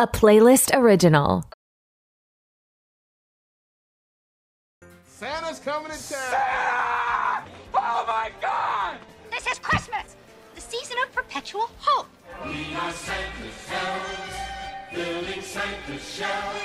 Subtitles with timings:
[0.00, 1.42] a playlist original.
[5.04, 5.98] Santa's coming to town.
[5.98, 7.50] Santa!
[7.74, 8.98] Oh my God!
[9.28, 10.14] This is Christmas,
[10.54, 12.06] the season of perpetual hope.
[12.44, 16.60] We are Santa's elves, building Santa's shelves.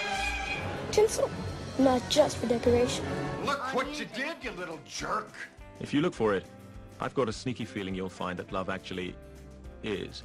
[0.91, 1.31] Tinsel,
[1.79, 3.03] not just for decoration.
[3.43, 5.33] Look what you did, you little jerk.
[5.79, 6.45] If you look for it,
[6.99, 9.15] I've got a sneaky feeling you'll find that love actually
[9.81, 10.21] is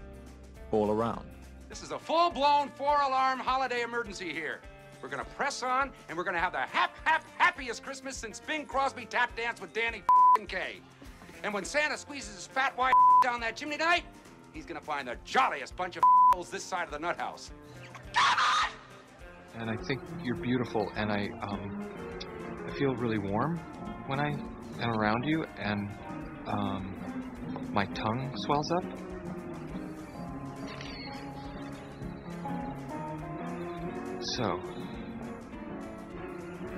[0.73, 1.25] all around.
[1.69, 4.61] This is a full-blown four-alarm holiday emergency here.
[5.03, 8.65] We're gonna press on, and we're gonna have the hap hap happiest Christmas since Bing
[8.65, 10.03] Crosby tap danced with Danny
[10.49, 10.81] Kaye.
[11.45, 14.05] And when Santa squeezes his fat white down that chimney tonight,
[14.55, 16.03] he's gonna find the jolliest bunch of
[16.33, 17.51] holes this side of the nut house.
[19.55, 21.87] And I think you're beautiful, and I um,
[22.67, 23.59] I feel really warm
[24.07, 25.91] when I am around you, and
[26.47, 29.08] um, my tongue swells up.
[34.21, 34.61] So,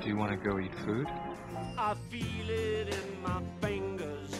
[0.01, 1.07] do you want to go eat food?
[1.79, 4.39] I feel it in my fingers.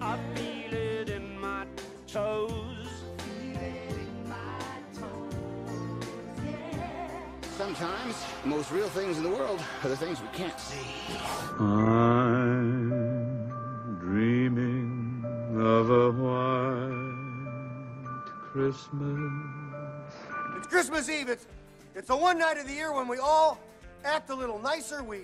[0.00, 1.64] I feel it in my
[2.08, 2.88] toes.
[7.56, 10.84] Sometimes the most real things in the world are the things we can't see.
[11.60, 12.88] I'm
[14.00, 16.98] dreaming of a white
[18.52, 19.20] Christmas.
[20.56, 21.28] It's Christmas Eve.
[21.28, 21.46] It's
[21.94, 23.58] it's the one night of the year when we all
[24.04, 25.02] act a little nicer.
[25.02, 25.20] We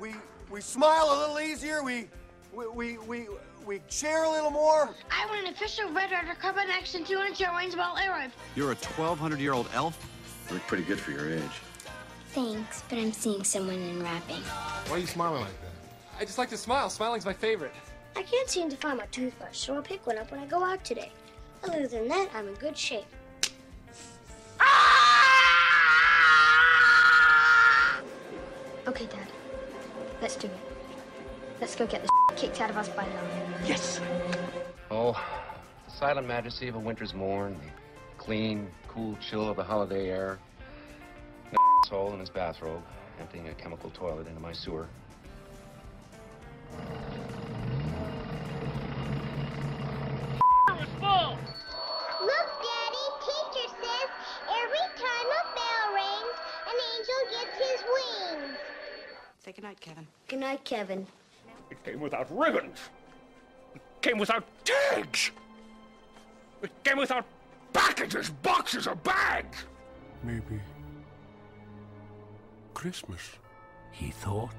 [0.00, 0.14] we
[0.50, 1.82] we smile a little easier.
[1.82, 2.08] We
[2.52, 3.26] we we we,
[3.66, 4.90] we share a little more.
[5.10, 8.30] I want an official Red Ryder Cup and Action 200 Air Wings Ball Arab.
[8.54, 9.98] You're a 1,200 year old elf?
[10.48, 11.42] You look pretty good for your age.
[12.30, 14.42] Thanks, but I'm seeing someone in wrapping.
[14.88, 16.20] Why are you smiling like that?
[16.20, 16.90] I just like to smile.
[16.90, 17.72] Smiling's my favorite.
[18.14, 20.62] I can't seem to find my toothbrush, so I'll pick one up when I go
[20.62, 21.12] out today.
[21.64, 23.06] Other than that, I'm in good shape.
[24.60, 25.05] Ah!
[28.86, 29.26] Okay, Dad.
[30.22, 30.52] Let's do it.
[31.60, 33.22] Let's go get this kicked out of us by now.
[33.64, 34.00] Yes.
[34.90, 35.12] Oh,
[35.86, 40.38] the silent majesty of a winter's morn, the clean, cool chill of the holiday air.
[41.50, 42.82] An asshole in his bathrobe,
[43.18, 44.86] emptying a chemical toilet into my sewer.
[51.02, 51.38] Look,
[59.46, 60.04] Say goodnight, Kevin.
[60.26, 61.06] Good night, Kevin.
[61.70, 62.80] It came without ribbons.
[63.76, 65.30] It came without tags.
[66.62, 67.24] It came without
[67.72, 69.64] packages, boxes, or bags.
[70.24, 70.60] Maybe
[72.74, 73.20] Christmas,
[73.92, 74.50] he thought,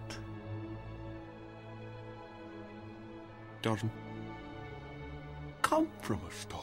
[3.61, 3.91] doesn't
[5.63, 6.61] come from a star.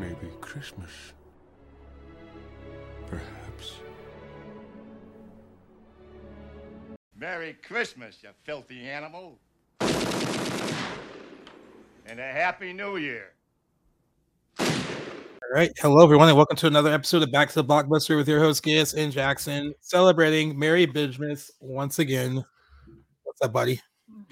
[0.00, 1.12] Maybe Christmas,
[3.06, 3.47] perhaps.
[7.20, 9.40] Merry Christmas, you filthy animal.
[9.80, 9.90] And
[12.20, 13.32] a Happy New Year.
[14.60, 14.68] All
[15.52, 15.72] right.
[15.78, 18.62] Hello, everyone, and welcome to another episode of Back to the Blockbuster with your host,
[18.62, 22.44] Gaius and Jackson, celebrating Merry Bingemas once again.
[23.24, 23.80] What's up, buddy?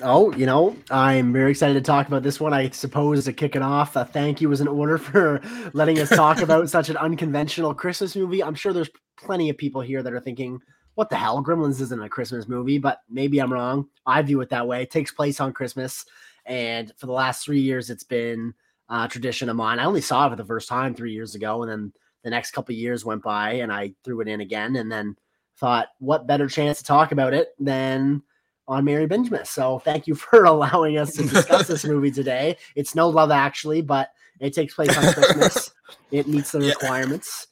[0.03, 2.53] Oh, you know, I'm very excited to talk about this one.
[2.53, 5.41] I suppose to kick it off, a thank you was in order for
[5.73, 8.45] letting us talk about such an unconventional Christmas movie.
[8.45, 10.61] I'm sure there's plenty of people here that are thinking,
[10.95, 11.43] what the hell?
[11.43, 13.89] Gremlins isn't a Christmas movie, but maybe I'm wrong.
[14.07, 14.83] I view it that way.
[14.83, 16.05] It takes place on Christmas.
[16.47, 18.55] And for the last three years, it's been
[18.89, 19.79] a tradition of mine.
[19.79, 21.63] I only saw it for the first time three years ago.
[21.63, 24.77] And then the next couple of years went by and I threw it in again
[24.77, 25.17] and then
[25.57, 28.23] thought, what better chance to talk about it than
[28.69, 29.49] on Merry Bingemas.
[29.49, 32.57] So thank you for allowing us to discuss this movie today.
[32.75, 34.11] It's no love actually, but
[34.41, 35.73] it takes place on Christmas.
[36.11, 37.49] it meets the requirements.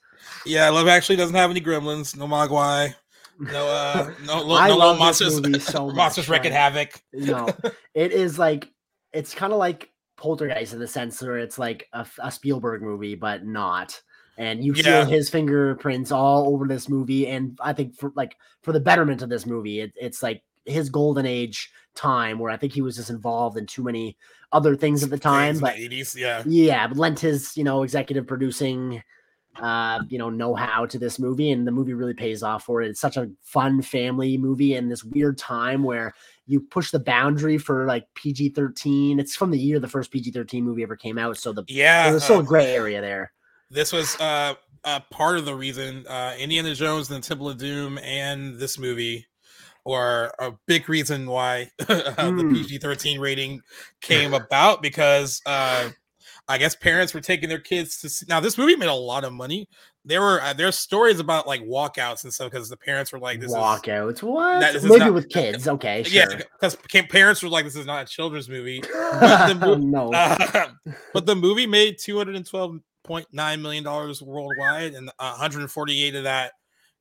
[0.47, 2.95] Yeah, Love Actually doesn't have any gremlins, no Mogwai,
[3.39, 5.35] no uh no, no, I no monsters
[5.65, 7.03] so much, monsters wreaking like- havoc.
[7.13, 7.49] no,
[7.95, 8.71] it is like
[9.13, 13.15] it's kind of like Poltergeist in the sense where it's like a, a Spielberg movie,
[13.15, 14.01] but not.
[14.37, 14.83] And you Yeah.
[14.83, 19.23] feel his fingerprints all over this movie, and I think for like for the betterment
[19.23, 22.97] of this movie, it, it's like his golden age time where I think he was
[22.97, 24.17] just involved in too many
[24.51, 25.55] other things at the time.
[25.55, 26.43] Things But the 80s, yeah.
[26.47, 29.03] yeah, but lent his you know executive producing
[29.61, 32.91] uh you know know-how to this movie and the movie really pays off for it.
[32.91, 36.15] It's such a fun family movie in this weird time where
[36.47, 40.83] you push the boundary for like pg-13 it's from the year the first pg-13 movie
[40.83, 43.33] ever came out so the Yeah, there's still uh, a gray area there.
[43.71, 44.55] This was uh,
[44.85, 48.79] uh part of the reason uh Indiana Jones and the Temple of Doom and this
[48.79, 49.27] movie
[49.85, 52.53] were a big reason why uh, the Hmm.
[52.53, 53.61] PG-13 rating
[54.01, 55.91] came about because uh
[56.47, 59.25] I guess parents were taking their kids to see, now this movie made a lot
[59.25, 59.67] of money.
[60.05, 63.41] There were uh, there's stories about like walkouts and stuff because the parents were like,
[63.41, 64.23] "This is Walkouts.
[64.23, 64.61] What?
[64.61, 65.67] that- is not- with kids.
[65.75, 66.41] Okay, yeah, sure.
[66.61, 66.77] because
[67.09, 70.13] parents were like, "This is not a children's movie." But the, no.
[70.13, 70.69] uh,
[71.15, 75.35] but the movie made two hundred and twelve point nine million dollars worldwide, and one
[75.37, 76.53] hundred and forty eight of that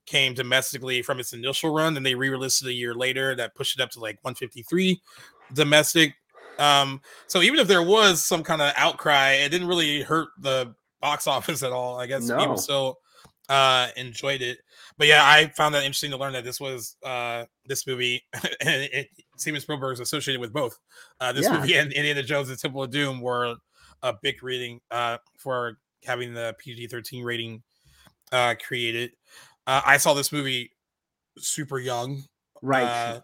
[0.06, 1.94] came domestically from its initial run.
[1.94, 4.62] Then they re-released it a year later, that pushed it up to like one fifty
[4.62, 5.02] three
[5.54, 6.16] domestic.
[6.60, 10.74] Um, so even if there was some kind of outcry, it didn't really hurt the
[11.02, 12.00] box office at all.
[12.00, 12.38] I guess No.
[12.38, 12.98] people still
[13.50, 14.60] uh enjoyed it.
[14.98, 18.24] But yeah, I found that interesting to learn that this was uh this movie
[18.62, 19.08] and it,
[19.38, 20.80] Steven Spielberg is associated with both.
[21.20, 21.60] Uh this Yeah.
[21.60, 23.56] movie and Indiana Jones and Temple of Doom were
[24.02, 27.64] a big reading uh for having the PG-13 rating
[28.32, 29.12] uh created.
[29.68, 30.72] Uh I saw this movie
[31.38, 32.24] super young.
[32.62, 32.84] Right.
[32.84, 33.22] Uh,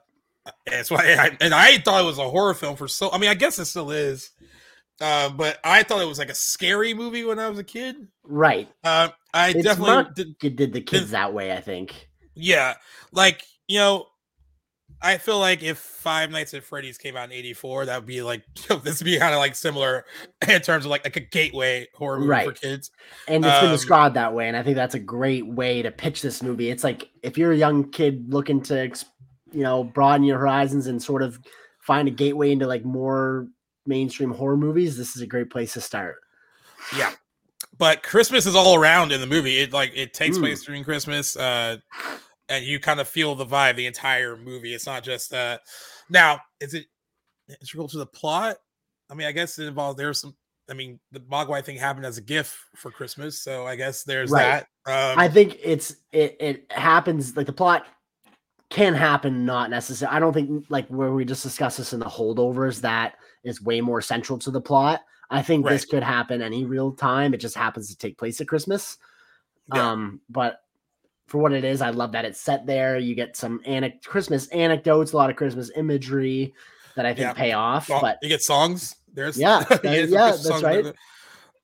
[0.65, 3.29] that's why I, and I thought it was a horror film for so I mean
[3.29, 4.31] I guess it still is.
[5.01, 7.95] Uh, but I thought it was like a scary movie when I was a kid.
[8.23, 8.67] Right.
[8.83, 12.09] Uh, I It's definitely not- did, did, did the kids that way, I think.
[12.35, 12.73] yeah,
[13.13, 14.07] like you know,
[15.01, 18.21] I feel like if Five Nights at Freddy's came out in '84, that would be
[18.21, 18.43] like
[18.83, 20.03] this would be kind of like similar
[20.49, 22.91] in terms of like like a gateway horror movie for kids.
[23.29, 24.49] And it's been Um, described that way.
[24.49, 26.69] And I think that's a great way to pitch this movie.
[26.69, 29.05] It's like if you're a young kid looking to, ex-
[29.51, 31.39] you know, broaden your horizons and sort of
[31.79, 33.47] find a gateway into like more
[33.85, 36.17] mainstream horror movies, this is a great place to start.
[36.95, 37.11] Yeah.
[37.77, 39.57] But Christmas is all around in the movie.
[39.59, 40.41] It like it takes Mm.
[40.41, 41.35] place during Christmas.
[41.35, 41.77] Uh
[42.49, 44.73] and you kind of feel the vibe the entire movie.
[44.73, 45.57] It's not just uh
[46.09, 46.85] now is it
[47.49, 48.57] integral to the plot?
[49.09, 50.35] I mean, I guess it involves there's some
[50.69, 54.29] I mean, the Mogwai thing happened as a gift for Christmas, so I guess there's
[54.29, 54.63] Right.
[54.85, 55.11] that.
[55.13, 57.85] Um I think it's it it happens like the plot
[58.69, 60.15] can happen, not necessarily.
[60.15, 63.81] I don't think like where we just discussed this in the holdovers that is way
[63.81, 65.01] more central to the plot.
[65.31, 67.33] I think this could happen any real time.
[67.33, 68.97] It just happens to take place at Christmas.
[69.73, 69.91] Yeah.
[69.91, 70.61] Um, but
[71.27, 72.97] for what it is, I love that it's set there.
[72.97, 76.53] You get some anic- Christmas anecdotes, a lot of Christmas imagery
[76.95, 77.33] that I think Yeah.
[77.33, 77.85] pay off.
[77.87, 78.95] Song- But you get songs.
[79.13, 80.93] There's Yeah, yeah, that's right.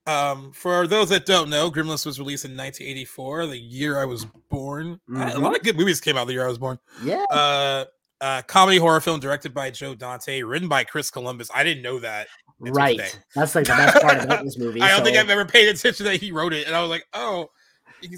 [0.08, 4.26] Um, for those that don't know, Gremlins was released in 1984, the year I was
[4.50, 5.00] born.
[5.16, 6.78] Uh, A lot of good movies came out the year I was born.
[7.04, 7.86] yeah, Uh,
[8.22, 11.50] uh, comedy horror film directed by Joe Dante, written by Chris Columbus.
[11.54, 12.28] I didn't know that.
[12.60, 12.98] right.
[12.98, 13.10] today.
[13.36, 14.82] That's like the best part about this movie.
[14.82, 17.06] I don't think I've ever paid attention that he wrote it, and I was like,
[17.14, 17.50] oh,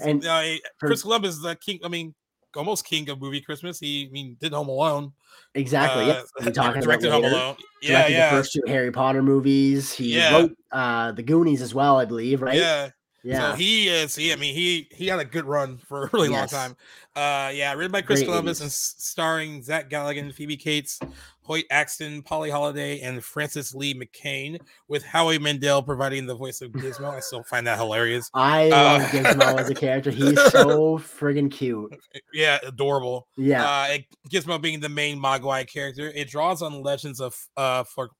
[0.04, 0.42] And uh,
[0.78, 1.80] for- Chris Columbus is the king.
[1.84, 2.14] I mean,
[2.56, 3.78] almost king of movie Christmas.
[3.78, 5.12] He, I mean, did Home Alone.
[5.54, 6.06] Exactly.
[6.06, 6.22] yeah.
[6.40, 7.24] Uh, We talking directed Home.
[7.24, 7.56] Alone.
[7.82, 8.30] Yeah, Directed yeah.
[8.30, 9.92] The first two Harry Potter movies.
[9.92, 10.32] He Yeah.
[10.32, 12.42] wrote uh, the Goonies as well, I believe.
[12.42, 12.56] Right.
[12.58, 12.90] Yeah.
[13.24, 13.50] Yeah.
[13.50, 14.14] So he is.
[14.14, 14.32] He.
[14.32, 16.52] I mean, he he had a good run for a really Yes.
[16.52, 16.76] long time.
[17.16, 18.62] Uh, yeah, written by Chris Great Columbus 80s.
[18.62, 21.00] and starring Zach Galligan, Phoebe Cates,
[21.48, 26.72] Hoyt Axton, Polly Holliday, and Frances Lee McCain, with Howie Mandel providing the voice of
[26.72, 27.08] Gizmo.
[27.08, 28.28] I still find that hilarious.
[28.34, 30.10] I Uh, love Gizmo as a character.
[30.10, 31.90] He's so friggin' cute.
[32.34, 33.28] yeah, adorable.
[33.38, 33.64] Yeah.
[33.66, 33.98] uh,
[34.30, 36.12] Gizmo being the main Mogwai character.
[36.14, 38.10] It draws on legends of uh folk,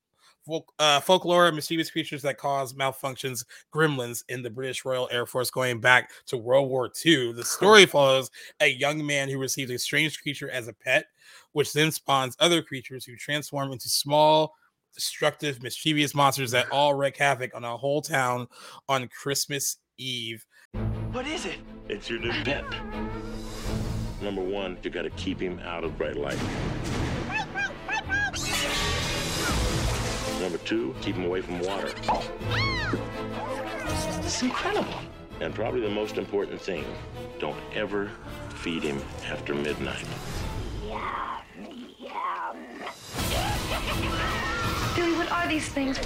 [0.48, 5.50] folk, uh, folklore, mischievous creatures that cause malfunctions, gremlins in the British Royal Air Force
[5.50, 7.34] going back to World War II.
[7.34, 8.30] The story follows
[8.60, 11.06] a young man who receives a strange creature as a pet,
[11.52, 14.54] which then spawns other creatures who transform into small.
[14.94, 18.48] Destructive, mischievous monsters that all wreak havoc on a whole town
[18.88, 20.44] on Christmas Eve.
[21.12, 21.58] What is it?
[21.88, 22.64] It's your new pet.
[24.20, 26.38] Number one, you gotta keep him out of bright light.
[30.40, 31.90] Number two, keep him away from water.
[34.24, 34.94] It's incredible.
[35.40, 36.84] And probably the most important thing,
[37.40, 38.10] don't ever
[38.54, 40.04] feed him after midnight.
[40.86, 41.40] Yeah,
[41.98, 42.52] yeah.
[44.94, 45.98] Billy, what are these things?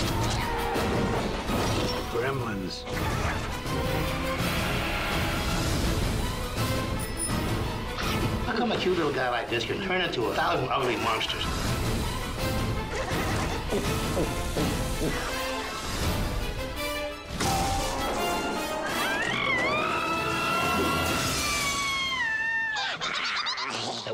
[2.11, 2.83] Gremlins.
[8.45, 11.45] How come a cute little guy like this can turn into a thousand ugly monsters?
[13.73, 13.81] That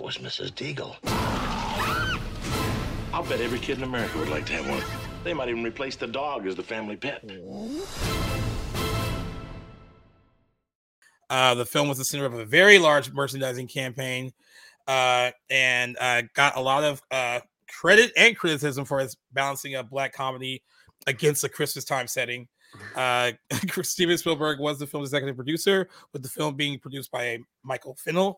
[0.00, 0.52] was Mrs.
[0.52, 0.94] Deagle.
[3.12, 4.80] I'll bet every kid in America would like to have one.
[5.24, 7.24] They might even replace the dog as the family pet.
[11.28, 14.32] Uh, the film was the center of a very large merchandising campaign
[14.86, 19.90] uh, and uh, got a lot of uh, credit and criticism for its balancing of
[19.90, 20.62] black comedy
[21.06, 22.48] against the Christmas time setting.
[22.94, 23.32] Uh,
[23.82, 28.36] Steven Spielberg was the film's executive producer, with the film being produced by Michael Finnell.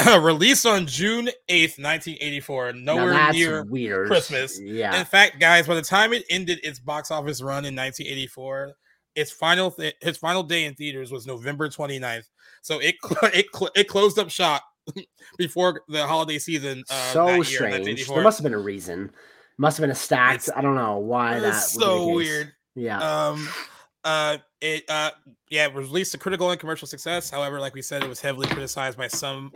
[0.20, 4.06] Released on June 8th, 1984, nowhere near weird.
[4.06, 4.58] Christmas.
[4.58, 4.98] Yeah.
[4.98, 8.72] In fact, guys, by the time it ended its box office run in 1984,
[9.14, 12.24] its final th- its final day in theaters was November 29th.
[12.62, 14.62] So it cl- it cl- it closed up shop
[15.38, 16.84] before the holiday season.
[16.90, 17.86] Uh, that so year, strange.
[17.86, 18.16] 1984.
[18.16, 19.10] There must have been a reason.
[19.58, 20.48] Must have been a stacked.
[20.56, 21.48] I don't know why that.
[21.48, 22.52] It's would be the so weird.
[22.74, 22.98] Yeah.
[22.98, 23.48] Um.
[24.04, 24.38] Uh.
[24.60, 24.84] It.
[24.88, 25.10] Uh.
[25.50, 25.66] Yeah.
[25.66, 27.30] It released to critical and commercial success.
[27.30, 29.52] However, like we said, it was heavily criticized by some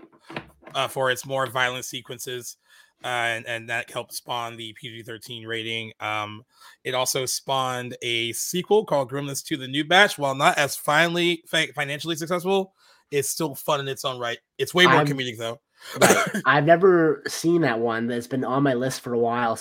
[0.74, 2.56] uh, for its more violent sequences.
[3.02, 5.92] Uh, and, and that helped spawn the PG-13 rating.
[6.00, 6.42] Um,
[6.84, 10.16] it also spawned a sequel called Gremlins 2: The New Batch.
[10.16, 12.72] While not as finally fi- financially successful,
[13.10, 14.38] it's still fun in its own right.
[14.58, 15.60] It's way more I'm- comedic though.
[16.00, 16.26] Right.
[16.46, 18.06] I've never seen that one.
[18.06, 19.58] That's been on my list for a while,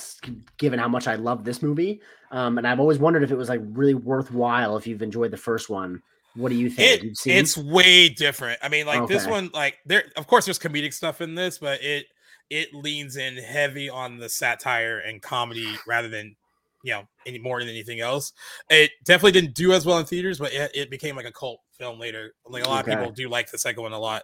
[0.58, 2.02] given how much I love this movie.
[2.32, 5.38] Um, and I've always wondered if it was like really worthwhile if you've enjoyed the
[5.38, 6.02] first one.
[6.36, 7.04] What do you think?
[7.04, 8.60] It, it's way different.
[8.64, 11.84] I mean, like this one, like there, of course, there's comedic stuff in this, but
[11.84, 12.08] it
[12.50, 16.36] it leans in heavy on the satire and comedy rather than
[16.84, 18.34] you know any more than anything else.
[18.70, 21.60] It definitely didn't do as well in theaters, but it, it became like a cult
[21.78, 22.34] film later.
[22.46, 22.94] Like a lot Okay.
[22.94, 24.24] of people do like the second one a lot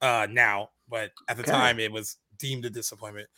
[0.00, 1.52] uh now, but at the Okay.
[1.52, 3.28] time it was deemed a disappointment.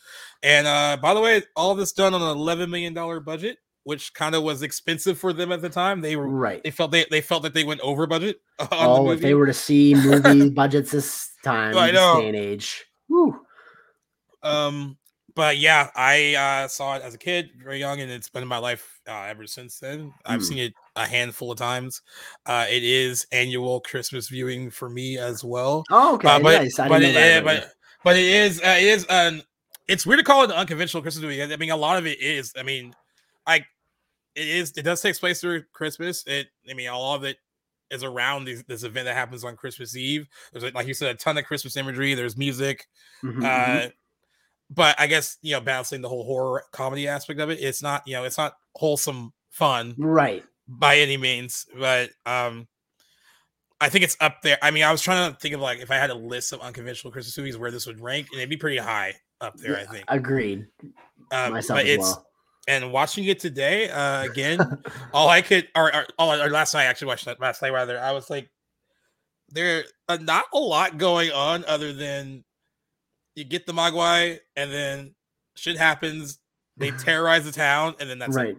[0.43, 3.57] And uh by the way, all this done on an 11 million dollar budget.
[3.83, 6.01] Which kind of was expensive for them at the time.
[6.01, 6.61] They were Right.
[6.61, 8.41] They felt they, they felt that they went over budget.
[8.59, 12.19] On the oh, if they were to see movie budgets this time, I know.
[12.19, 12.85] day and age.
[13.07, 13.39] Whew.
[14.43, 14.97] Um,
[15.37, 18.49] but yeah, I uh, saw it as a kid, very young, and it's been in
[18.49, 20.11] my life uh, ever since then.
[20.25, 20.45] I've Hmm.
[20.45, 22.01] seen it a handful of times.
[22.45, 25.85] Uh, it is annual Christmas viewing for me as well.
[25.91, 26.79] Oh, okay, Uh, but nice.
[26.79, 29.43] I but it, that is- about but but it is uh, it is an
[29.87, 31.41] it's weird to call it an unconventional Christmas movie.
[31.41, 32.51] I mean, a lot of it is.
[32.57, 32.93] I mean,
[33.45, 33.57] I
[34.35, 36.25] it is it does take place through Christmas.
[36.27, 37.37] It I mean, all of it
[37.89, 40.27] is around this, this event that happens on Christmas Eve.
[40.51, 42.15] There's like you said, a ton of Christmas imagery.
[42.15, 42.85] There's music.
[43.23, 43.91] Mhm, uh, mhm.
[44.69, 48.03] But I guess you know, balancing the whole horror comedy aspect of it, it's not
[48.05, 50.43] you know, it's not wholesome fun, Right.
[50.67, 51.65] by any means.
[51.77, 52.67] But um,
[53.79, 54.57] I think it's up there.
[54.61, 56.61] I mean, I was trying to think of like if I had a list of
[56.61, 59.77] unconventional Christmas movies where this would rank, and it'd be pretty high up there.
[59.77, 60.03] I think.
[60.07, 60.67] Agreed.
[61.31, 62.25] Um, Myself but as it's well.
[62.67, 64.59] and watching it today uh, again,
[65.13, 67.73] all I could or, or, or, or last night I actually watched that last night
[67.73, 67.99] rather.
[67.99, 68.49] I was like,
[69.49, 72.43] there uh, not a lot going on other than
[73.37, 75.15] you get the Mogwai and then
[75.55, 76.39] shit happens.
[76.75, 78.39] They terrorize the town and then that's it.
[78.39, 78.57] right.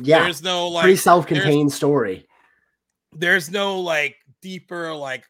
[0.00, 0.22] Yeah.
[0.24, 2.26] There's no like pretty self-contained story.
[3.12, 5.24] there's no like deeper like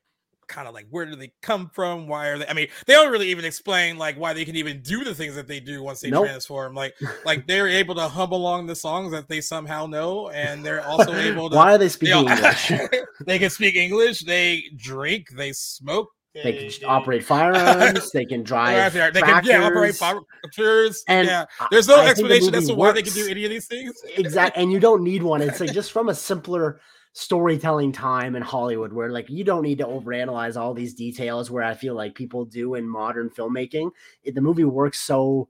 [0.48, 3.12] kind of like where do they come from why are they i mean they don't
[3.12, 6.00] really even explain like why they can even do the things that they do once
[6.00, 6.26] they Nope.
[6.26, 6.92] transform like
[7.24, 11.14] like they're able to hum along the songs that they somehow know and they're also
[11.14, 12.72] able to Why are they speaking know, English?
[13.26, 18.10] they can speak english they drink they smoke They can operate firearms.
[18.12, 18.92] they can drive.
[18.92, 20.24] they can yeah operate tractors.
[20.44, 23.50] tractors And yeah there's no I explanation as to why they can do any of
[23.50, 26.80] these things exactly and you don't need one it's like just from a simpler
[27.12, 31.64] storytelling time in hollywood where like you don't need to overanalyze all these details where
[31.64, 33.90] i feel like people do in modern filmmaking
[34.22, 35.48] it, the movie works so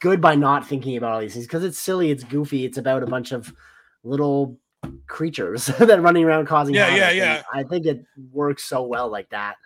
[0.00, 3.02] good by not thinking about all these things because it's silly it's goofy it's about
[3.02, 3.54] a bunch of
[4.04, 4.58] little
[5.06, 7.42] creatures that are running around causing Yeah, yeah, havoc, and yeah.
[7.52, 9.56] i think it works so well like that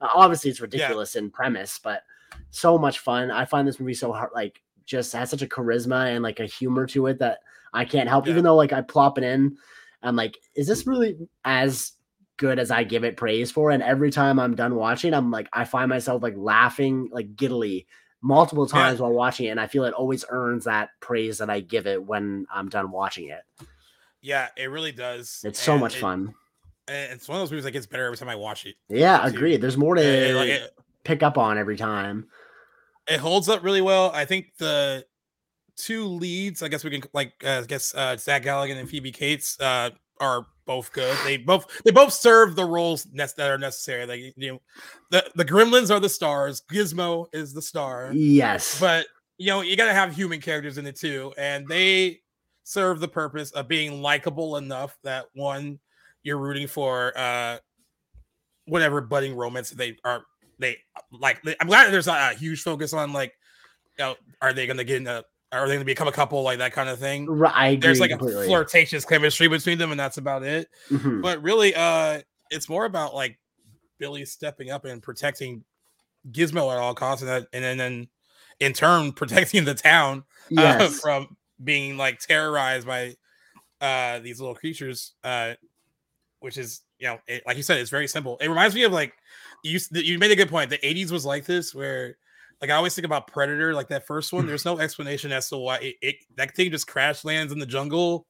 [0.00, 2.02] Uh, obviously it's ridiculous in premise but
[2.50, 6.14] so much fun i find this movie so hard like just has such a charisma
[6.14, 7.38] and like a humor to it that
[7.72, 9.56] I can't help, even though like I plop it in,
[10.02, 11.92] I'm like, is this really as
[12.38, 13.70] good as I give it praise for?
[13.70, 17.86] And every time I'm done watching, I'm like, I find myself like laughing like giddily
[18.20, 18.72] multiple Yeah.
[18.82, 21.86] times while watching it, and I feel it always earns that praise that I give
[21.86, 23.42] it when I'm done watching it.
[24.22, 26.34] Yeah it really does It's so And much it- fun.
[26.88, 29.18] and it's one of those movies that gets better every time i watch it Yeah,
[29.20, 29.34] too.
[29.34, 29.60] agreed.
[29.60, 30.70] There's more to Yeah, like, it-
[31.04, 32.28] pick up on every time.
[33.08, 34.10] it holds up really well.
[34.14, 35.04] I think the
[35.76, 39.10] two leads, I guess we can like, uh, I guess uh, Zach Galligan and Phoebe
[39.12, 41.16] Cates uh, are both good.
[41.24, 44.04] They both they both serve the roles nec- that are necessary.
[44.06, 44.60] Like you know,
[45.10, 46.62] the the Gremlins are the stars.
[46.70, 48.10] Gizmo is the star.
[48.12, 48.78] Yes.
[48.78, 49.06] but
[49.38, 52.20] you know you got to have human characters in it too, and they
[52.70, 55.76] serve the purpose of being likable enough that one
[56.22, 57.58] you're rooting for uh
[58.66, 60.22] whatever budding romance they are
[60.60, 60.76] they
[61.10, 63.32] like i'm glad there's not a huge focus on like
[63.98, 66.58] you know are they gonna get in a are they gonna become a couple like
[66.58, 68.44] that kind of thing Right, I there's like completely.
[68.44, 71.22] a flirtatious chemistry between them and that's about it Mhm.
[71.22, 72.20] but really uh
[72.52, 73.36] it's more about like
[73.98, 75.64] billy stepping up and protecting
[76.30, 78.08] gizmo at all costs and, that, and then, then
[78.60, 80.22] in turn protecting the town
[80.56, 83.14] uh, from being like terrorized by
[83.80, 85.54] uh these little creatures uh
[86.40, 88.92] which is you know it, like you said it's very simple it reminds me of
[88.92, 89.14] like
[89.62, 92.16] you you made a good point the 80s was like this where
[92.60, 95.56] like i always think about predator like that first one there's no explanation as to
[95.58, 98.26] why it, it that thing just crash lands in the jungle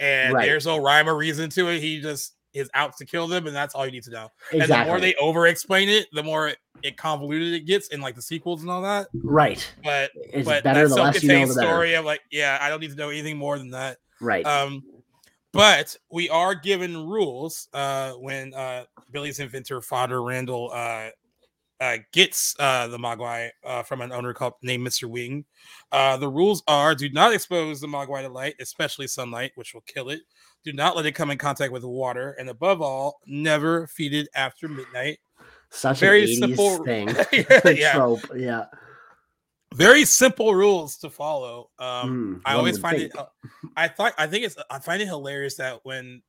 [0.00, 0.44] and Right.
[0.44, 1.80] there's no rhyme or reason to it.
[1.80, 4.28] He just is out to kill them, and that's all you need to know.
[4.52, 6.52] And the more they over explain it, the more
[6.82, 9.08] it convoluted it gets in like the sequels and all that.
[9.14, 9.66] Right.
[9.82, 12.68] But It's but better that the less you know, self-contained story of like, yeah, I
[12.68, 13.98] don't need to know anything more than that.
[14.20, 14.44] Right.
[14.46, 14.82] Um,
[15.52, 21.08] but we are given rules uh when uh Billy's inventor father Randall uh
[21.80, 25.08] uh, gets uh, the Mogwai uh, from an owner called named Mr.
[25.08, 25.44] Wing.
[25.90, 29.80] Uh, the rules are: do not expose the Mogwai to light, especially sunlight, which will
[29.86, 30.20] kill it.
[30.64, 34.28] Do not let it come in contact with water, and above all, never feed it
[34.34, 35.18] after midnight.
[35.70, 37.08] Such Very an 80s simple- thing.
[37.32, 37.92] Yeah, yeah.
[37.94, 38.20] Trope.
[38.36, 38.64] Yeah.
[39.74, 41.70] Very simple rules to follow.
[41.78, 43.14] Um, Mm, I always find think.
[43.14, 43.18] it.
[43.20, 43.26] uh,
[43.76, 46.22] I thought I think it's I find it hilarious that when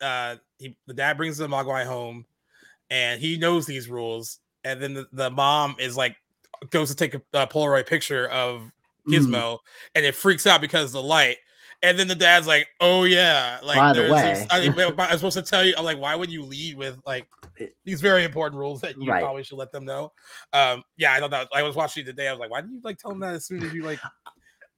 [0.00, 2.24] uh he, the dad brings the Mogwai home,
[2.90, 6.16] and he knows these rules, and then the, the mom is like
[6.70, 8.70] goes to take a, a Polaroid picture of
[9.06, 9.12] Mm.
[9.20, 9.58] Gizmo,
[9.94, 11.36] and it freaks out because of the light.
[11.82, 14.46] And then the dad's like, "Oh yeah, like By the way.
[14.50, 17.26] I, I'm supposed to tell you." I'm like, "Why would you lead with like
[17.84, 19.22] these very important rules that you Right.
[19.22, 20.12] probably should let them know?"
[20.52, 21.48] Um, yeah, I thought that.
[21.54, 22.28] I was watching it today.
[22.28, 24.00] I was like, "Why didn't you like tell them that as soon as you like?"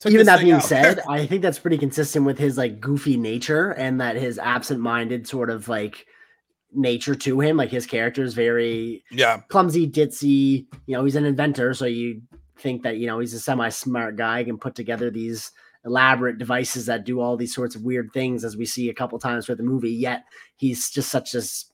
[0.00, 2.56] took Even this that thing being out?" said, I think that's pretty consistent with his
[2.58, 6.06] like goofy nature and that his absent-minded sort of like
[6.72, 7.56] nature to him.
[7.56, 10.66] Like his character is very yeah clumsy, ditzy.
[10.86, 12.22] You know, he's an inventor, so you
[12.58, 15.52] think that you know he's a semi-smart guy can put together these
[15.85, 19.18] elaborate devices that do all these sorts of weird things, as we see a couple
[19.18, 19.92] times for the movie.
[19.92, 20.25] Yet
[20.56, 21.66] he's just such this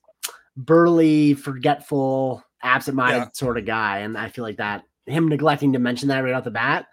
[0.56, 3.28] burly, forgetful, absent-minded Yeah.
[3.32, 6.44] sort of guy, and I feel like that him neglecting to mention that right off
[6.44, 6.86] the bat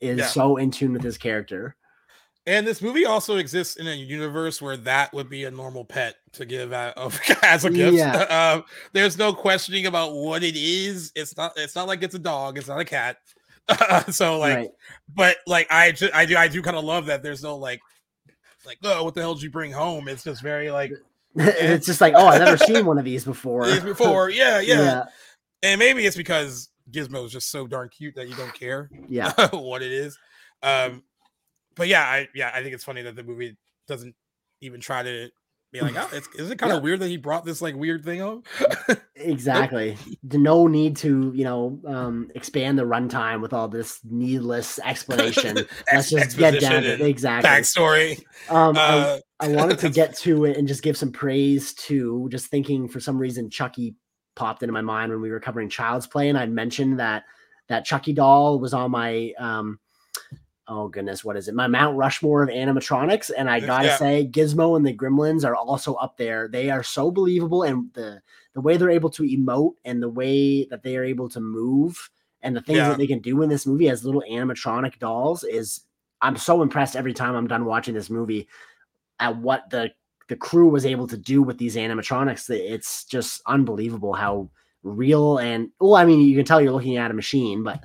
[0.00, 0.26] is Yeah.
[0.26, 1.76] so in tune with his character.
[2.46, 6.16] And this movie also exists in a universe where that would be a normal pet
[6.32, 7.96] to give out of, as a gift.
[7.98, 8.22] Yeah.
[8.54, 8.64] um,
[8.94, 11.12] there's no questioning about what it is.
[11.14, 11.52] It's not.
[11.56, 12.56] It's not like it's a dog.
[12.56, 13.18] It's not a cat.
[14.10, 14.70] so like, Right.
[15.14, 17.22] but like I, ju- I do, I do kind of love that.
[17.22, 17.80] There's no like,
[18.66, 20.08] like, oh, what the hell did you bring home?
[20.08, 20.92] It's just very like
[21.36, 23.66] it's just like, oh, I've never seen one of these before.
[23.66, 24.30] these before.
[24.30, 25.04] Yeah, yeah, Yeah.
[25.62, 28.88] And maybe it's because Gizmo is just so darn cute that you don't care.
[29.08, 29.32] Yeah.
[29.52, 30.18] what it is.
[30.62, 31.02] Um,
[31.76, 34.14] but yeah, I yeah, I think it's funny that the movie doesn't
[34.60, 35.30] even try to
[35.72, 36.82] be like, oh, it's is it kind of Yeah.
[36.82, 38.44] weird that he brought this like weird thing up?
[39.16, 39.96] Exactly.
[40.30, 45.56] No need to, you know, um, expand the runtime with all this needless explanation.
[45.92, 47.48] Let's just get down to Exactly.
[47.50, 48.18] backstory.
[48.50, 52.28] Um, Uh, I, I wanted to get to it and just give some praise to
[52.30, 53.94] just thinking for some reason Chucky
[54.36, 57.24] popped into my mind when we were covering Child's Play, and I mentioned that
[57.68, 59.78] that Chucky doll was on my um,
[60.68, 61.54] oh goodness, what is it?
[61.54, 63.96] My Mount Rushmore of animatronics, and I gotta Yeah.
[63.98, 66.48] say, Gizmo and the Gremlins are also up there.
[66.48, 68.20] They are so believable, and the
[68.54, 72.10] the way they're able to emote and the way that they are able to move
[72.42, 72.88] and the things Yeah.
[72.88, 75.82] that they can do in this movie as little animatronic dolls is
[76.20, 78.48] I'm so impressed every time I'm done watching this movie
[79.20, 79.90] at what the
[80.28, 82.50] the crew was able to do with these animatronics.
[82.50, 84.50] It's just unbelievable how
[84.82, 87.80] real and well, I mean, you can tell you're looking at a machine, but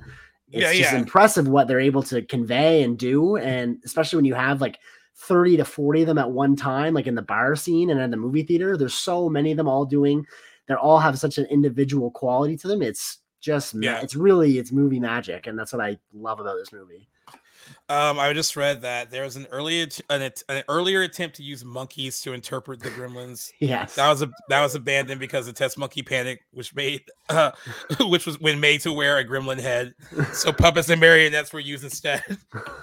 [0.54, 0.98] it's Yeah, just yeah.
[0.98, 3.36] impressive what they're able to convey and do.
[3.36, 4.78] And especially when you have like
[5.16, 8.10] 30 to 40 of them at one time, like in the bar scene and in
[8.10, 10.26] the movie theater, there's so many of them all doing,
[10.66, 12.82] they all have such an individual quality to them.
[12.82, 14.00] It's just, Yeah.
[14.00, 15.46] it's really, it's movie magic.
[15.46, 17.08] And that's what I love about this movie.
[17.88, 21.42] Um, I just read that there was an early att- an, an earlier attempt to
[21.42, 23.50] use monkeys to interpret the gremlins.
[23.60, 23.94] Yes.
[23.96, 27.50] that was a that was abandoned because of test monkey panic, which made uh,
[28.00, 29.94] which was when made to wear a gremlin head.
[30.32, 32.22] So puppets and marionettes were used instead.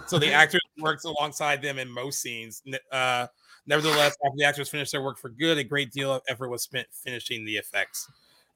[0.07, 2.61] so the actors worked alongside them in most scenes.
[2.91, 3.27] Uh,
[3.67, 6.63] nevertheless, after the actors finished their work for good, a great deal of effort was
[6.63, 8.07] spent finishing the effects.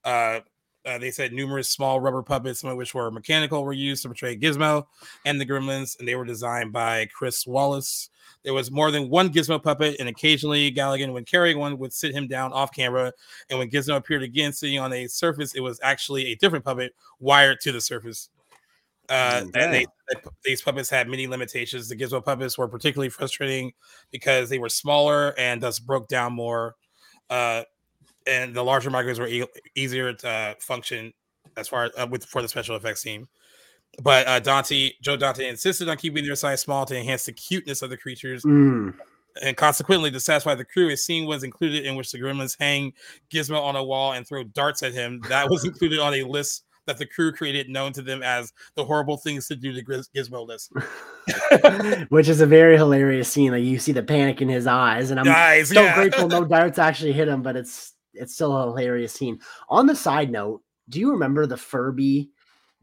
[0.03, 0.39] Uh,
[0.85, 4.09] uh, they said numerous small rubber puppets, some of which were mechanical, were used to
[4.09, 4.85] portray Gizmo
[5.25, 8.09] and the Gremlins, and they were designed by Chris Walas.
[8.43, 12.13] There was more than one Gizmo puppet, and occasionally Galligan, when carrying one, would sit
[12.13, 13.11] him down off camera.
[13.49, 16.93] And when Gizmo appeared again sitting on a surface, it was actually a different puppet
[17.19, 18.29] wired to the surface.
[19.09, 21.89] Uh, and they, they- these puppets had many limitations.
[21.89, 23.73] The Gizmo puppets were particularly frustrating
[24.11, 26.75] because they were smaller and thus broke down more.
[27.29, 27.63] Uh,
[28.27, 31.13] and the larger micros were e- easier to uh, function
[31.57, 33.27] as far uh, with for the special effects team.
[34.01, 37.81] But uh, Dante, Joe Dante insisted on keeping their size small to enhance the cuteness
[37.81, 38.43] of the creatures.
[38.43, 38.95] Mm.
[39.41, 42.93] And consequently, to satisfy the crew, a scene was included in which the gremlins hang
[43.29, 45.21] Gizmo on a wall and throw darts at him.
[45.27, 48.85] That was included on a list that the crew created, known to them as the
[48.85, 50.71] horrible things to do to Giz- Gizmo list.
[52.09, 53.51] which is a very hilarious scene.
[53.51, 55.95] Like you see the panic in his eyes, and I'm Eyes, so yeah.
[55.95, 59.39] grateful no darts actually hit him, but it's it's still a hilarious scene.
[59.69, 62.29] On the side note, do you remember the Furby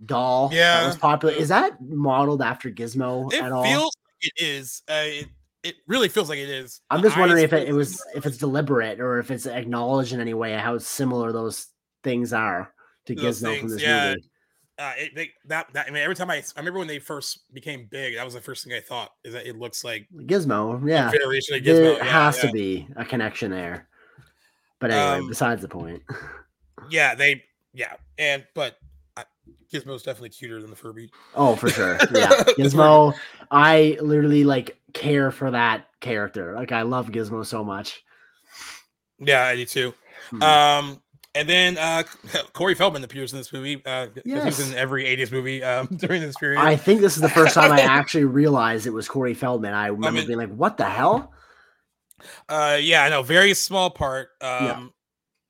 [0.05, 0.87] doll that Yeah.
[0.87, 1.35] was popular?
[1.35, 3.65] Is that modeled after Gizmo It at all?
[3.65, 4.83] feels like it is.
[4.89, 5.27] Uh, it,
[5.63, 6.81] it really feels like it is.
[6.91, 10.21] I'm just wondering if it, it was if it's deliberate or if it's acknowledged in
[10.21, 11.69] any way how similar those
[12.03, 12.73] things are
[13.07, 14.09] to those Gizmo from things, this yeah.
[14.11, 14.25] movie.
[14.79, 17.45] Uh, it, they, that, that I mean, every time I, I remember when they first
[17.53, 20.89] became big, that was the first thing I thought is that it looks like Gizmo,
[20.89, 21.11] yeah.
[21.11, 22.43] variation of There Gizmo, yeah, has yeah.
[22.43, 23.89] to be a connection there.
[24.83, 26.03] But anyway, Um, besides the point.
[26.91, 28.77] yeah, they, yeah, and but
[29.73, 31.09] Gizmo's definitely cuter than the Furby.
[31.35, 31.95] Oh, for sure.
[32.15, 32.29] Yeah.
[32.59, 33.15] Gizmo,
[33.51, 36.53] I literally like care for that character.
[36.55, 38.05] Like I love Gizmo so much.
[39.19, 39.95] Yeah, I do too.
[40.31, 40.43] Hmm.
[40.43, 41.03] Um,
[41.35, 42.03] and then uh,
[42.53, 43.77] Corey Feldman appears in this movie.
[43.87, 46.61] Uh, 'cause he was in every '80s movie um, during this period.
[46.61, 49.73] I think this is the first time I actually realized it was Corey Feldman.
[49.75, 51.33] I remember mean- being like, what the hell?
[52.49, 54.29] Uh, yeah, I know, very small part.
[54.41, 54.87] Um, Yeah.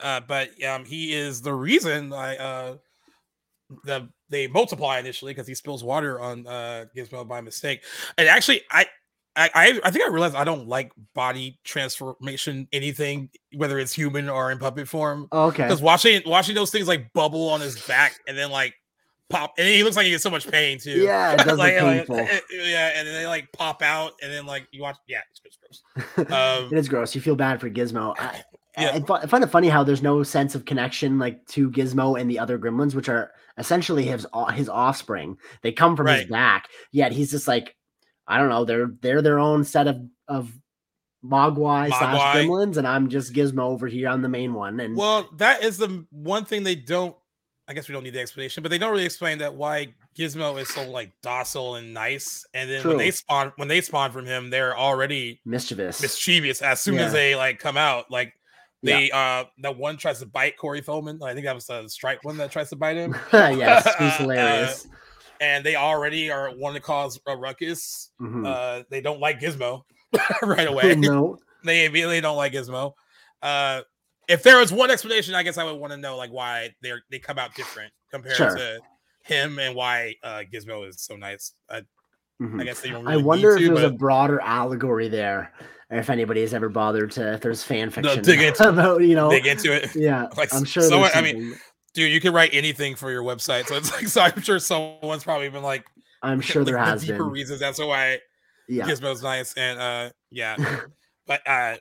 [0.00, 2.76] uh, but um, he is the reason I uh,
[3.84, 7.82] the they multiply initially because he spills water on uh Gizmo by mistake.
[8.18, 8.86] And actually, I.
[9.34, 14.52] I, I think I realized I don't like body transformation anything whether it's human or
[14.52, 15.26] in puppet form.
[15.32, 15.62] Oh, okay.
[15.62, 18.74] Because watching watching those things like bubble on his back and then like
[19.30, 21.02] pop and he looks like he gets so much pain too.
[21.02, 22.18] Yeah, it does look like, like, painful.
[22.18, 25.40] eh, yeah, and then they like pop out and then like you watch yeah, it's
[25.40, 25.82] gross.
[26.30, 27.14] Um, it is gross.
[27.14, 28.14] You feel bad for Gizmo.
[28.18, 28.42] I,
[28.78, 29.00] Yeah.
[29.06, 32.38] I, find it funny how there's no sense of connection like to Gizmo and the
[32.38, 35.36] other gremlins, which are essentially his his offspring.
[35.60, 36.68] They come from his back.
[36.90, 37.76] Yet he's just like,
[38.26, 38.64] I don't know.
[38.64, 40.50] They're they're their own set of of
[41.24, 44.80] Mogwai slash gremlins, and I'm just Gizmo over here on the main one.
[44.80, 47.14] And Well, that is the one thing they don't.
[47.68, 50.60] I guess we don't need the explanation, but they don't really explain that why Gizmo
[50.60, 52.44] is so like docile and nice.
[52.54, 56.02] And then when they spawn, when they spawn from him, they're already mischievous.
[56.02, 57.02] mischievous as soon Yeah.
[57.06, 58.10] as they like come out.
[58.10, 58.34] Like
[58.82, 58.96] Yeah.
[58.98, 61.22] they, uh, that one tries to bite Corey Feldman.
[61.22, 63.14] I think that was the stripe one that tries to bite him.
[63.32, 64.86] yes, he's Uh, hilarious.
[65.40, 68.10] and they already are want to cause a ruckus.
[68.20, 68.44] Mhm.
[68.44, 69.82] Uh, they don't like Gizmo
[70.42, 70.96] right away.
[70.96, 72.94] no, they immediately don't like Gizmo.
[73.40, 73.82] Uh,
[74.32, 76.92] if there was one explanation, I guess I would want to know like why they
[77.10, 78.56] they come out different compared Sure.
[78.56, 78.80] to
[79.24, 81.52] him and why uh, Gizmo is so nice.
[81.70, 81.82] I,
[82.40, 82.60] Mhm.
[82.60, 83.06] I guess they don't.
[83.06, 85.52] I Really wonder if there's a broader allegory there.
[85.90, 89.14] or If anybody has ever bothered to, if there's fan fiction dig into- about, you
[89.14, 89.94] know, dig into it.
[89.94, 90.82] Yeah, Like, I'm sure.
[90.82, 91.54] someone- I mean,
[91.94, 95.22] dude, you can write anything for your website, so it's like so I'm sure someone's
[95.22, 95.84] probably been like,
[96.22, 97.32] I'm sure there like, has the deeper been.
[97.32, 97.60] reasons.
[97.60, 98.18] That's why
[98.66, 98.86] Yeah.
[98.88, 100.56] Gizmo's nice, and uh, yeah,
[101.28, 101.76] but uh,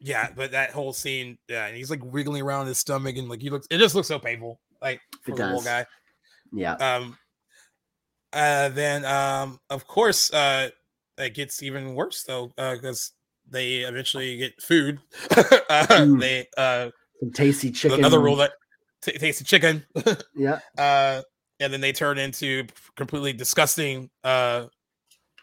[0.00, 3.40] yeah, but that whole scene, yeah, and he's like wiggling around his stomach, and like
[3.42, 5.64] he looks, it just looks so painful, like for the little does.
[5.64, 5.86] guy.
[6.52, 6.72] Yeah.
[6.74, 7.16] Um,
[8.32, 10.70] uh, then um, of course, uh,
[11.18, 13.12] it gets even worse though, uh, because
[13.48, 15.00] they eventually get food.
[15.30, 16.20] uh, Mm.
[16.20, 17.98] They uh, Some tasty chicken.
[17.98, 18.52] another rule that
[19.02, 19.84] t- tastes of chicken.
[20.36, 20.60] Yeah.
[20.78, 21.22] uh,
[21.58, 22.64] and then they turn into
[22.96, 24.66] completely disgusting uh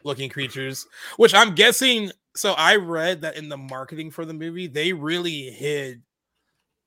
[0.04, 2.12] looking creatures, which I'm guessing.
[2.38, 6.02] So I read that in the marketing for the movie, they really hid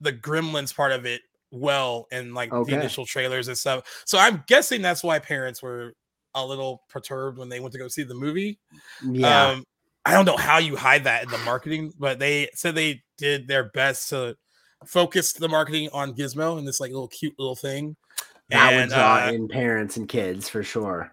[0.00, 2.72] the Gremlins part of it well in like Okay.
[2.72, 4.02] the initial trailers and stuff.
[4.06, 5.94] So I'm guessing that's why parents were
[6.34, 8.58] a little perturbed when they went to go see the movie.
[9.04, 9.48] Yeah.
[9.48, 9.64] Um,
[10.06, 13.46] I don't know how you hide that in the marketing, but they said they did
[13.48, 14.36] their best to
[14.86, 17.96] focus the marketing on Gizmo and this like little cute little thing.
[18.48, 21.12] that and, would draw uh, in parents and kids for sure.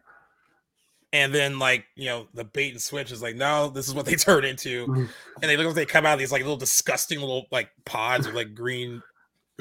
[1.14, 4.06] And then like you know the bait and switch is like no this is what
[4.06, 4.86] they turn into.
[4.88, 5.10] Mhm.
[5.42, 8.26] and they look like they come out of these like little disgusting little like pods
[8.28, 9.02] of like green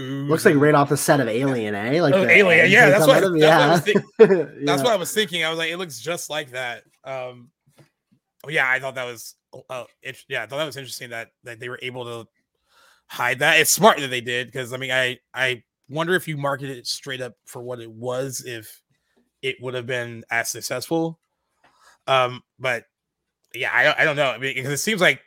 [0.01, 2.03] ooze Looks like right off the set of Alien, eh?
[2.03, 4.47] Like Oh, Alien, yeah, that's what- that's what I was think- Yeah.
[4.65, 5.45] that's what i was thinking.
[5.45, 6.83] I was like it looks just like that.
[7.05, 7.51] Um
[8.45, 9.35] oh, yeah i thought that was
[9.71, 12.29] uh, it, yeah i thought that was interesting that that they were able to
[13.09, 13.59] hide that.
[13.61, 16.87] It's smart that they did because i mean i i wonder if you marketed it
[16.87, 18.83] straight up for what it was if
[19.43, 21.19] it would have been as successful
[22.07, 22.85] um but
[23.55, 25.21] yeah i, I don't know I mean, because it seems like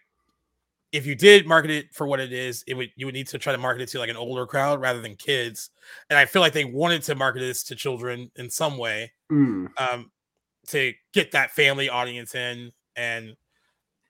[0.92, 3.38] if you did market it for what it is it would you would need to
[3.38, 5.70] try to market it to like an older crowd rather than kids
[6.10, 9.68] and i feel like they wanted to market this to children in some way Mm.
[9.78, 10.12] um
[10.70, 13.36] to get that family audience in and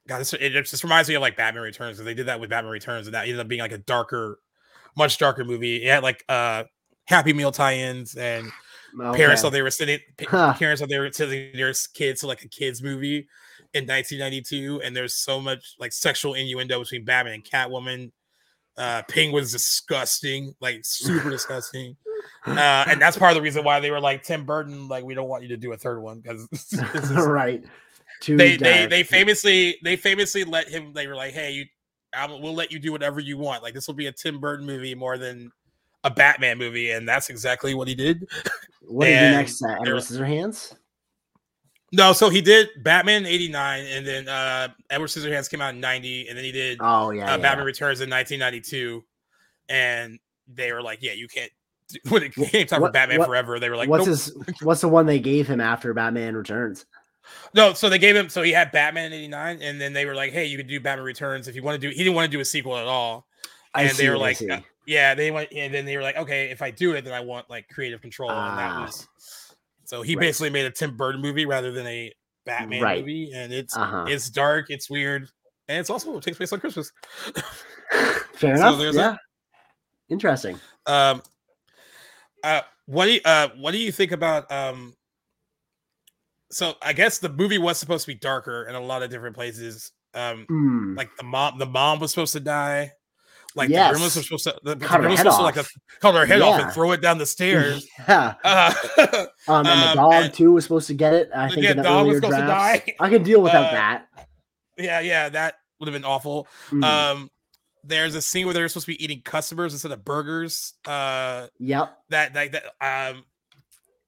[0.08, 2.50] God, this, it just reminds me of like Batman Returns because they did that with
[2.50, 4.40] Batman Returns and that ended up being like a darker,
[4.98, 5.84] much darker movie.
[5.84, 6.64] It had like uh
[7.06, 8.52] Happy Meal tie-ins and
[8.98, 9.36] parents Okay.
[9.36, 10.54] thought they were sitting Huh.
[10.54, 13.28] parents thought they were sending their kids to like a kids movie
[13.74, 18.12] in 1992 and there's so much like sexual innuendo between Batman and Catwoman.
[18.78, 21.96] Uh Penguin's disgusting, like super disgusting.
[22.46, 25.14] Uh, and that's part of the reason why they were like Tim Burton, like we
[25.14, 26.48] don't want you to do a third one because
[27.28, 27.64] right.
[28.22, 30.92] Too they they they famously they famously let him.
[30.94, 31.66] They were like, hey, you,
[32.14, 33.64] I, will- we'll let you do whatever you want.
[33.64, 35.52] Like this will be a Tim Burton movie more than
[36.04, 38.28] a Batman movie, and that's exactly what he did.
[38.82, 39.64] What did he do next?
[39.64, 40.76] Uh, Edward Scissorhands?
[41.92, 45.80] No, so he did Batman in '89, and then uh Edward Scissorhands came out in
[45.80, 47.38] '90, and then he did Oh yeah, uh, yeah.
[47.38, 49.04] Batman Returns in 1992,
[49.70, 51.52] and they were like, "Yeah, you can't."
[52.10, 54.46] When it came time for Batman what- Forever, they were like, what's nope.
[54.46, 56.86] his what's the one they gave him after Batman Returns?
[57.56, 58.30] No, so they gave him.
[58.30, 60.80] So he had Batman in '89, and then they were like, "Hey, you could do
[60.80, 62.86] Batman Returns if you want to do." He didn't want to do a sequel at
[62.86, 63.26] all,
[63.74, 64.60] I and see, they were like, uh,
[64.90, 67.20] "Yeah." They went, and then they were like, "Okay, if I do it, then I
[67.22, 68.82] want like creative control." and that Ah.
[68.86, 69.08] was
[69.86, 70.22] so he Right.
[70.22, 72.14] basically made a Tim Burton movie rather than a
[72.46, 73.00] Batman Right.
[73.00, 74.06] movie, and it's Uh-huh.
[74.08, 75.30] it's dark, it's weird,
[75.68, 76.92] and it's also it takes place on Christmas.
[78.34, 78.80] Fair So enough.
[78.80, 78.92] yeah.
[78.92, 79.20] that.
[80.10, 80.60] Interesting.
[80.86, 81.22] Um,
[82.44, 84.96] uh, what do you, uh, what do you think about um?
[86.52, 89.36] So I guess the movie was supposed to be darker in a lot of different
[89.36, 89.92] places.
[90.16, 90.96] Um, Hmm.
[90.96, 92.94] like the mom, the mom was supposed to die.
[93.60, 93.94] Like Yes.
[93.94, 95.70] the gremlins were supposed to, the, the gremlins supposed to like off.
[95.76, 96.66] a, cut her head off Yeah.
[96.66, 97.88] and throw it down the stairs.
[98.08, 98.34] Yeah.
[98.44, 98.74] Uh,
[99.48, 101.30] Um, and the um, dog and- too was supposed to get it.
[101.36, 102.84] I think Yeah, in the dog was supposed to die.
[103.00, 104.06] I can deal without Uh, that.
[104.78, 106.48] yeah, yeah, that would have been awful.
[106.72, 106.84] Mm.
[106.84, 107.32] Um,
[107.84, 110.74] there's a scene where they're supposed to be eating customers instead of burgers.
[110.86, 111.98] Uh, Yep.
[112.10, 113.24] that that, that um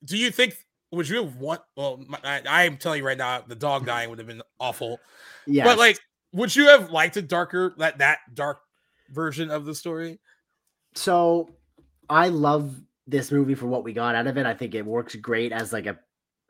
[0.04, 0.56] do you think
[0.92, 4.18] would you want well my, I, i'm telling you right now the dog dying would
[4.18, 5.00] have been awful
[5.48, 5.66] Yes.
[5.66, 6.00] but like
[6.34, 8.60] would you have liked a darker that that dark
[9.12, 10.20] version of the story
[10.96, 11.50] So
[12.10, 12.76] I love
[13.08, 14.46] this movie for what we got out of it.
[14.46, 15.98] I think it works great as like a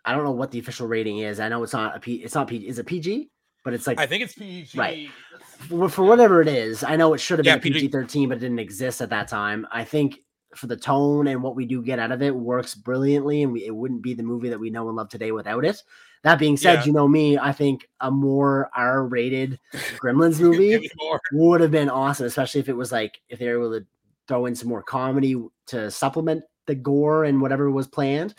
[0.06, 1.39] I don't know what the official rating is.
[1.39, 3.30] I know it's not a P it's not P is it PG?
[3.63, 5.10] But it's like i think it's pg Right.
[5.39, 6.84] for, for whatever it is.
[6.84, 7.74] I know it should have Yeah, been a PG.
[7.82, 9.67] PG 13, but it didn't exist at that time.
[9.71, 10.19] I think
[10.56, 13.65] for the tone and what we do get out of it works brilliantly, and we,
[13.65, 15.82] it wouldn't be the movie that we know and love today without it.
[16.24, 16.86] That being said, Yeah.
[16.86, 19.60] you know me, I think a more R rated
[20.00, 20.90] Gremlins movie
[21.34, 23.86] would have been awesome, especially if it was like if they were able to
[24.28, 25.36] throw in some more comedy
[25.68, 28.36] to supplement the gore and whatever was planned.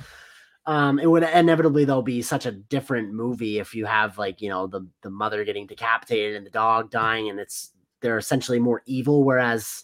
[0.65, 4.49] Um, it would inevitably though be such a different movie if you have like you
[4.49, 8.83] know the the mother getting decapitated and the dog dying, and it's they're essentially more
[8.87, 9.83] evil, whereas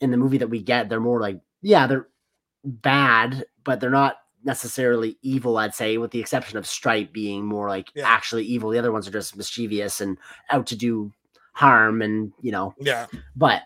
[0.00, 2.06] in the movie that we get, they're more like yeah they're
[2.64, 5.56] bad, but they're not necessarily evil.
[5.58, 8.70] I'd say, with the exception of Stripe being more like actually evil.
[8.70, 10.18] The other ones are just mischievous and
[10.50, 11.12] out to do
[11.54, 13.62] harm, and you know yeah but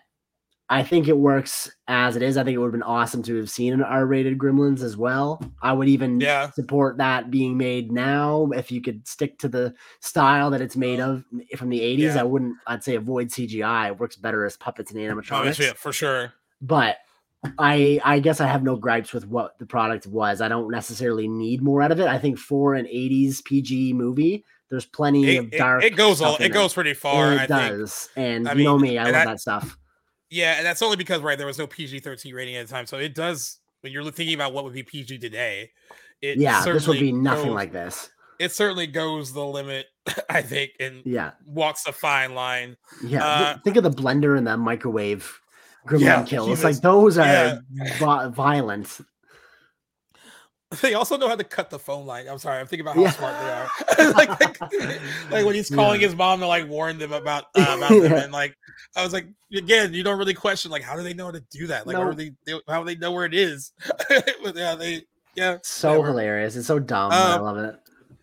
[0.69, 2.35] I think it works as it is.
[2.35, 5.41] I think it would have been awesome to have seen an R-rated Gremlins as well.
[5.61, 6.51] I would even Yeah.
[6.51, 10.99] support that being made now if you could stick to the style that it's made
[10.99, 11.23] of
[11.55, 12.15] from the 80s.
[12.15, 12.19] Yeah.
[12.19, 13.87] I wouldn't I'd say avoid CGI.
[13.87, 15.57] It works better as puppets and oh, animatronics.
[15.57, 16.97] yeah, for sure But
[17.59, 20.41] I I guess I have no gripes with what the product was.
[20.41, 22.07] I don't necessarily need more out of it.
[22.07, 25.83] I think for an 80s PG movie, there's plenty It- of dark.
[25.83, 27.49] it goes all- it goes pretty far, It I think.
[27.77, 29.77] does, and I you know me, I love that- that stuff.
[30.29, 32.97] yeah and that's only because right there was no pg-13 rating at the time so
[32.97, 35.71] it does when you're thinking about what would be pg today
[36.21, 38.09] it yeah, this would be nothing goes- like this.
[38.37, 39.85] it certainly goes the limit
[40.29, 41.31] i think and Yeah.
[41.45, 45.39] walks a fine line Yeah, Uh, think of the blender and the microwave
[45.87, 46.51] gremlin Yeah, kill.
[46.51, 47.59] It's like those are Yeah.
[47.97, 48.99] vi- violent.
[50.81, 52.27] They also know how to cut the phone line.
[52.27, 53.11] I'm sorry, I'm thinking about how Yeah.
[53.11, 54.13] smart they are.
[54.17, 56.07] like, like, like when he's calling Yeah.
[56.07, 58.53] his mom to like warn them about uh, about them, and like
[58.95, 61.43] I was like, again, you don't really question like how do they know how to
[61.51, 61.87] do that?
[61.87, 62.13] Like, how No.
[62.13, 63.71] they, they how do they know where it is?
[64.43, 65.03] but yeah, they
[65.35, 65.57] yeah.
[65.63, 66.57] So hilarious.
[66.57, 67.11] It's so dumb.
[67.11, 67.79] but I Um, love it.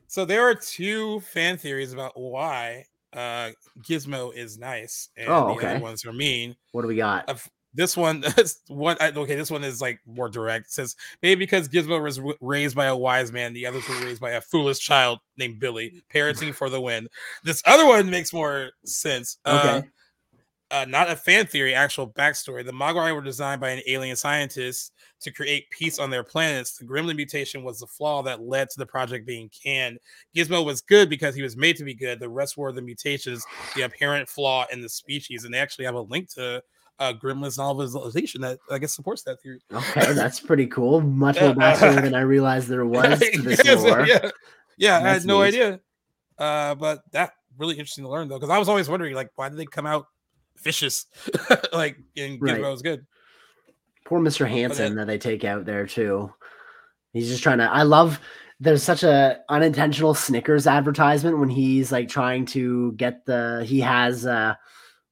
[0.06, 3.50] So there are two fan theories about why uh
[3.82, 6.56] Gizmo is nice and Oh, the other ones are mean.
[6.72, 7.28] What do we got?
[7.28, 8.24] Of this one,
[8.68, 10.66] one I- okay, this one is like more direct.
[10.66, 13.96] It says maybe because Gizmo was w- raised by a wise man, the others were
[14.04, 17.08] raised by a foolish child named Billy, parenting for the win.
[17.42, 19.38] This other one makes more sense.
[19.44, 19.88] Uh, Okay.
[20.74, 22.64] Uh, not a fan theory, actual backstory.
[22.66, 26.76] The Mogwai were designed by an alien scientist to create peace on their planets.
[26.76, 29.98] The Gremlin mutation was the flaw that led to the project being canned.
[30.36, 32.18] Gizmo was good because he was made to be good.
[32.18, 35.44] The rest were the mutations, the apparent flaw in the species.
[35.44, 36.60] And they actually have a link to
[36.98, 39.60] uh, Gremlin's novelization that I guess supports that theory.
[39.72, 41.00] Okay, that's pretty cool.
[41.00, 44.06] Much more backstory than I realized there was to this Yeah, lore.
[44.06, 44.30] yeah,
[44.76, 45.48] yeah, I had no neat.
[45.48, 45.80] idea.
[46.36, 49.48] Uh, but that really interesting to learn though, because I was always wondering, like, why
[49.48, 50.06] did they come out
[50.58, 51.06] vicious?
[51.72, 52.60] like, in Right.
[52.60, 53.06] Was good.
[54.04, 54.48] Poor Mr.
[54.48, 56.32] Hanson that they take out there too.
[57.12, 57.64] He's just trying to.
[57.64, 58.20] I love.
[58.60, 63.64] There's such a unintentional Snickers advertisement when he's like trying to get the.
[63.66, 64.54] He has uh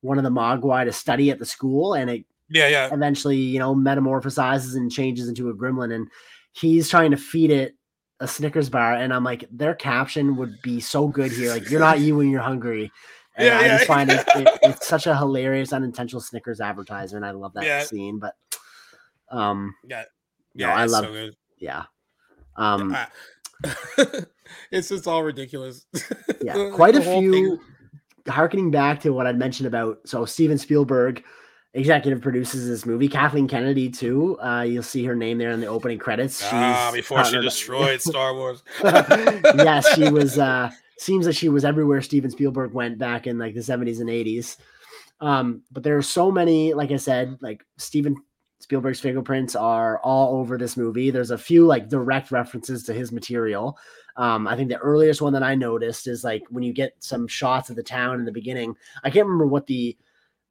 [0.02, 2.88] one of the Mogwai to study at the school, and it Yeah, yeah.
[2.92, 6.08] eventually you know metamorphosizes and changes into a gremlin, and
[6.52, 7.76] he's trying to feed it
[8.22, 11.50] a Snickers bar, and I'm like, their caption would be so good here.
[11.50, 12.90] Like, you're not you when you're hungry.
[13.34, 13.76] And Yeah, I yeah.
[13.76, 17.24] just find it, it it's such a hilarious unintentional Snickers advertisement.
[17.24, 17.82] I love that Yeah.
[17.84, 18.34] scene, but
[19.30, 20.04] um Yeah,
[20.54, 21.84] no, yeah, I love so yeah.
[22.56, 23.10] Um Ah.
[24.70, 25.86] it's just all ridiculous.
[26.42, 27.60] Yeah, quite a whole thing- few.
[28.28, 31.22] Harkening back to what I mentioned about so Steven Spielberg,
[31.74, 33.08] executive produces this movie.
[33.08, 34.38] Kathleen Kennedy too.
[34.40, 36.40] Uh, you'll see her name there in the opening credits.
[36.52, 38.62] Ah, before she destroyed Star Wars.
[38.84, 40.38] yes, she was.
[40.38, 40.70] Uh,
[41.02, 44.56] seems like she was everywhere Steven Spielberg went back in like the 70s and 80s.
[45.20, 48.16] Um, but there are so many, like I said, like Steven
[48.60, 51.10] Spielberg's fingerprints are all over this movie.
[51.10, 53.76] There's a few like direct references to his material.
[54.16, 57.26] Um, I think the earliest one that I noticed is like when you get some
[57.26, 58.74] shots of the town in the beginning.
[59.02, 59.96] I can't remember what the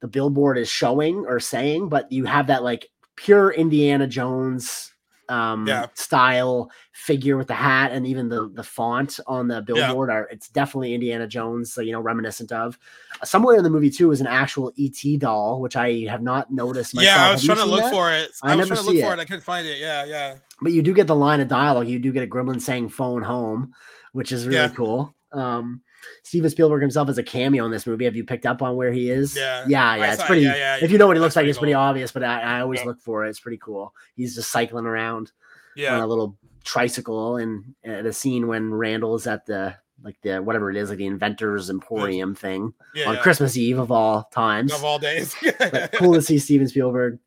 [0.00, 4.91] the billboard is showing or saying, but you have that like pure Indiana Jones
[5.32, 5.86] um Yeah.
[5.94, 10.48] style figure with the hat and even the the font on the billboard are it's
[10.48, 12.78] definitely Indiana Jones, so you know, reminiscent of.
[13.24, 16.94] Somewhere in the movie too is an actual ET doll, which I have not noticed
[16.94, 17.16] myself.
[17.16, 17.92] yeah, I was you trying to look that?
[17.92, 18.30] for it.
[18.42, 19.18] I, I, was never trying to look for it.
[19.18, 19.22] it.
[19.22, 19.78] I couldn't find it.
[19.78, 20.36] Yeah, yeah.
[20.60, 21.88] But you do get the line of dialogue.
[21.88, 23.72] You do get a gremlin saying phone home,
[24.12, 24.68] which is really Yeah.
[24.68, 25.14] cool.
[25.32, 25.82] Um
[26.22, 28.04] Steven Spielberg himself is a cameo in this movie.
[28.04, 29.36] Have you picked up on where he is?
[29.36, 30.12] Yeah, Yeah, I yeah.
[30.14, 31.82] It's pretty yeah, yeah, if you know what he looks like, pretty it's pretty cool.
[31.82, 33.30] obvious, but I, I always look for it.
[33.30, 33.94] It's pretty cool.
[34.16, 35.32] He's just cycling around
[35.76, 35.94] Yeah.
[35.96, 40.38] on a little tricycle and at a scene when Randall is at the like the
[40.42, 43.22] whatever it is, like the inventors emporium thing Yeah, on yeah.
[43.22, 45.34] Christmas Eve of all times Of all days.
[45.58, 47.18] but cool to see Steven Spielberg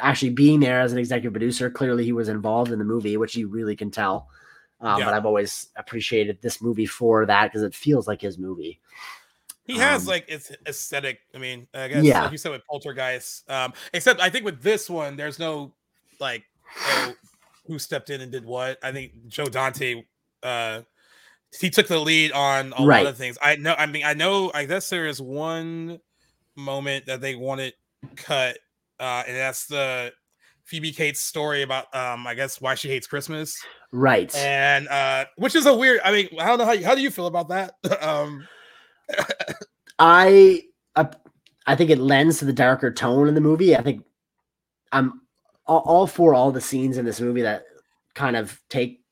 [0.00, 1.68] actually being there as an executive producer.
[1.68, 4.28] Clearly, he was involved in the movie, which you really can tell.
[4.82, 5.04] Um, Yeah.
[5.06, 8.80] But I've always appreciated this movie for that because it feels like his movie.
[9.64, 11.20] He has Um, like its aesthetic.
[11.34, 12.22] I mean, I guess Yeah.
[12.22, 13.48] like you said with Poltergeist.
[13.48, 15.72] Um, except I think with this one, there's no
[16.18, 16.44] like
[16.86, 17.14] oh,
[17.66, 18.78] who stepped in and did what.
[18.82, 20.04] I think Joe Dante
[20.42, 20.82] uh
[21.60, 23.04] he took the lead on a Right.
[23.04, 23.38] lot of things.
[23.40, 26.00] I know I mean I know I guess there is one
[26.56, 27.74] moment that they wanted
[28.16, 28.58] cut,
[28.98, 30.12] uh, and that's the
[30.64, 33.56] Phoebe Cates story about um I guess why she hates Christmas.
[33.92, 34.34] Right.
[34.34, 37.02] And uh which is a weird I mean, I don't know how you, how do
[37.02, 37.74] you feel about that?
[38.02, 38.46] um
[39.98, 40.62] I
[40.96, 41.04] uh,
[41.66, 43.76] I think it lends to the darker tone in the movie.
[43.76, 44.04] I think
[44.90, 45.22] I'm
[45.66, 47.64] all, all for all the scenes in this movie that
[48.14, 49.04] kind of take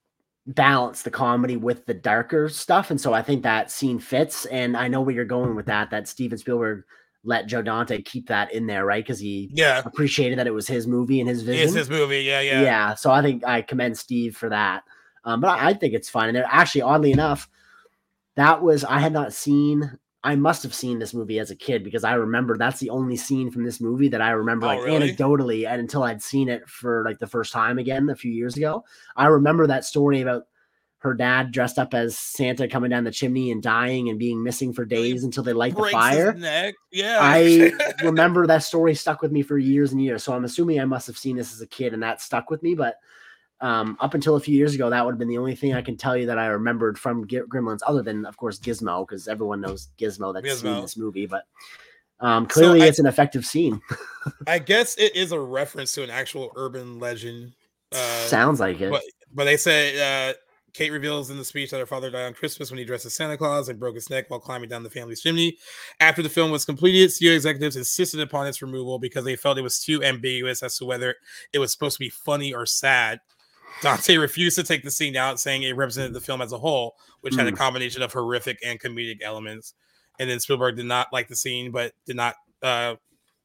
[0.47, 4.47] balance the comedy with the darker stuff, and so I think that scene fits.
[4.47, 5.91] And I know where you're going with that.
[5.91, 6.85] That Steven Spielberg
[7.25, 9.05] let Joe Dante keep that in there, right?
[9.05, 9.83] Because he Yeah.
[9.85, 11.65] appreciated that it was his movie and his vision.
[11.69, 12.63] It's his movie, yeah, yeah.
[12.63, 14.85] Yeah, so I think I commend Steve for that.
[15.25, 16.35] Um, but I, I think it's fine.
[16.35, 17.49] And actually, oddly enough,
[18.37, 19.99] that was I had not seen.
[20.23, 23.17] I must have seen this movie as a kid because I remember that's the only
[23.17, 25.13] scene from this movie that I remember Oh, like really?
[25.15, 28.57] anecdotally, and until I'd seen it for like the first time again a few years
[28.57, 28.85] ago.
[29.17, 30.47] I remember that story about
[31.01, 34.73] her dad dressed up as Santa coming down the chimney and dying and being missing
[34.73, 36.35] for days until they light the fire.
[36.93, 37.19] Yeah.
[37.21, 37.73] I
[38.05, 40.23] remember that story stuck with me for years and years.
[40.23, 42.63] So I'm assuming I must have seen this as a kid and that stuck with
[42.63, 42.75] me.
[42.75, 42.97] But
[43.63, 45.81] um, up until a few years ago, that would have been the only thing I
[45.81, 49.27] can tell you that I remembered from G- Gremlins, other than, of course, Gizmo, because
[49.27, 51.27] everyone knows Gizmo that's seen this movie.
[51.27, 51.45] But
[52.21, 53.81] um, clearly, I- it's an effective scene.
[54.47, 57.55] I guess it is a reference to an actual urban legend.
[57.91, 58.91] Uh, Sounds like it.
[58.91, 60.35] But, but they say uh,
[60.73, 63.15] Kate reveals in the speech that her father died on Christmas when he dressed as
[63.15, 65.57] Santa Claus and broke his neck while climbing down the family's chimney.
[66.01, 69.63] After the film was completed, studio executives insisted upon its removal because they felt it
[69.63, 71.15] was too ambiguous as to whether
[71.53, 73.21] it was supposed to be funny or sad.
[73.83, 76.95] Dante refused to take the scene out, saying it represented the film as a whole,
[77.21, 77.57] which had a Mm.
[77.57, 79.75] combination of horrific and comedic elements.
[80.19, 82.97] And then Spielberg did not like the scene, but did not uh,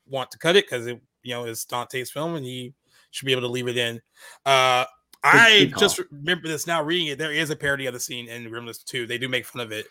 [0.07, 2.73] want to cut it because it, you know, is Dante's film, and he
[3.11, 4.01] should be able to leave it in.
[4.45, 4.83] Uh,
[5.25, 7.17] I just remember this now reading it.
[7.17, 9.07] There is a parody of the scene in Gremlins 2.
[9.07, 9.87] They do make fun of it.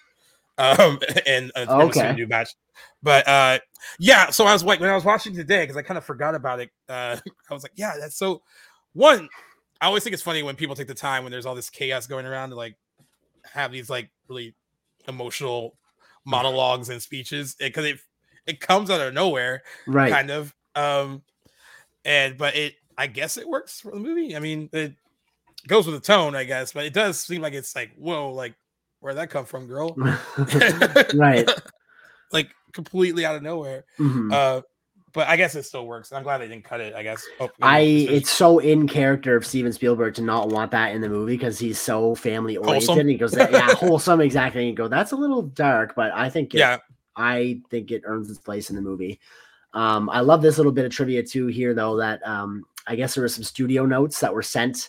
[0.58, 2.14] Um, and uh, Okay.
[2.14, 2.50] new batch.
[3.02, 3.58] But uh,
[3.98, 6.34] yeah, so I was like, when I was watching today, because I kind of forgot
[6.34, 7.16] about it, uh,
[7.50, 8.42] I was like, yeah, that's so.
[8.92, 9.28] One,
[9.80, 12.06] I always think it's funny when people take the time when there's all this chaos
[12.06, 12.76] going around to like
[13.52, 14.54] have these like really
[15.08, 15.76] emotional
[16.24, 17.98] monologues and speeches because it
[18.46, 20.12] it comes out of nowhere, Right.
[20.12, 20.54] Kind of.
[20.76, 21.22] Um,
[22.04, 24.36] and but it, I guess it works for the movie.
[24.36, 24.94] I mean, it
[25.68, 28.54] goes with the tone, I guess, but it does seem like it's like, whoa, like
[29.00, 29.94] where'd that come from, girl?
[31.14, 31.48] right.
[32.32, 33.84] like completely out of nowhere.
[33.98, 34.32] Mhm.
[34.32, 34.62] Uh,
[35.12, 36.12] but I guess it still works.
[36.12, 36.92] I'm glad they didn't cut it.
[36.94, 37.24] I guess.
[37.38, 41.08] Oh, I it's so in character of Steven Spielberg to not want that in the
[41.08, 42.88] movie because he's so family oriented.
[42.88, 43.08] Wholesome.
[43.08, 44.62] He goes, yeah, wholesome, exactly.
[44.62, 46.78] And you go, that's a little dark, but I think it, Yeah.
[47.14, 49.20] I think it earns its place in the movie.
[49.72, 51.96] Um, I love this little bit of trivia too here, though.
[51.96, 54.88] That um, I guess there were some studio notes that were sent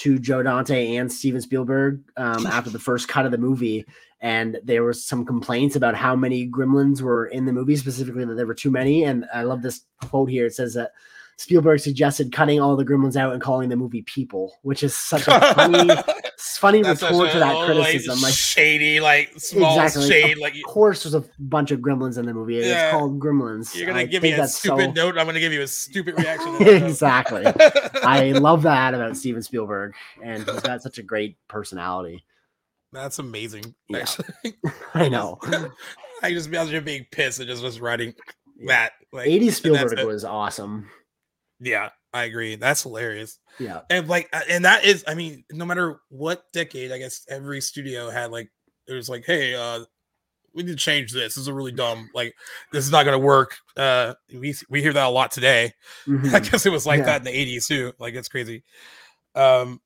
[0.00, 3.84] to Joe Dante and Steven Spielberg um, after the first cut of the movie,
[4.20, 8.34] and there was some complaints about how many Gremlins were in the movie, specifically that
[8.34, 9.04] there were too many.
[9.04, 10.46] And I love this quote here.
[10.46, 10.92] It says that
[11.40, 15.26] Spielberg suggested cutting all the gremlins out and calling the movie People, which is such
[15.26, 15.88] a funny,
[16.38, 18.20] funny retort to that little, like, criticism.
[18.20, 20.06] Like, shady, like small exactly.
[20.06, 20.32] shade.
[20.32, 22.56] of Like of course, there's a bunch of gremlins in the movie.
[22.56, 22.88] Yeah.
[22.88, 23.74] It's called Gremlins.
[23.74, 25.16] you're gonna I give me a stupid so- note.
[25.16, 26.58] I'm gonna give you a stupid reaction.
[26.58, 26.82] to that note.
[26.90, 27.46] exactly.
[28.02, 32.22] I love that about Steven Spielberg, and he's got such a great personality.
[32.92, 33.74] That's amazing.
[33.88, 34.00] Yeah.
[34.00, 34.26] Actually,
[34.94, 35.38] I know.
[36.22, 38.12] I just imagine being pissed and just was writing
[38.66, 38.92] that.
[39.10, 40.90] Like, 80s Spielberg was awesome.
[41.60, 42.56] Yeah, I agree.
[42.56, 43.38] That's hilarious.
[43.58, 43.80] Yeah.
[43.90, 47.60] And like, uh, and that is, I mean, no matter what decade, I guess every
[47.60, 48.50] studio had like,
[48.88, 49.84] it was like, hey, uh,
[50.54, 51.34] we need to change this.
[51.34, 52.10] This is really dumb.
[52.14, 52.34] Like,
[52.72, 53.56] this is not going to work.
[53.76, 55.72] Uh, we we hear that a lot today.
[56.06, 56.50] I Mhm.
[56.50, 57.04] guess it was like Yeah.
[57.04, 57.92] that in the '80s too.
[58.00, 58.64] Like, it's crazy.
[59.36, 59.80] Um,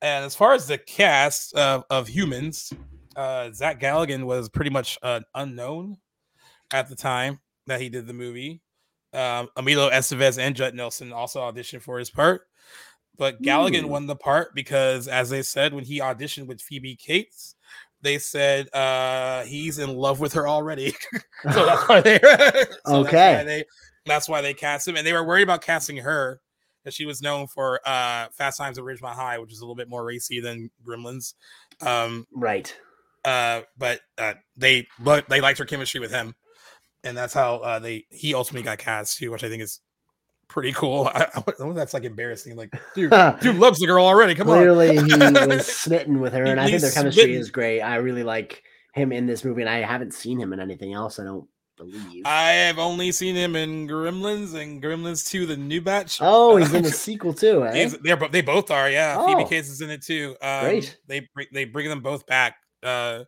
[0.00, 2.72] and as far as the cast of, of humans,
[3.16, 5.96] uh, Zach Galligan was pretty much an unknown
[6.70, 8.62] at the time that he did the movie.
[9.12, 12.42] Um, Emilio Estevez and Judd Nelson also auditioned for his part,
[13.16, 13.88] but Galligan Hmm.
[13.88, 17.54] won the part because, as they said when he auditioned with Phoebe Cates,
[18.02, 20.94] they said uh, he's in love with her already.
[21.52, 22.18] so that's why they.
[22.22, 23.44] so That's why Okay.
[23.44, 23.64] they.
[24.06, 26.40] That's why they cast him, and they were worried about casting her
[26.82, 29.74] because she was known for uh, Fast Times at Ridgemont High, which is a little
[29.74, 31.34] bit more racy than Gremlins.
[31.80, 32.74] Um, Right.
[33.24, 36.34] uh, but uh, they but they liked her chemistry with him,
[37.08, 39.80] and that's how uh, they he ultimately got cast too, which I think is
[40.48, 41.06] pretty cool.
[41.14, 42.56] I, I that's like embarrassing.
[42.56, 44.34] Like, dude, dude loves the girl already.
[44.34, 45.08] Come Clearly, on.
[45.08, 45.16] he
[45.48, 47.40] was smitten with her, and I think their chemistry smitten.
[47.40, 47.80] is great.
[47.80, 48.62] I really like
[48.94, 51.18] him in this movie, and I haven't seen him in anything else.
[51.18, 52.22] I don't believe.
[52.24, 56.18] I have only seen him in Gremlins and Gremlins 2, the new batch.
[56.20, 57.90] oh, he's in the sequel too, eh?
[58.02, 59.24] They're they both are, yeah.
[59.26, 59.46] Phoebe Oh.
[59.46, 60.34] Cates is in it too.
[60.42, 60.98] Um, Great.
[61.06, 62.56] They bring they bring them both back.
[62.82, 63.24] Uh,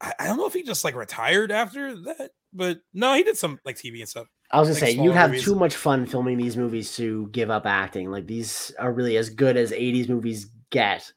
[0.00, 3.36] I, I don't know if he just like retired after that, but no, he did
[3.36, 4.26] some like TV and stuff.
[4.50, 5.44] I was gonna like, say you'd have movies.
[5.44, 8.10] too much fun filming these movies to give up acting.
[8.10, 11.12] Like these are really as good as '80s movies get.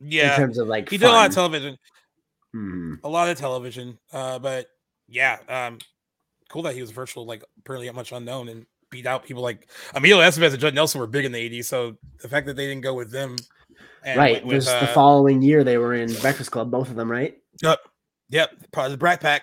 [0.00, 1.76] Yeah, in terms of like he did a lot of television,
[2.54, 2.98] Mhm.
[3.04, 3.98] a lot of television.
[4.12, 4.66] Uh, but
[5.08, 5.78] yeah, um,
[6.48, 10.18] cool that he was virtual, like pretty much unknown and beat out people like Emilio
[10.26, 11.66] Estevez and Judd Nelson were big in the '80s.
[11.66, 13.36] So the fact that they didn't go with them,
[14.02, 14.42] and right.
[14.44, 17.38] with, There's the uh, following year they were in Breakfast Club, both of them, right?
[17.62, 17.78] Yep,
[18.30, 19.42] yep, probably the Brat Pack.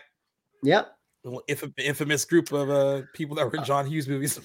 [0.64, 0.96] Yep.
[1.32, 4.39] The inf- infamous group of uh, people that were in John Hughes movies.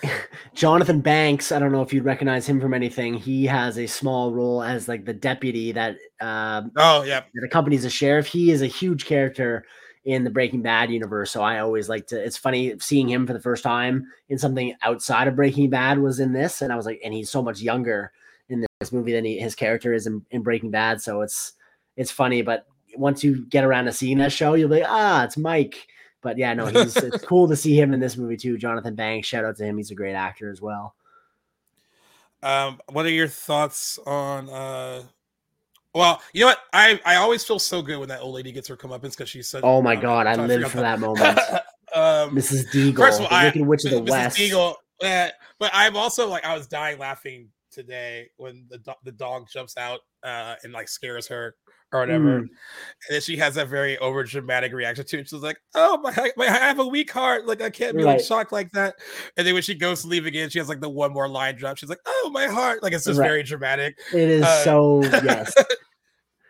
[0.54, 3.14] Jonathan Banks, I don't know if you'd recognize him from anything.
[3.14, 7.84] He has a small role as like the deputy that uh, oh yeah that accompanies
[7.84, 8.26] the sheriff.
[8.26, 9.64] He is a huge character
[10.04, 11.30] in the Breaking Bad universe.
[11.30, 12.22] So I always like to.
[12.22, 16.18] It's funny seeing him for the first time in something outside of Breaking Bad was
[16.18, 18.12] in this, and I was like, and he's so much younger
[18.48, 21.00] in this movie than he, his character is in, in Breaking Bad.
[21.00, 21.52] So it's
[21.96, 22.66] it's funny, but
[22.96, 25.86] once you get around to seeing that show, you'll be like, ah, it's Mike.
[26.22, 28.56] But yeah, no, he's it's cool to see him in this movie too.
[28.56, 29.76] Jonathan Banks, shout out to him.
[29.76, 30.94] He's a great actor as well.
[32.42, 34.48] Um, what are your thoughts on?
[34.48, 35.02] uh
[35.94, 36.60] Well, you know what?
[36.72, 39.42] I I always feel so good when that old lady gets her comeuppance because she
[39.42, 41.38] said, Oh my god, I lived for out that moment.
[41.94, 42.70] um, Mrs.
[42.72, 44.10] Deagle, First of all, the I, Witch of the Mrs.
[44.10, 44.38] West.
[44.38, 49.12] Deagle, uh, but I'm also like I was dying laughing today when the do- the
[49.12, 51.56] dog jumps out uh, and like scares her
[51.92, 52.38] or whatever, Mm.
[52.40, 52.48] and
[53.10, 55.28] then she has that very over dramatic reaction to it.
[55.28, 57.46] She's like, "Oh my, my, I have a weak heart.
[57.46, 58.94] Like I can't be like shocked like that."
[59.36, 61.56] And then when she goes to leave again, she has like the one more line
[61.56, 61.76] drop.
[61.76, 63.26] She's like, "Oh my heart!" Like it's just Right.
[63.28, 63.98] very dramatic.
[64.12, 65.52] It is Uh, so yes.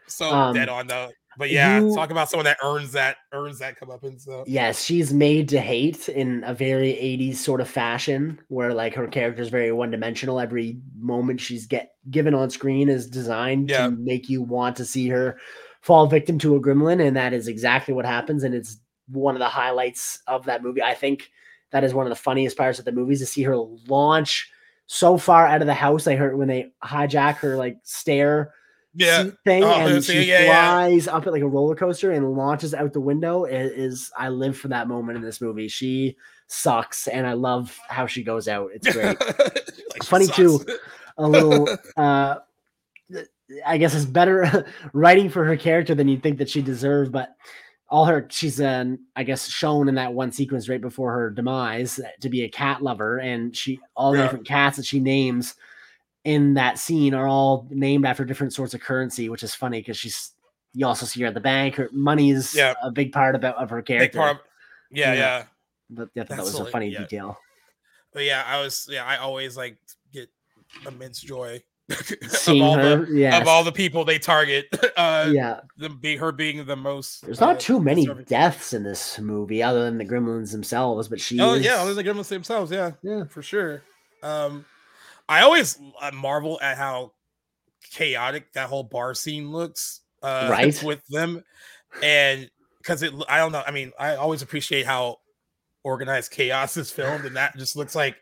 [0.07, 1.11] so Um, dead on though.
[1.39, 4.23] But yeah, you- talk about someone that earns that earns that comeuppance.
[4.23, 8.95] So Yes, she's made to hate in a very 80s sort of fashion where like
[8.95, 10.39] her character is very one-dimensional.
[10.41, 13.87] Every moment she's get given on screen is designed Yeah.
[13.87, 15.39] to make you want to see her
[15.81, 18.45] fall victim to a gremlin, and that is exactly what happens.
[18.45, 18.79] And it's
[19.09, 20.83] one of the highlights of that movie.
[20.83, 21.31] I think
[21.71, 24.49] that is one of the funniest parts of the movie is to see her launch
[24.87, 26.07] so far out of the house.
[26.07, 28.53] I heard when they hijack her like stair
[28.95, 29.25] Yeah.
[29.25, 30.71] seat thing, Oh, and she yeah, yeah.
[30.75, 33.45] flies up it like a roller coaster and launches out the window.
[33.45, 35.69] It is I live for that moment in this movie.
[35.69, 36.17] She
[36.49, 38.71] sucks, and I love how she goes out.
[38.75, 39.17] It's great.
[39.93, 40.61] Like, Funny too.
[41.19, 41.69] A little.
[41.97, 42.37] uh
[43.67, 47.35] I guess it's better writing for her character than you'd think that she deserved, but
[47.91, 52.01] all her she's um I guess shown in that one sequence right before her demise
[52.21, 54.25] to be a cat lover, and she all the Yeah.
[54.25, 55.55] different cats that she names
[56.25, 59.97] in that scene are all named after different sorts of currency, which is funny because
[59.97, 60.33] she's
[60.75, 61.75] you also see her at the bank.
[61.75, 62.75] Her money is Yeah.
[62.83, 64.23] a big part about of her character.
[64.23, 64.39] Of-
[64.91, 65.19] yeah, Yeah.
[65.19, 65.45] yeah.
[65.91, 67.01] But thought that was a funny yeah.
[67.01, 67.39] detail.
[68.15, 69.77] But yeah, I was yeah, I always like
[70.13, 70.31] get
[70.87, 73.43] immense joy of Seeing all her, the yes.
[73.43, 74.67] of all the people they target.
[74.97, 75.61] Uh, Yeah.
[75.79, 77.23] the be her being the most.
[77.25, 81.21] There's not uh, too many deaths in this movie other than the gremlins themselves, but
[81.21, 83.83] she Oh is yeah, other than the Gremlins themselves, yeah, yeah, for sure.
[84.23, 84.65] Um,
[85.29, 87.13] I always uh, marvel at how
[87.93, 90.83] chaotic that whole bar scene looks, uh, Right.
[90.85, 91.43] with them,
[92.03, 93.63] and because it, I don't know.
[93.67, 95.19] I mean, I always appreciate how
[95.85, 98.17] organized chaos is filmed, and that just looks like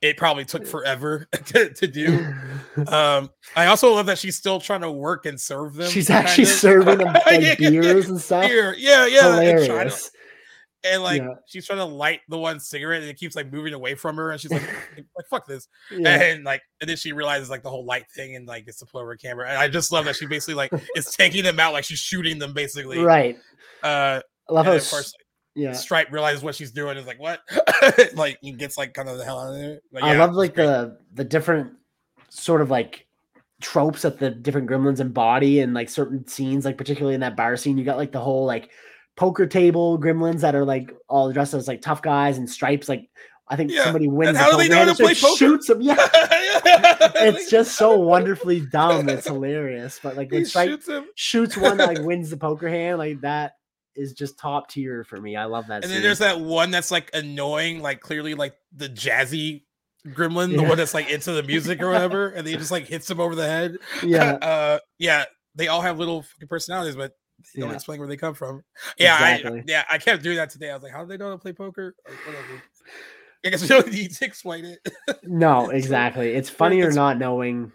[0.00, 2.34] it probably took forever to, to do.
[2.86, 5.90] Um, I also love that she's still trying to work and serve them.
[5.90, 6.50] she's actually of.
[6.50, 7.70] serving them like Yeah, yeah, yeah.
[7.70, 8.46] beers and stuff.
[8.46, 10.10] Beer, yeah, yeah, and trying to- Hilarious.
[10.84, 11.34] And like Yeah.
[11.46, 14.30] she's trying to light the one cigarette and it keeps like moving away from her
[14.30, 14.62] and she's like
[14.96, 16.20] like fuck this Yeah.
[16.22, 18.86] and like and then she realizes like the whole light thing and like it's to
[18.86, 21.72] pull over camera and i just love that she basically like is taking them out
[21.72, 23.36] like she's shooting them basically Right.
[23.82, 25.12] uh I love how of course s-
[25.54, 25.72] yeah.
[25.72, 27.40] stripe realizes what she's doing is like what
[28.14, 30.54] like he gets like kind of the hell out of there But I love like
[30.54, 31.72] the the different
[32.28, 33.06] sort of like
[33.60, 37.56] tropes that the different gremlins embody and like certain scenes, like particularly in that bar
[37.56, 38.70] scene, you got like the whole like
[39.18, 42.88] poker table gremlins that are like all dressed as like tough guys and stripes.
[42.88, 43.10] Like
[43.48, 44.28] I think Yeah, somebody wins.
[44.28, 45.36] and the how do they know hand to play poker?
[45.36, 45.80] Shoots them.
[45.82, 45.96] Yeah,
[47.16, 49.08] it's just so wonderfully dumb.
[49.08, 50.00] It's hilarious.
[50.02, 51.04] But like when He Stripe shoots him.
[51.16, 53.52] shoots one that like wins the poker hand, like that
[53.96, 55.34] is just top tier for me.
[55.36, 55.82] I love that.
[55.82, 59.64] and then there's that one that's like annoying like clearly like the jazzy
[60.06, 63.10] gremlin the one that's like into the music or whatever and he just like hits
[63.10, 64.34] him over the head Yeah.
[64.34, 65.24] uh yeah
[65.56, 67.12] they all have little personalities but
[67.54, 67.76] they don't Yeah.
[67.76, 68.62] explain where they come from
[68.98, 69.60] yeah Exactly.
[69.60, 71.32] I, yeah i kept doing that today i was like how do they know how
[71.32, 72.62] to play poker Like, whatever.
[73.44, 74.80] i guess we don't need to explain it
[75.22, 76.34] no, exactly.
[76.34, 77.70] It's funnier it's- not knowing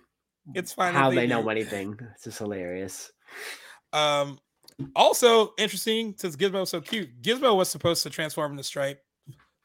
[0.53, 1.97] it's fine how they they know anything.
[2.15, 3.09] It's just hilarious.
[3.93, 4.39] Um,
[4.95, 7.21] also interesting since Gizmo's so cute.
[7.21, 8.99] Gizmo was supposed to transform into Stripe,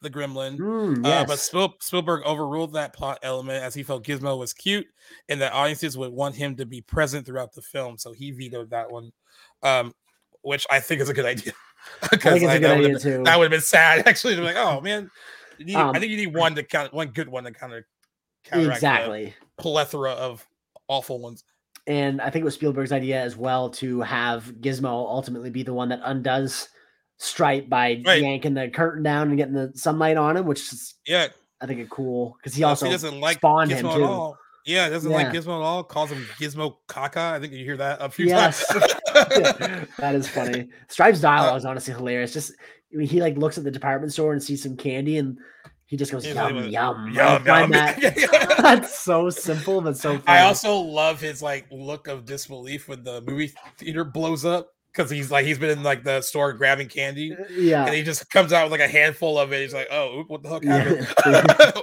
[0.03, 1.41] the Gremlin, Mm, uh, but.
[1.41, 4.87] Spiel- Spielberg overruled that plot element as he felt Gizmo was cute
[5.29, 8.71] and that audiences would want him to be present throughout the film, so he vetoed
[8.71, 9.11] that one.
[9.63, 9.93] Um,
[10.43, 11.53] which I think is a good idea.
[12.11, 13.25] Because it's a good that idea, would've been- too.
[13.25, 15.11] That would have been sad actually to be like, oh man.
[15.57, 17.73] You need, Um, I think you need one to count one good one to kind
[17.73, 17.83] of
[18.45, 19.35] counteract Exactly.
[19.59, 20.47] plethora of
[20.87, 21.45] awful ones.
[21.87, 25.73] And I think it was Spielberg's idea as well to have Gizmo ultimately be the
[25.73, 26.69] one that undoes
[27.19, 28.23] Stripe by Right.
[28.23, 31.29] yanking the curtain down and getting the sunlight on him, which is Yeah,
[31.61, 34.35] I think a cool because he also he doesn't like spawned Gizmo him too.
[34.69, 35.83] Yeah, doesn't like Gizmo at all.
[35.83, 37.33] Calls him Gizmo Caca.
[37.33, 38.85] I think you hear that a few Yes, times.
[39.15, 40.69] Yeah, that is funny.
[40.89, 42.35] Stripe's uh, dialogue is honestly hilarious.
[42.35, 42.53] Just
[42.93, 45.39] I mean, he like looks at the department store and sees some candy, and
[45.87, 46.69] he just goes yum yum.
[46.71, 47.45] yum, yum.
[47.71, 50.19] that- that's so simple but so.
[50.19, 50.25] Funny.
[50.27, 55.11] I also love his like look of disbelief when the movie theater blows up because
[55.11, 57.33] he's like he's been in like the store grabbing candy.
[57.33, 57.87] Uh, yeah.
[57.87, 59.63] And he just comes out with like a handful of it.
[59.63, 61.83] He's like, "Oh, what the heck happened?"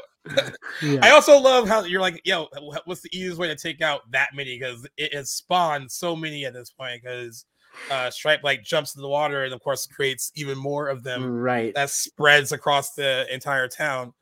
[0.82, 1.00] Yeah.
[1.02, 2.48] I also love how you're like, "Yo,
[2.86, 6.46] what's the easiest way to take out that many?" Because it has spawned so many
[6.46, 7.02] at this point.
[7.02, 7.46] Because
[7.92, 11.26] uh, Stripe like jumps in the water and of course creates even more of them
[11.26, 11.74] right.
[11.76, 14.14] that spreads across the entire town.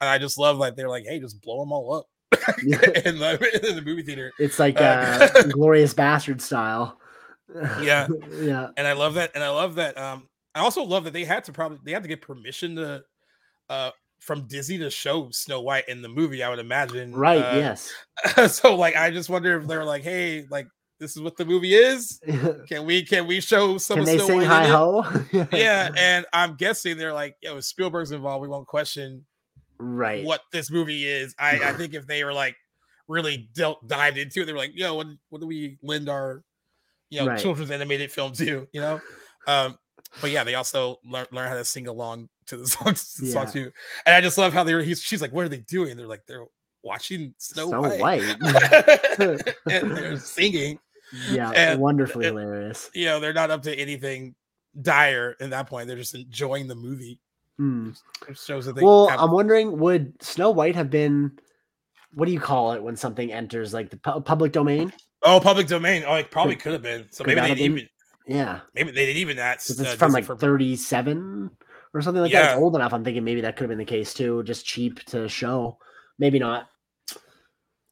[0.00, 2.06] And I just love like they're like, "Hey, just blow them all up."
[2.62, 4.32] in, the, in the movie theater.
[4.38, 6.98] It's like Uh, uh, Glorious Bastard style.
[7.82, 8.06] yeah,
[8.40, 8.68] yeah.
[8.76, 9.98] and I love that, and I love that.
[9.98, 13.02] Um, I also love that they had to probably they had to get permission to,
[13.68, 13.90] uh,
[14.20, 16.42] from Disney to show Snow White in the movie.
[16.42, 17.42] I would imagine, Right.
[17.42, 17.92] Uh, yes.
[18.52, 20.68] so like, I just wonder if they're like, hey, like
[20.98, 22.20] this is what the movie is.
[22.68, 25.02] Can we can we show some Can of they Snow sing hi ho?
[25.52, 29.24] yeah, and I'm guessing they're like, yo, if Spielberg's involved, we won't question
[29.78, 30.26] Right.
[30.26, 31.34] what this movie is.
[31.38, 32.54] I, I think if they were like
[33.08, 36.42] really dealt dived into it, they were like, yo, what what do we lend our
[37.08, 37.38] you know Right.
[37.40, 38.68] children's animated film to?
[38.70, 39.00] You know?
[39.48, 39.78] Um,
[40.20, 43.44] but yeah, they also learn learn how to sing along to the songs, the Yeah.
[43.44, 43.72] too.
[44.06, 45.96] And I just love how they're he's she's like, what are they doing?
[45.96, 46.46] They're like, they're
[46.82, 48.00] watching Snow, Snow White.
[48.00, 48.36] White.
[49.70, 50.78] and they're singing.
[51.30, 51.50] Yeah.
[51.50, 52.90] And- wonderfully and- hilarious.
[52.94, 54.34] You know, they're not up to anything
[54.80, 55.88] dire in that point.
[55.88, 57.20] They're just enjoying the movie.
[57.58, 57.90] Hmm.
[58.28, 61.32] It shows that they Well, have- I'm wondering, would Snow White have been?
[62.14, 64.92] What do you call it when something enters like the pu- public domain?
[65.22, 66.02] Oh, public domain.
[66.06, 67.06] Oh, it probably Could- have been.
[67.10, 67.88] So could maybe they have didn't been- even
[68.30, 68.60] Yeah.
[68.74, 69.58] maybe they didn't even that.
[69.58, 71.50] 'Cause uh, it's from like 37
[71.92, 72.52] or something like that.
[72.52, 72.92] It's old enough.
[72.92, 74.42] I'm thinking maybe that could have been the case too.
[74.44, 75.78] Just cheap to show.
[76.18, 76.68] Maybe not.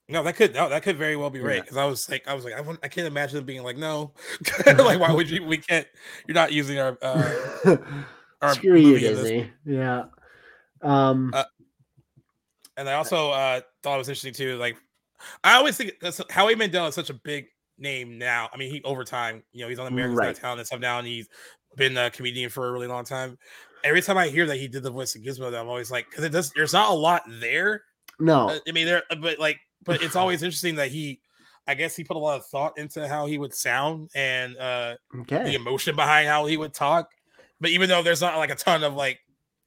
[0.09, 1.57] No, that could no, that could very well be right.
[1.57, 1.62] Yeah.
[1.62, 4.12] Because I was like, I was like, I, I can't imagine them being like, no,
[4.66, 5.45] like why would you?
[5.45, 5.86] We can't.
[6.26, 7.76] You're not using our uh,
[8.41, 9.01] our Screw you, movie.
[9.01, 9.51] Disney.
[9.66, 10.05] Yeah.
[10.82, 11.32] Um.
[11.34, 11.45] Uh,
[12.76, 14.57] And I also uh, thought it was interesting too.
[14.57, 14.76] Like,
[15.43, 17.47] I always think that's Howie Mandel is such a big
[17.78, 18.48] name now.
[18.52, 20.34] I mean, he over time, you know, he's on America's Right.
[20.34, 21.28] Got Talent and stuff now, and he's
[21.76, 23.38] been a comedian for a really long time.
[23.84, 26.24] Every time I hear that he did the voice of Gizmo, I'm always like, because
[26.24, 26.50] it does.
[26.50, 27.82] There's not a lot there.
[28.18, 28.48] no.
[28.48, 31.20] Uh, I mean, there, but like, but it's always interesting that he,
[31.66, 34.96] I guess he put a lot of thought into how he would sound and uh
[35.44, 37.10] the emotion behind how he would talk.
[37.60, 39.20] But even though there's not like a ton of like,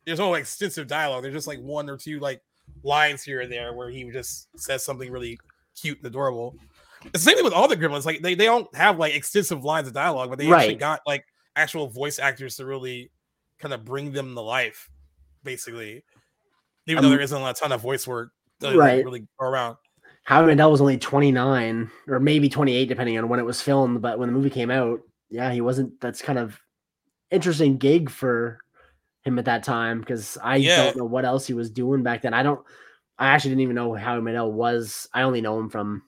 [0.06, 1.24] there's no like extensive dialogue.
[1.24, 2.42] There's just like one or two like
[2.84, 5.38] lines here and there where he just says something really
[5.80, 6.56] cute and adorable.
[7.06, 8.06] It's the same thing with all the gremlins.
[8.06, 11.26] Like they, they don't have like extensive lines of dialogue, but they actually got like
[11.56, 13.12] actual voice actors to really
[13.60, 14.90] kind of bring them to life,
[15.44, 16.04] basically.
[16.88, 18.32] Even though Um, there isn't a ton of voice work
[18.62, 19.04] to Right.
[19.04, 19.78] really go around.
[20.24, 24.02] Howie Mandel was only 29 or maybe 28, depending on when it was filmed.
[24.02, 25.00] But when the movie came out,
[25.30, 26.00] yeah, he wasn't.
[26.00, 26.60] That's kind of
[27.32, 28.60] interesting gig for
[29.24, 30.76] him at that time because I Yeah.
[30.76, 32.34] don't know what else he was doing back then.
[32.34, 32.62] I don't.
[33.18, 35.08] I actually didn't even know Howie Mandel was.
[35.14, 36.04] I only know him from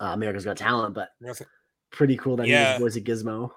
[0.00, 1.10] uh, America's Got Talent, but
[1.90, 2.76] pretty cool that Yeah.
[2.78, 3.50] he was voice of Gizmo.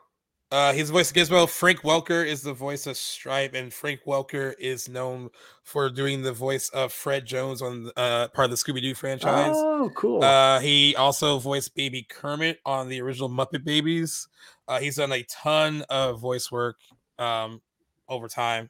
[0.51, 1.49] Uh, his voice of Gizmo.
[1.49, 5.29] Frank Welker is the voice of Stripe, and Frank Welker is known
[5.63, 9.55] for doing the voice of Fred Jones on uh, part of the Scooby Doo franchise.
[9.55, 10.23] Oh, cool.
[10.23, 14.27] Uh, he also voiced Baby Kermit on the original Muppet Babies.
[14.67, 16.77] Uh, he's done a ton of voice work
[17.17, 17.59] um,
[18.07, 18.69] over time.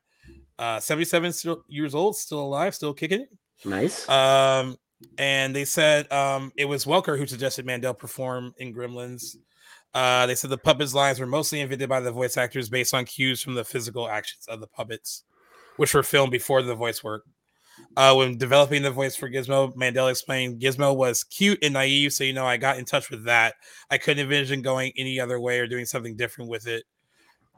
[0.57, 1.34] Uh, 77
[1.68, 3.28] years old, still alive, still kicking.
[3.66, 4.07] Nice.
[4.07, 4.78] Um,
[5.17, 9.35] and they said um, it was Welker who suggested Mandel perform in Gremlins.
[9.93, 13.05] Uh, they said the puppets' lines were mostly invented by the voice actors based on
[13.05, 15.23] cues from the physical actions of the puppets,
[15.77, 17.23] which were filmed before the voice work.
[17.97, 22.23] Uh, when developing the voice for Gizmo, Mandel explained Gizmo was cute and naive, so
[22.23, 23.55] you know I got in touch with that.
[23.89, 26.83] I couldn't envision going any other way or doing something different with it.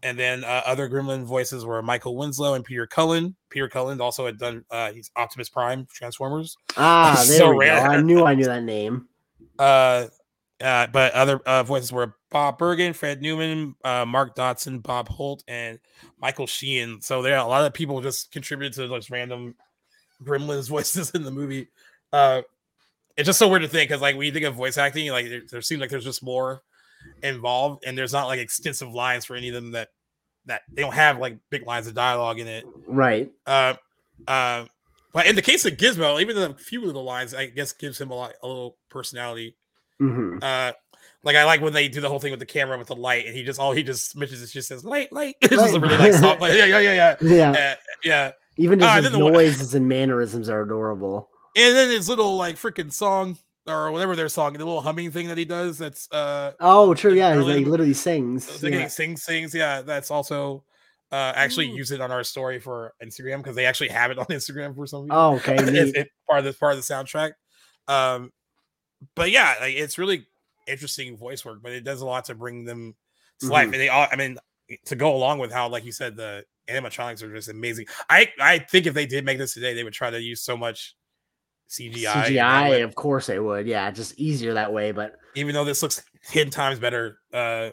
[0.03, 3.35] And then uh, other Gremlin voices were Michael Winslow and Peter Cullen.
[3.49, 6.55] Peter Cullen also had done uh, he's Optimus Prime Transformers.
[6.77, 7.81] Ah, there So we rare.
[7.81, 7.87] go.
[7.93, 9.07] I knew I knew that name.
[9.59, 10.05] Uh,
[10.61, 15.43] uh, but other uh, voices were Bob Bergen, Fred Newman, uh, Mark Dodson, Bob Holt,
[15.47, 15.79] and
[16.21, 17.01] Michael Sheehan.
[17.01, 19.55] So there are a lot of people just contributed to those random
[20.23, 21.69] Gremlins voices in the movie.
[22.13, 22.43] Uh,
[23.15, 25.27] it's just so weird to think because like when you think of voice acting, like
[25.27, 26.61] there, there seems like there's just more
[27.23, 29.89] involved, and there's not like extensive lines for any of them that
[30.45, 32.65] that they don't have like big lines of dialogue in it.
[32.87, 33.31] Right.
[33.45, 33.73] Uh,
[34.27, 34.65] uh,
[35.13, 37.99] but in the case of Gizmo, even the few of the lines, I guess, gives
[37.99, 39.55] him a lot, a little personality.
[40.01, 40.41] Mhm.
[40.43, 40.73] Uh,
[41.23, 43.25] like I like when they do the whole thing with the camera with the light,
[43.25, 45.35] and he just all he just mentions is just says light, light.
[45.41, 46.39] It's just a really nice song.
[46.39, 47.51] Like, yeah, yeah, yeah, yeah, Yeah.
[47.51, 48.31] Uh, yeah.
[48.57, 51.29] Even just Uh, his then the noises and mannerisms are adorable.
[51.55, 53.37] and then his little like freaking song
[53.67, 55.77] or whatever their song, the little humming thing that he does.
[55.77, 57.13] That's uh, Oh, true.
[57.13, 58.45] Yeah, he's early- like literally sings.
[58.45, 58.83] thinking Yeah.
[58.85, 59.53] he sings sings.
[59.53, 60.63] Yeah, that's also
[61.11, 64.25] uh actually use it on our story for Instagram because they actually have it on
[64.29, 65.11] Instagram for some reason.
[65.15, 67.31] Oh, okay, it's, it's part of this part of the soundtrack.
[67.87, 68.31] Um,
[69.15, 70.25] but yeah, like, it's really
[70.67, 72.95] interesting voice work, but it does a lot to bring them
[73.39, 73.69] to life.
[73.69, 73.73] Mhm.
[73.73, 74.37] And they all, I mean,
[74.85, 77.85] to go along with how, like you said, the animatronics are just amazing.
[78.09, 80.57] I I think if they did make this today, they would try to use so
[80.57, 80.95] much
[81.69, 82.27] CGI.
[82.27, 82.79] in that way.
[82.79, 83.67] CGI, of course they would.
[83.67, 84.91] Yeah, just easier that way.
[84.91, 87.71] But even though this looks ten times better uh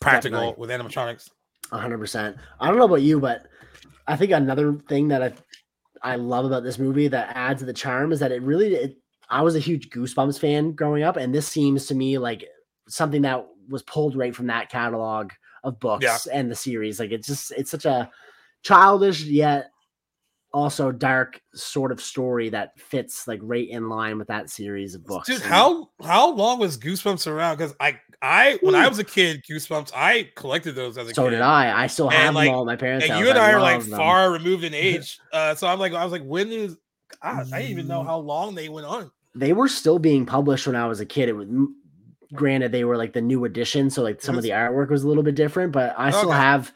[0.00, 0.60] practical Definitely.
[0.60, 1.30] with animatronics.
[1.70, 2.36] hundred percent.
[2.60, 3.46] I don't know about you, but
[4.06, 5.32] I think another thing that I
[6.02, 8.96] I love about this movie that adds to the charm is that it really it,
[9.30, 12.44] I was a huge Goosebumps fan growing up, and this seems to me like
[12.88, 15.30] something that was pulled right from that catalog
[15.62, 17.00] of books and the series.
[17.00, 18.10] Like it's just it's such a
[18.62, 19.70] childish yet
[20.54, 25.04] also dark sort of story that fits like right in line with that series of
[25.04, 25.26] books.
[25.26, 27.58] Dude, And- how how long was Goosebumps around?
[27.58, 31.22] Because I I when I was a kid, Goosebumps, I collected those as a So
[31.24, 31.26] kid.
[31.26, 31.82] So did I.
[31.82, 33.22] I still And, have like- them all my parents' And house.
[33.22, 33.90] you and I, are like them.
[33.98, 35.18] far removed in age.
[35.32, 36.76] Uh, so I'm like, I was like, when is
[37.22, 39.10] gosh, I didn't even know how long they went on.
[39.34, 41.28] they were still being published when I was a kid.
[41.28, 41.46] It was
[42.32, 45.08] granted they were like the new edition, so like some of the artwork was a
[45.08, 46.38] little bit different, but I still Okay.
[46.38, 46.72] have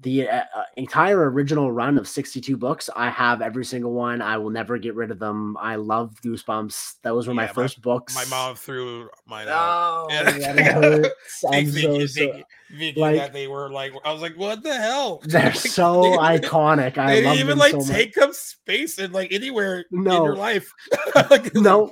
[0.00, 2.90] the uh, uh, entire original run of 62 books.
[2.94, 4.20] I have every single one.
[4.20, 5.56] I will never get rid of them.
[5.58, 6.96] I love Goosebumps.
[7.02, 8.14] Those were my Yeah, first books.
[8.14, 10.08] My mom threw mine Oh, out.
[10.10, 11.44] that hurts.
[11.46, 12.44] I'm Thinking- so thinking-
[12.76, 15.22] thinking Like- that they were like, I was like, what the hell?
[15.24, 16.98] They're so iconic.
[16.98, 17.86] I they love didn't even them like so much.
[17.88, 20.24] take up space in like anywhere in No.
[20.24, 20.70] your life.
[21.54, 21.90] no,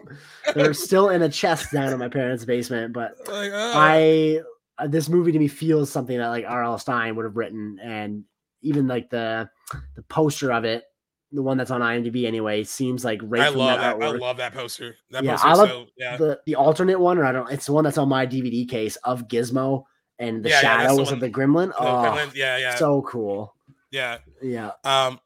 [0.54, 2.92] they're still in a chest down in my parents' basement.
[2.92, 3.72] But Like, oh.
[3.74, 4.40] I
[4.78, 6.78] uh, this movie to me feels something that like R.L.
[6.78, 8.24] Stine would have written, and
[8.62, 9.48] even like the
[9.96, 10.84] the poster of it,
[11.32, 14.06] the one that's on IMDb anyway, seems like right I love that that.
[14.06, 14.96] I love that poster.
[15.10, 16.16] That yeah, poster I love so yeah.
[16.16, 17.50] the the alternate one, or I don't.
[17.50, 19.84] It's the one that's on my DVD case of Gizmo
[20.18, 21.68] and the Yeah, yeah, that's the of the Gremlin.
[21.68, 22.74] the Oh, Gremlin, yeah, yeah.
[22.76, 23.54] so cool.
[23.90, 24.18] yeah.
[24.42, 25.18] Yeah, Um,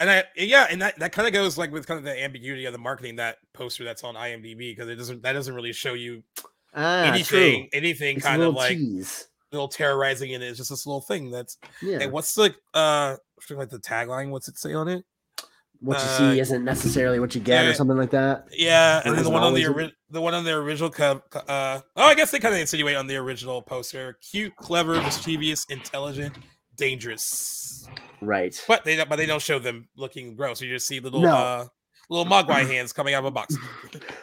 [0.00, 2.64] and I yeah, and that, that kind of goes like with kind of the ambiguity
[2.66, 5.94] of the marketing that poster that's on IMDb because it doesn't that doesn't really show
[5.94, 6.22] you
[6.74, 7.24] ah, anything
[7.62, 7.68] true.
[7.72, 9.28] anything It's kind of like tease.
[9.52, 10.46] little terrorizing in it.
[10.48, 11.98] It's just this little thing that's Yeah.
[12.00, 13.16] Hey, what's the uh
[13.50, 14.30] like the tagline?
[14.30, 15.04] What's it say on it?
[15.80, 17.70] what you Uh, see isn't necessarily what you get, yeah.
[17.70, 18.48] or something like that.
[18.50, 21.80] Yeah, and then the one on the ori- the one on the original co- uh
[21.96, 26.34] oh, I guess they kind of insinuate on the original poster: cute, clever, mischievous, intelligent,
[26.76, 27.86] dangerous.
[28.20, 28.60] Right.
[28.66, 30.60] But they don't, but they don't show them looking gross.
[30.60, 31.34] You just see little No.
[31.36, 31.66] uh
[32.08, 33.56] little mogwai hands coming out of a box.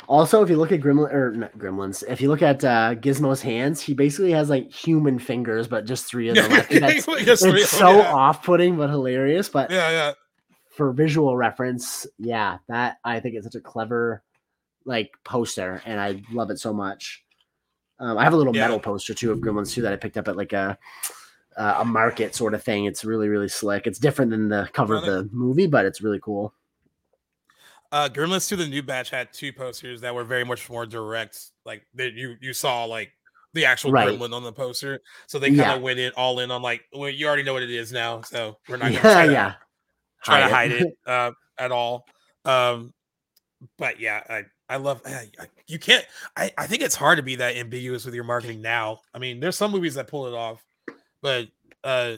[0.08, 3.42] Also, if you look at Gremlin or not Gremlins, if you look at uh, Gizmo's
[3.42, 6.48] hands, he basically has like human fingers, but just three of them.
[6.70, 8.14] That's, Just three it's so yeah.
[8.14, 9.50] off-putting but hilarious.
[9.50, 10.12] But yeah, yeah.
[10.70, 14.22] for visual reference, yeah, that I think is such a clever
[14.86, 17.24] like poster, and I love it so much.
[18.00, 18.66] Um, I have a little Yeah.
[18.66, 20.78] metal poster too of Gremlins too that I picked up at like a
[21.58, 22.86] uh, a market sort of thing.
[22.86, 23.88] It's really really slick.
[23.88, 26.54] It's different than the cover of the movie, but it's really cool.
[27.96, 31.40] Uh, Gremlins 2, the new batch, had two posters that were very much more direct.
[31.66, 33.14] Like that you you saw like
[33.54, 34.10] the actual Right.
[34.20, 35.76] Gremlin on the poster, so they kind of Yeah.
[35.78, 38.58] went in all in on like well, you already know what it is now, so
[38.68, 39.54] we're not gonna Yeah, try to, yeah.
[40.26, 40.82] try to Hide hide it.
[40.82, 42.06] it uh, at all.
[42.44, 42.94] Um,
[43.78, 46.06] but yeah, I I love I, I- you can't.
[46.36, 49.00] I I think it's hard to be that ambiguous with your marketing now.
[49.14, 50.62] I mean, there's some movies that pull it off,
[51.22, 51.48] but
[51.86, 52.18] uh,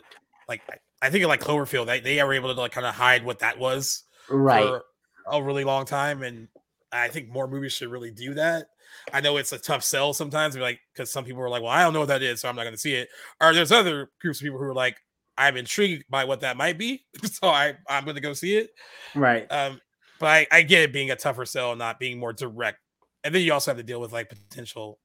[0.50, 3.24] like I- I think like Cloverfield, they they were able to like kind of hide
[3.24, 4.66] what that was Right.
[4.66, 4.84] for
[5.32, 6.48] a really long time, and
[6.92, 8.68] I think more movies should really do that.
[9.14, 11.84] I know it's a tough sell sometimes, like because some people are like, "Well, I
[11.84, 13.10] don't know what that is, so I'm not going to see it."
[13.42, 14.98] Or there's other groups of people who are like,
[15.38, 18.70] "I'm intrigued by what that might be, so I I'm going to go see it."
[19.16, 19.50] Right.
[19.52, 19.82] Um,
[20.20, 22.80] but I, I get it being a tougher sell, and not being more direct,
[23.24, 25.00] and then you also have to deal with like potential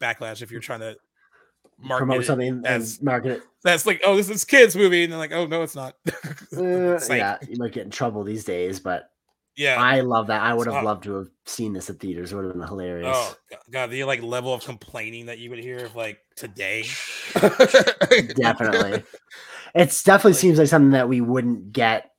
[0.00, 0.96] backlash if you're trying to
[1.78, 3.42] market Promote something as and market it.
[3.62, 5.94] that's like, oh, this is kids movie, and they're like, oh no, it's not.
[6.56, 9.10] Uh, It's like- yeah, you might get in trouble these days, but
[9.56, 9.76] Yeah.
[9.78, 10.42] I love that.
[10.42, 12.32] I would have uh, loved to have seen this at theaters.
[12.32, 13.16] It would have been hilarious.
[13.16, 13.36] Oh
[13.70, 16.84] god, the like level of complaining that you would hear of like today.
[18.36, 19.02] definitely.
[19.74, 22.10] It's definitely seems like something that we wouldn't get,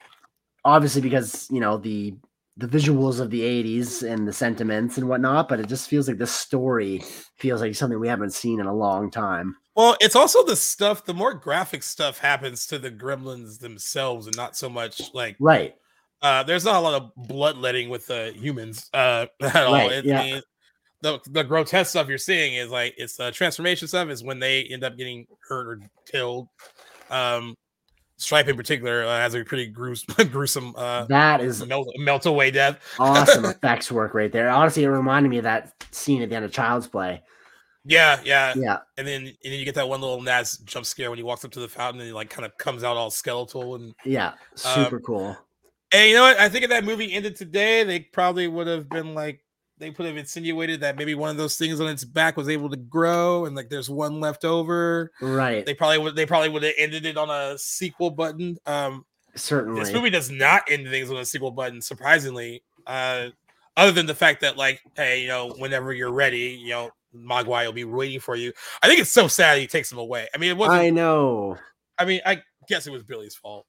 [0.66, 2.16] obviously because you know the
[2.58, 5.48] the visuals of the '80s and the sentiments and whatnot.
[5.48, 7.04] But it just feels like this story
[7.38, 9.56] feels like something we haven't seen in a long time.
[9.76, 11.06] Well, it's also the stuff.
[11.06, 15.76] The more graphic stuff happens to the gremlins themselves, and not so much like Right.
[16.22, 19.74] Uh, there's not a lot of bloodletting with the humans uh, at all.
[19.74, 20.20] Right, It- yeah.
[20.20, 20.42] I mean,
[21.04, 24.64] the the grotesque stuff you're seeing is like it's the transformation stuff is when they
[24.64, 25.80] end up getting hurt or
[26.12, 26.48] killed.
[27.12, 27.54] Um,
[28.20, 32.50] Stripe in particular uh, has a pretty gruesome, gruesome uh, That is melt, melt away
[32.50, 32.80] death.
[32.98, 34.50] Awesome effects work right there.
[34.50, 37.22] Honestly, it reminded me of that scene at the end of Child's Play.
[37.86, 38.80] Yeah, yeah, Yeah.
[38.98, 41.46] And then and then you get that one little Naz jump scare when he walks
[41.46, 44.30] up to the fountain and he like kind of comes out all skeletal and Yeah,
[44.66, 45.38] Um, super cool.
[45.92, 46.40] And you know what?
[46.40, 49.42] I think if that movie ended today, they probably would have been like
[49.80, 52.70] they could have insinuated that maybe one of those things on its back was able
[52.70, 55.12] to grow and like there's one left over.
[55.22, 55.66] Right.
[55.66, 58.58] They probably would they probably would have ended it on a sequel button.
[58.66, 59.80] Um Certainly.
[59.80, 62.64] this movie does not end things on a sequel button, surprisingly.
[62.86, 63.30] Uh
[63.76, 67.66] other than the fact that like, hey, you know, whenever you're ready, you know, Mogwai
[67.66, 68.52] will be waiting for you.
[68.82, 70.28] I think it's so sad he takes him away.
[70.34, 71.58] I mean, it wasn't I know.
[72.00, 73.66] I mean, I guess it was Billy's fault.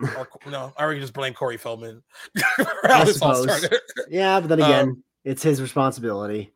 [0.00, 2.02] Or no, I would just blame Corey Feldman.
[2.84, 3.68] I suppose.
[4.08, 6.52] Yeah, but then Um, again, it's his responsibility.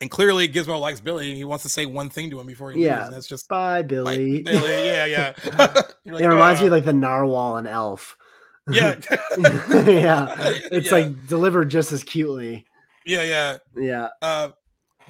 [0.00, 1.34] And clearly, Gizmo likes Billy.
[1.34, 2.86] He wants to say one thing to him before he leaves.
[2.86, 3.06] Yeah.
[3.06, 4.42] And that's just Bye, Billy.
[4.42, 4.86] Billy.
[4.86, 5.32] Yeah, yeah.
[6.06, 8.16] Like, it reminds me "Uh, of like the narwhal and elf.
[8.70, 8.96] Yeah.
[9.38, 10.34] yeah.
[10.70, 10.92] It's Yeah.
[10.92, 12.64] like delivered just as cutely.
[13.04, 13.56] yeah, yeah.
[13.76, 14.08] Yeah.
[14.22, 14.50] Uh,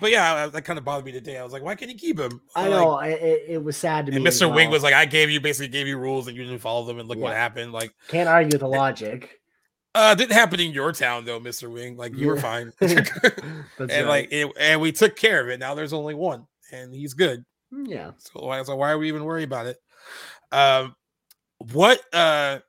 [0.01, 1.39] but yeah, that kind of bothered me today.
[1.39, 2.41] I was like, why can't you keep him?
[2.55, 2.93] I know.
[2.93, 4.19] I, it, it was sad to me.
[4.19, 4.53] Mr.
[4.53, 6.99] Wing was like, I gave you basically gave you rules and you didn't follow them,
[6.99, 7.73] and look what happened.
[7.73, 9.41] Like, Can't argue with the logic.
[9.95, 11.73] uh, didn't happen in your town though, Mr.
[11.73, 11.97] Wing.
[11.97, 12.73] Like, you were fine.
[12.81, 14.07] And right.
[14.07, 15.61] like, it, and we took care of it.
[15.61, 17.45] Now there's only one, and he's good.
[17.71, 18.13] Yeah.
[18.19, 19.79] So why, so why are we even worried about it?
[20.53, 20.97] Um,
[21.73, 22.61] what uh,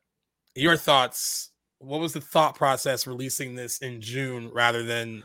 [0.55, 1.51] your thoughts?
[1.79, 5.23] What was the thought process releasing this in June rather than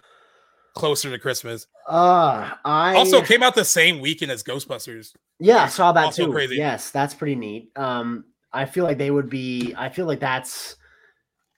[0.75, 1.67] closer to Christmas?
[1.89, 5.15] Uh, I Also, came out the same weekend as Ghostbusters.
[5.39, 6.33] Yeah, I saw that Also too.
[6.33, 6.57] crazy.
[6.57, 7.71] Yes, that's pretty neat.
[7.77, 9.75] Um, I feel like they would be.
[9.77, 10.77] I feel like that's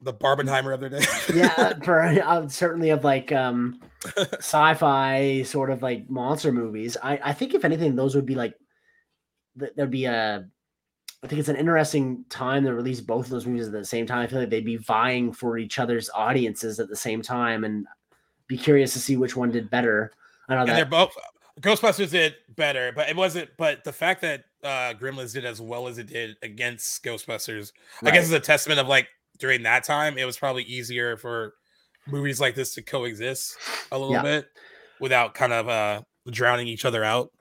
[0.00, 1.04] The Barbenheimer of their day.
[1.34, 3.80] yeah, for uh, certainly of like um
[4.38, 6.96] sci-fi sort of like monster movies.
[7.02, 8.54] I I think if anything, those would be like
[9.58, 10.46] th- there'd be a.
[11.22, 14.06] I think it's an interesting time to release both of those movies at the same
[14.06, 14.18] time.
[14.20, 17.86] I feel like they'd be vying for each other's audiences at the same time, and
[18.48, 20.12] be curious to see which one did better.
[20.48, 21.12] I know and that they're both
[21.60, 23.50] Ghostbusters did better, but it wasn't.
[23.56, 27.72] But the fact that uh Gremlins did as well as it did against Ghostbusters,
[28.02, 28.22] I guess, Right.
[28.22, 31.54] is a testament of like during that time, it was probably easier for
[32.06, 33.56] movies like this to coexist
[33.90, 34.22] a little Yeah.
[34.22, 34.48] bit
[35.00, 37.32] without kind of uh drowning each other out.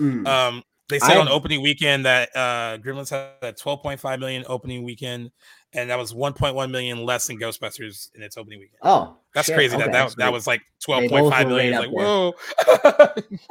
[0.00, 0.26] Mm.
[0.26, 4.84] Um, They said I- on opening weekend that uh Gremlins had a 12.5 million opening
[4.84, 5.30] weekend,
[5.74, 8.78] and that was 1.1 million less than Ghostbusters in its opening weekend.
[8.82, 9.76] Oh, That's shit, crazy.
[9.76, 11.74] okay, that that, that was like they both 12.5 were million.
[11.78, 12.34] Like, whoa.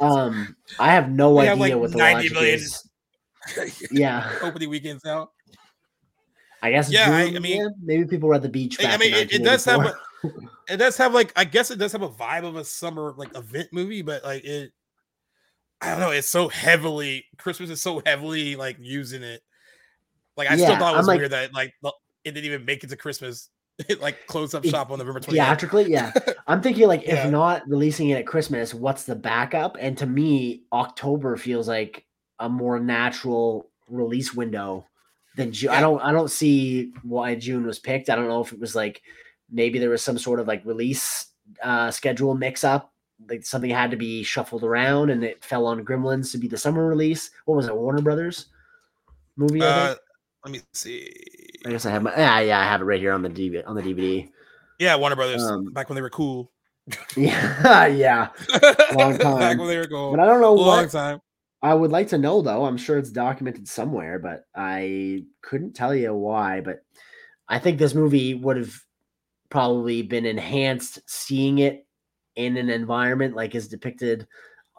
[0.00, 2.88] Um, I have no We idea have, like, what the 90 logic million is.
[3.90, 5.30] Yeah, opening weekends out.
[6.60, 6.90] I guess.
[6.90, 8.82] Yeah, I- I mean- maybe people were at the beach.
[8.84, 9.94] I- I mean, it, it does have a,
[10.68, 13.34] it does have like I guess it does have a vibe of a summer like
[13.36, 14.72] event movie, but like it,
[15.80, 16.10] I don't know.
[16.10, 19.40] It's so heavily Christmas is so heavily like using it.
[20.36, 21.92] Like I still thought it was like- weird that like the-
[22.28, 23.48] it didn't even make it to Christmas.
[23.88, 25.30] It like closed up shop on November 28th.
[25.30, 26.12] theatrically yeah
[26.48, 27.26] i'm thinking like Yeah.
[27.26, 32.04] if not releasing it at christmas what's the backup and to me october feels like
[32.40, 34.84] a more natural release window
[35.36, 38.52] than june i don't i don't see why june was picked i don't know if
[38.52, 39.00] it was like
[39.48, 41.26] maybe there was some sort of like release
[41.62, 42.92] uh schedule mix up
[43.30, 46.58] like something had to be shuffled around and it fell on gremlins to be the
[46.58, 48.46] summer release what was it warner brothers
[49.36, 49.94] movie Uh,
[50.44, 51.14] let me see.
[51.66, 53.62] I guess i have my yeah yeah i have it right here on the dvd
[53.66, 54.30] on the dvd
[54.78, 56.52] Yeah, Warner Brothers Um, back when they were cool.
[57.16, 58.28] yeah yeah
[58.94, 59.38] long time.
[59.38, 60.10] back when they were cool.
[60.12, 61.20] But I don't know long what time.
[61.60, 62.64] I would like to know though.
[62.64, 66.60] I'm sure it's documented somewhere, but I couldn't tell you why.
[66.60, 66.84] But
[67.48, 68.72] I think this movie would have
[69.50, 71.84] probably been enhanced seeing it
[72.36, 74.28] in an environment like is depicted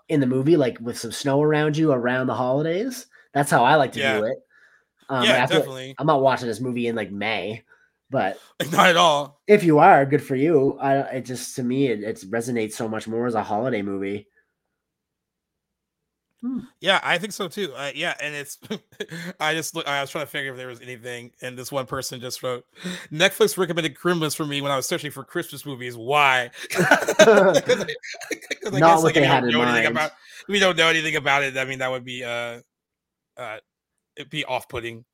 [0.07, 3.05] in the movie, like with some snow around you around the holidays.
[3.33, 4.19] That's how I like to Yeah.
[4.19, 4.37] do it.
[5.09, 5.95] Um, Yeah, I feel- definitely.
[5.97, 7.63] I'm not watching this movie in like May,
[8.09, 8.39] but
[8.71, 9.41] Not at all.
[9.47, 10.77] if you are, good for you.
[10.79, 14.27] I it just to me it, it resonates so much more as a holiday movie.
[16.79, 17.73] Yeah, I think so too.
[17.75, 18.57] Uh, yeah, and it's
[19.41, 21.85] I just look, I was trying to figure if there was anything, and this one
[21.85, 22.65] person just wrote
[23.11, 25.97] Netflix recommended Gremlins for me when I was searching for Christmas movies.
[25.97, 26.49] Why?
[26.69, 26.85] 'Cause
[27.19, 27.85] I- 'cause
[28.73, 29.97] I Not guess, what like, they had in know anything mind.
[29.97, 30.11] About,
[30.47, 31.57] we don't know anything about it.
[31.57, 32.61] I mean, that would be uh,
[33.35, 33.57] uh,
[34.19, 35.05] it'd be off-putting.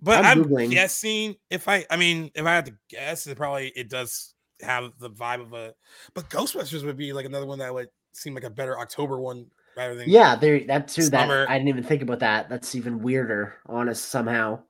[0.00, 3.72] But I'm I'm, guessing if I, I mean, if I had to guess, it probably
[3.74, 5.74] it does have the vibe of a.
[6.14, 9.46] But Ghostbusters would be like another one that would seem like a better October one
[9.76, 11.02] rather than Yeah, there that too.
[11.02, 11.46] Summer.
[11.46, 12.48] That I didn't even think about that.
[12.48, 14.60] That's even weirder, honest somehow.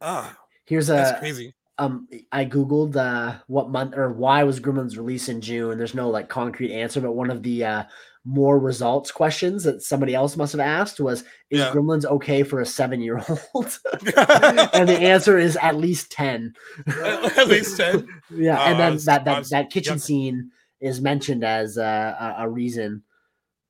[0.00, 0.36] Ah,
[0.66, 1.54] Here's a that's crazy.
[1.78, 5.78] Um I googled uh what month or why was Gremlins released in June.
[5.78, 7.84] There's no like concrete answer, but one of the uh
[8.24, 11.72] more results questions that somebody else must have asked was is Yeah.
[11.72, 13.78] Gremlins okay for a 7-year-old?
[14.74, 16.54] and the answer is at least 10.
[16.86, 18.06] At least 10.
[18.30, 20.00] Yeah, Oh, and then was- that that, was- that kitchen yep.
[20.02, 20.50] scene
[20.80, 23.02] is mentioned as uh, a, a reason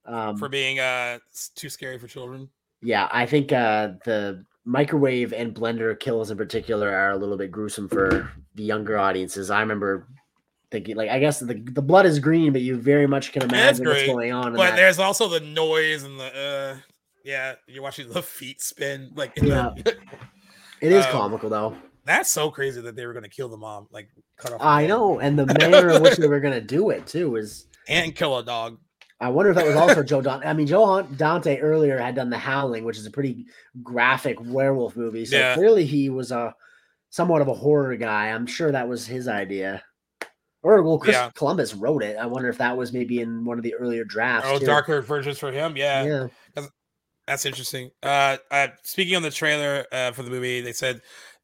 [0.05, 1.19] um for being uh
[1.55, 2.49] too scary for children.
[2.83, 7.51] Yeah, I think uh, the microwave and blender kills in particular are a little bit
[7.51, 9.51] gruesome for the younger audiences.
[9.51, 10.07] I remember
[10.71, 13.87] thinking, like, I guess the, the blood is green, but you very much can imagine
[13.87, 14.55] what's going on.
[14.55, 16.77] But there's also the noise and the uh
[17.25, 19.71] yeah, you're watching the feet spin like Yeah.
[19.77, 19.97] the-
[20.81, 21.77] It is Um, comical though.
[22.05, 24.61] That's so crazy that they were gonna kill the mom, like cut off.
[24.61, 27.67] I know, and the manner in which they were going to do it too is.
[27.89, 28.79] and kill a dog.
[29.23, 30.47] I wonder if that was also Joe Dante.
[30.47, 33.47] I mean, Joe Dante earlier had done The Howling, which is a pretty
[33.83, 35.25] graphic werewolf movie.
[35.25, 35.55] So Yeah.
[35.55, 36.53] clearly he was a
[37.11, 38.31] somewhat of a horror guy.
[38.31, 39.83] I'm sure that was his idea.
[40.65, 41.31] Or well, Chris Yeah.
[41.35, 42.17] Columbus wrote it.
[42.17, 44.49] I wonder if that was maybe in one of the earlier drafts.
[44.51, 44.67] Oh, too.
[44.67, 45.77] darker versions for him.
[45.77, 46.03] Yeah.
[46.05, 46.27] Yeah.
[46.55, 46.69] That's,
[47.27, 47.91] that's interesting.
[48.03, 51.01] Uh, uh, speaking on the trailer uh, for the movie, they said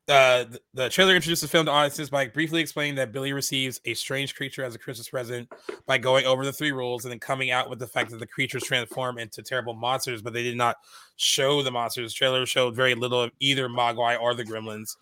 [0.09, 0.45] uh,
[0.75, 4.35] the, trailer introduced the film to audiences by briefly explaining that Billy receives a strange
[4.35, 5.53] creature as a Christmas present
[5.87, 8.27] by going over the three rules and then coming out with the fact that the
[8.27, 10.77] creatures transform into terrible monsters, but they did not
[11.17, 12.13] show the monsters.
[12.13, 14.97] The trailer showed very little of either Mogwai or the Gremlins.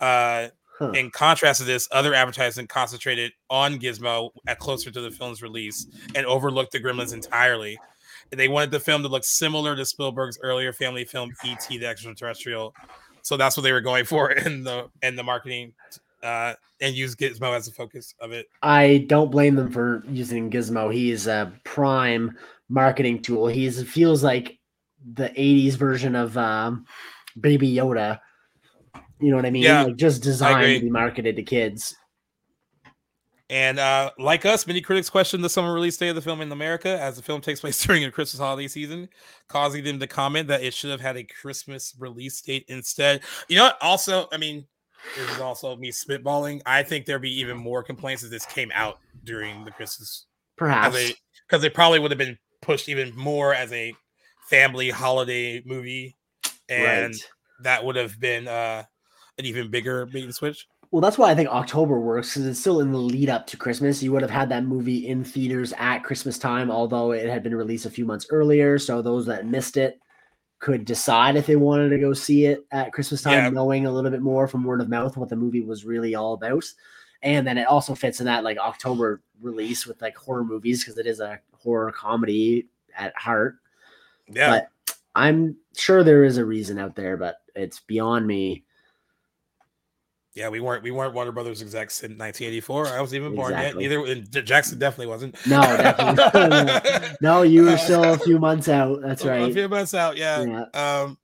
[0.00, 0.48] Uh,
[0.80, 0.92] Huh.
[0.92, 5.86] In contrast to this, other advertising concentrated on Gizmo at closer to the film's release
[6.14, 7.78] and overlooked the Gremlins entirely.
[8.30, 11.76] They wanted the film to look similar to Spielberg's earlier family film E.T.
[11.76, 12.74] the Extraterrestrial,
[13.22, 15.72] so that's what they were going for in the in the marketing,
[16.22, 18.46] uh, and use Gizmo as the focus of it.
[18.62, 20.92] I don't blame them for using Gizmo.
[20.92, 22.36] He's a prime
[22.68, 23.46] marketing tool.
[23.46, 24.58] He's feels like
[25.14, 26.84] the 80s version of um,
[27.38, 28.20] Baby Yoda.
[29.20, 29.62] You know what I mean?
[29.62, 31.94] Yeah, like just designed to be marketed to kids.
[33.50, 36.52] And uh, like us, many critics question the summer release date of the film in
[36.52, 39.08] America, as the film takes place during a Christmas holiday season,
[39.48, 43.22] causing them to comment that it should have had a Christmas release date instead.
[43.48, 43.78] You know what?
[43.82, 44.64] Also, I mean,
[45.16, 46.62] this is also me spitballing.
[46.64, 50.26] I think there'd be even more complaints if this came out during the Christmas
[50.56, 51.12] Perhaps.
[51.48, 53.92] because it probably would have been pushed even more as a
[54.48, 56.16] family holiday movie,
[56.68, 57.28] and Right.
[57.64, 58.84] that would have been uh,
[59.38, 60.68] an even bigger bait and switch.
[60.90, 63.56] Well, that's why I think October works because it's still in the lead up to
[63.56, 64.02] Christmas.
[64.02, 67.54] You would have had that movie in theaters at Christmas time, although it had been
[67.54, 68.76] released a few months earlier.
[68.78, 70.00] So those that missed it
[70.58, 73.48] could decide if they wanted to go see it at Christmas time, Yeah.
[73.50, 76.34] knowing a little bit more from word of mouth what the movie was really all
[76.34, 76.64] about.
[77.22, 80.98] And then it also fits in that like October release with like horror movies because
[80.98, 82.66] it is a horror comedy
[82.96, 83.56] at heart.
[84.28, 84.50] Yeah.
[84.50, 84.68] But
[85.14, 88.64] I'm sure there is a reason out there, but it's beyond me.
[90.34, 92.86] Yeah, we weren't we weren't Warner Brothers execs in 1984.
[92.86, 93.84] I wasn't even born Exactly.
[93.84, 93.92] yet.
[93.92, 95.34] Either Jackson definitely wasn't.
[95.46, 97.08] No, definitely.
[97.20, 97.38] no.
[97.38, 99.00] no, you were still a few months out.
[99.02, 99.50] That's right.
[99.50, 100.42] A few months out, yeah.
[100.42, 101.02] Yeah.
[101.02, 101.18] Um,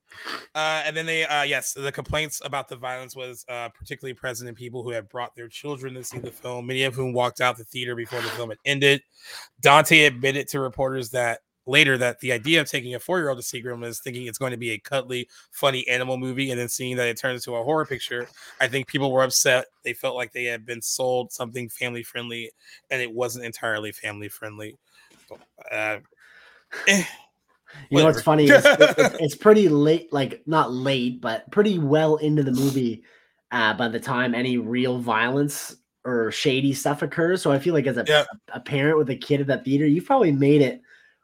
[0.54, 4.48] uh, and then they, uh, yes, the complaints about the violence was uh, particularly present
[4.48, 7.40] in people who had brought their children to see the film, many of whom walked
[7.40, 9.02] out the theater before the film had ended.
[9.60, 13.58] Dante admitted to reporters that later that the idea of taking a four-year-old to see
[13.58, 17.08] is thinking it's going to be a cuddly, funny animal movie, and then seeing that
[17.08, 18.28] it turns into a horror picture,
[18.60, 19.66] I think people were upset.
[19.82, 22.52] They felt like they had been sold something family-friendly,
[22.90, 24.76] and it wasn't entirely family-friendly.
[25.70, 25.98] Uh,
[26.86, 27.04] eh,
[27.90, 28.50] You know what's funny?
[28.52, 33.02] Is it's, it's pretty late, like not late, but pretty well into the movie
[33.50, 37.42] uh, by the time any real violence or shady stuff occurs.
[37.42, 38.24] So I feel like as a, Yeah.
[38.52, 40.80] a parent with a kid at that theater, you probably made it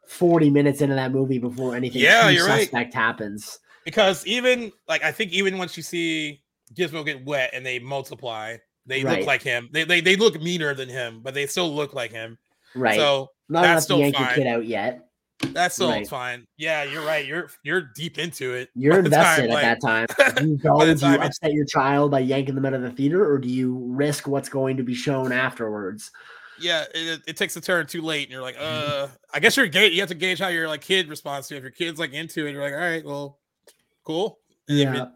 [0.07, 2.61] 40 minutes into that movie before anything Yeah, you're right.
[2.61, 3.59] suspect happens.
[3.85, 6.41] because even like I think even once you see
[6.73, 9.19] Gizmo get wet and they multiply, they Right.
[9.19, 9.69] look like him.
[9.71, 12.37] They, they they look meaner than him, but they still look like him.
[12.75, 12.97] Right.
[12.99, 14.35] So not that's still yank your fine.
[14.35, 15.07] kid out yet.
[15.51, 16.07] That's still Right.
[16.07, 16.47] fine.
[16.57, 17.25] Yeah, you're right.
[17.25, 18.69] You're you're deep into it.
[18.75, 20.07] You're the time, invested at like- that time.
[20.37, 22.91] Do you go, do you time upset your child by yanking them out of the
[22.91, 26.11] theater, or do you risk what's going to be shown afterwards?
[26.63, 29.67] Yeah, it, it takes a turn too late, and you're like, uh, I guess you're
[29.67, 31.57] ga- You have to gauge how your like kid responds to it.
[31.57, 33.39] If your kid's like into it, you're like, all right, well,
[34.03, 34.39] cool.
[34.69, 35.03] And if Yeah.
[35.03, 35.09] it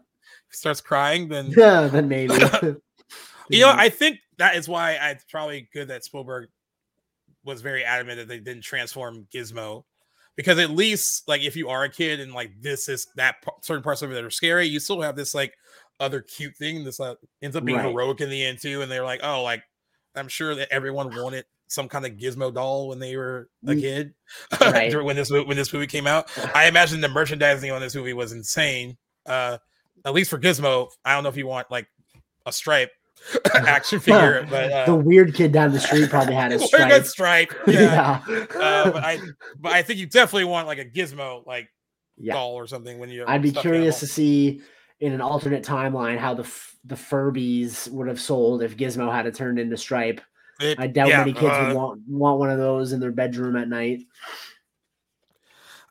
[0.50, 2.34] starts crying, then Yeah, then maybe.
[3.50, 6.50] You know, I think that is why I- it's probably good that Spielberg
[7.44, 9.84] was very adamant that they didn't transform Gizmo,
[10.36, 13.50] because at least like if you are a kid and like this is that p-
[13.62, 15.54] certain parts of it that are scary, you still have this like
[15.98, 16.84] other cute thing.
[16.84, 17.86] This uh, ends up being Right.
[17.88, 19.62] heroic in the end too, and they're like, oh, like
[20.18, 23.80] I'm sure that everyone wanted some kind of Gizmo doll when they were a Mm.
[23.80, 24.14] kid
[24.60, 25.04] Right.
[25.04, 26.30] when this when this movie came out.
[26.54, 28.96] I imagine the merchandising on this movie was insane.
[29.26, 29.58] Uh,
[30.04, 31.86] at least for Gizmo, I don't know if you want like
[32.46, 32.90] a stripe
[33.54, 37.04] action figure, but uh, the weird kid down the street probably had a wearing a
[37.04, 37.50] stripe.
[37.50, 37.52] stripe.
[37.66, 38.22] Yeah.
[38.28, 38.44] Yeah.
[38.58, 39.18] uh, but I
[39.58, 41.68] but I think you definitely want like a Gizmo like
[42.16, 42.34] Yeah.
[42.34, 43.24] doll or something when you.
[43.26, 44.62] I'd be curious to see
[45.00, 49.26] in an alternate timeline how the f- the Furbies would have sold if Gizmo had
[49.26, 50.20] it turned into Stripe.
[50.60, 53.12] It- I doubt yeah, many kids uh, would want want one of those in their
[53.12, 54.02] bedroom at night.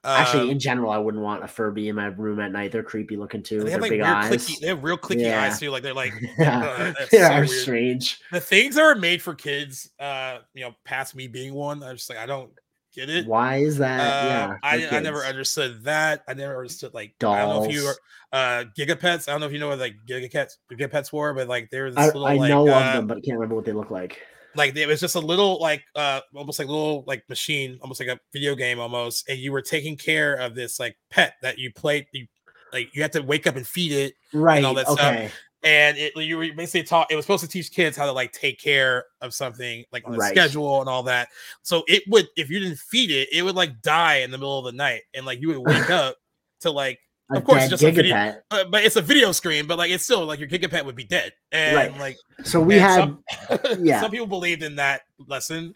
[0.03, 2.71] Actually, Um, in general, I wouldn't want a Furby in my room at night.
[2.71, 3.61] They're creepy looking too.
[3.63, 4.31] they have like big weird eyes.
[4.31, 4.59] clicky.
[4.61, 5.41] They have real clicky Yeah.
[5.43, 5.69] eyes too.
[5.69, 7.49] Like they're like Yeah, uh, they so are weird.
[7.49, 8.19] strange.
[8.31, 11.97] The things that are made for kids, uh, you know, past me being one, I'm
[11.97, 12.51] just like I don't
[12.97, 13.27] get it.
[13.27, 13.99] Why is that?
[13.99, 16.23] Uh, yeah, I, I never understood that.
[16.27, 17.99] I never understood like I don't know if you Dolls.
[18.33, 19.27] are uh gigapets.
[19.27, 22.03] I don't know if you know what like gigapets gigapets were, but like there's this
[22.03, 23.91] I, little I like know uh, of them, but I can't remember what they look
[23.91, 24.19] like.
[24.55, 28.09] like it was just a little like uh almost like little like machine almost like
[28.09, 31.71] a video game almost and you were taking care of this like pet that you
[31.73, 32.25] played you
[32.73, 34.57] like you had to wake up and feed it Right.
[34.57, 35.27] and all that okay.
[35.27, 38.11] stuff and it you were basically taught it was supposed to teach kids how to
[38.11, 40.31] like take care of something like on a Right.
[40.31, 41.27] schedule and all that
[41.61, 44.57] so it would if you didn't feed it it would like die in the middle
[44.59, 46.15] of the night and like you would wake up
[46.61, 46.99] to like
[47.31, 48.15] of course just a video
[48.51, 51.03] uh, but it's a video screen but like it's still like your gigapet would be
[51.03, 51.99] dead and Right.
[51.99, 53.23] like So we had, some,
[53.79, 53.99] yeah.
[54.01, 55.73] some people believed in that lesson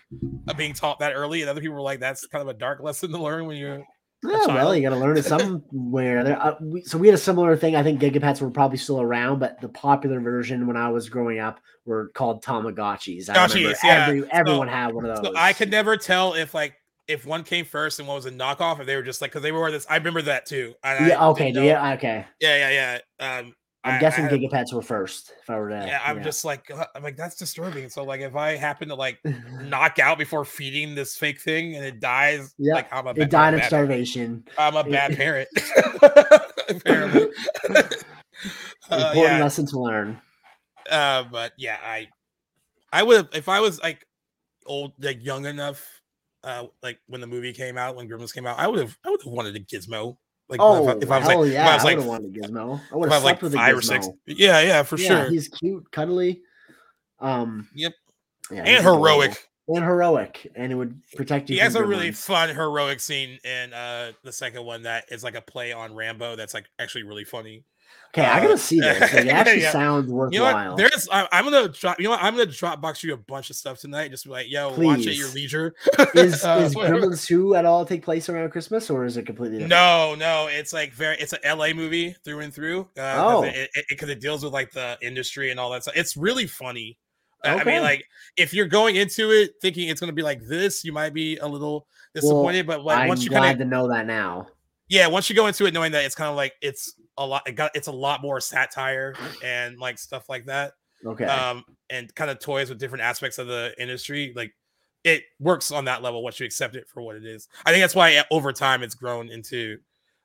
[0.48, 2.80] of being taught that early, and other people were like, "That's kind of a dark
[2.82, 3.84] lesson to learn when you're."
[4.24, 6.24] Yeah, well, you got to learn it somewhere.
[6.24, 7.76] There, uh, we, so we had a similar thing.
[7.76, 11.40] I think Gigapets were probably still around, but the popular version when I was growing
[11.40, 13.30] up were called Tamagotchis.
[13.30, 14.06] I Gotchis, yeah.
[14.08, 15.34] every, So- everyone had one of those.
[15.34, 16.76] So I could never tell if like
[17.08, 19.42] if one came first and one was a knockoff, if they were just like because
[19.42, 19.88] they were this.
[19.90, 20.76] I remember that too.
[20.84, 22.26] I yeah, okay, didn't yeah, okay.
[22.40, 23.40] yeah, yeah, yeah.
[23.40, 25.34] Um, I'm I- guessing I Gigapets were first.
[25.42, 27.90] If I were to, Yeah, I'm just like, I'm like, that's disturbing.
[27.90, 29.20] So like, if I happen to like
[29.64, 32.76] knock out before feeding this fake thing and it dies, yeah.
[32.76, 34.44] like I'm a it ba- I'm died of bad- starvation.
[34.58, 35.50] I'm a bad parent.
[36.70, 37.28] Apparently.
[37.70, 37.84] Uh,
[38.92, 39.40] Important yeah.
[39.44, 40.20] lesson to learn.
[40.90, 42.08] Uh, but yeah, I,
[42.92, 44.06] I would if I was like
[44.66, 45.84] old, like young enough,
[46.44, 49.10] uh, like when the movie came out, when Gremlins came out, I would have, I
[49.10, 50.18] would have wanted a Gizmo.
[50.52, 52.06] Like oh, if, I- if I was hell like, yeah, I was I would have
[52.06, 52.82] wanted a Gizmo.
[52.92, 53.78] I would have was like slept with a five Gizmo.
[53.78, 54.10] or six.
[54.28, 55.30] Yeah, yeah, for Yeah, sure.
[55.30, 56.42] He's cute, cuddly.
[57.20, 57.94] Um, Yep.
[58.52, 59.06] yeah, and he's adorable.
[59.06, 59.48] heroic.
[59.68, 61.56] and heroic, and it would protect you.
[61.56, 62.26] He has a really gremlins.
[62.26, 66.36] fun heroic scene in uh the second one that is like a play on Rambo
[66.36, 67.64] that's like actually really funny.
[68.14, 69.14] Okay, I gotta see this.
[69.14, 69.72] It actually Yeah.
[69.72, 70.32] sounds You know what?
[70.34, 70.76] worthwhile.
[70.76, 71.98] There's I, I'm gonna drop.
[71.98, 72.22] You know what?
[72.22, 74.10] I'm gonna Dropbox you a bunch of stuff tonight.
[74.12, 75.74] Just be like, yo, watch at your leisure.
[76.14, 76.76] is Uh, is.
[76.76, 79.70] Gremlins 2 at all take place around Christmas or is it completely different?
[79.70, 81.16] No, no, it's like very.
[81.20, 82.90] It's an LA movie through and through.
[82.98, 83.42] Uh, Oh.
[83.44, 85.96] because it, it, it deals with like the industry and all that stuff.
[85.96, 86.98] It's really funny.
[87.46, 88.04] Uh, I mean, like
[88.38, 91.48] if you're going into it thinking it's gonna be like this, you might be a
[91.48, 92.68] little disappointed.
[92.68, 94.48] but like I'm once you kind to of know that now.
[94.92, 97.48] Yeah, once you go into it knowing that it's kind of like it's a lot.
[97.48, 100.74] It got it's a lot more satire and like stuff like that.
[101.06, 101.24] Okay.
[101.24, 104.34] Um, and kind of toys with different aspects of the industry.
[104.36, 104.54] Like
[105.06, 107.48] it works on that level once you accept it for what it is.
[107.66, 109.78] I think that's why uh, over time it's grown into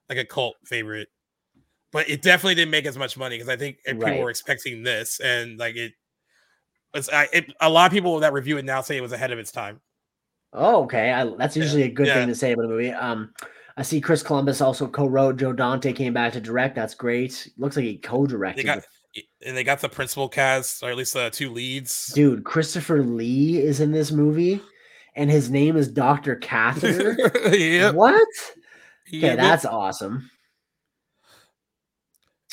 [0.08, 1.08] like a cult favorite.
[1.92, 4.82] But it definitely didn't make as much money because I think uh, people were expecting
[4.82, 5.92] this, and like it,
[6.92, 9.30] it's I, it, a lot of people that review it now say it was ahead
[9.30, 9.80] of its time.
[10.52, 11.12] Oh, okay.
[11.12, 12.14] I, that's usually a good yeah.
[12.14, 12.90] thing to say about a movie.
[12.90, 13.32] Um,
[13.76, 15.36] I see Chris Columbus also co-wrote.
[15.36, 16.74] Joe Dante came back to direct.
[16.74, 17.50] That's great.
[17.58, 18.62] Looks like he co-directed.
[18.62, 18.82] They got
[19.46, 22.12] and they got the principal cast, or at least the two leads.
[22.14, 24.60] Dude, Christopher Lee is in this movie,
[25.14, 27.16] and his name is Doctor Catheter.
[27.56, 27.94] Yep.
[27.94, 28.28] What?
[29.08, 30.28] Yeah, Okay, that's awesome.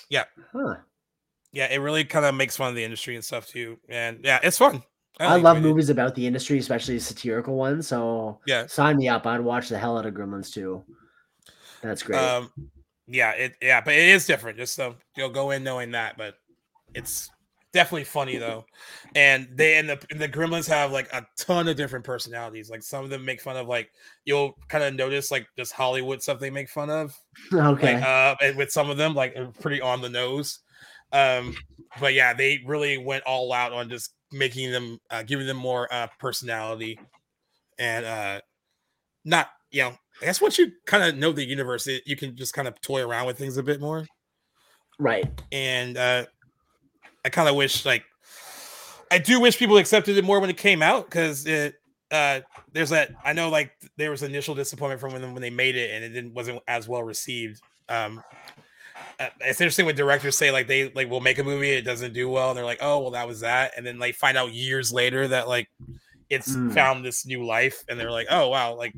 [0.10, 0.26] Yeah.
[0.52, 0.76] Huh.
[1.52, 3.80] Yeah, it really kind of makes fun of the industry and stuff too.
[3.90, 4.84] And yeah, it's fun.
[5.20, 7.88] I, really love movies about the industry, especially satirical ones.
[7.88, 8.66] So Yeah.
[8.68, 9.26] sign me up.
[9.28, 10.84] I'd watch the hell out of Gremlins too.
[11.84, 12.18] That's great.
[12.18, 12.50] Um,
[13.08, 14.58] yeah, it yeah, but it is different.
[14.58, 16.36] Just so you'll go in knowing that, but
[16.96, 17.30] it's
[17.74, 18.66] definitely funny though.
[19.16, 22.70] And they and the and the Gremlins have like a ton of different personalities.
[22.70, 23.92] Like some of them make fun of like
[24.26, 27.20] you'll kind of notice like just Hollywood stuff they make fun of.
[27.54, 27.96] Okay.
[27.96, 30.60] Like, uh, and with some of them, like pretty on the nose.
[31.12, 31.56] Um,
[32.00, 35.88] but yeah, they really went all out on just making them, uh, giving them more
[35.94, 37.00] uh, personality,
[37.78, 38.42] and uh,
[39.26, 39.98] not you know.
[40.24, 42.80] I guess once you kind of know the universe, it, you can just kind of
[42.80, 44.06] toy around with things a bit more.
[44.98, 45.26] right.
[45.52, 46.26] And uh,
[47.26, 48.06] I kind of wish, like,
[49.12, 51.76] I do wish people accepted it more when it came out because it.
[52.10, 55.76] Uh, there's that I know, like there was initial disappointment from when when they made
[55.76, 57.62] it, and it didn't wasn't as well received.
[57.90, 58.24] Um,
[59.20, 62.14] uh, it's interesting when directors say like they like will make a movie, it doesn't
[62.14, 64.54] do well, and they're like, oh well, that was that, and then like find out
[64.54, 65.68] years later that like
[66.30, 66.74] it's Mm.
[66.74, 68.94] found this new life, and they're like, oh wow, like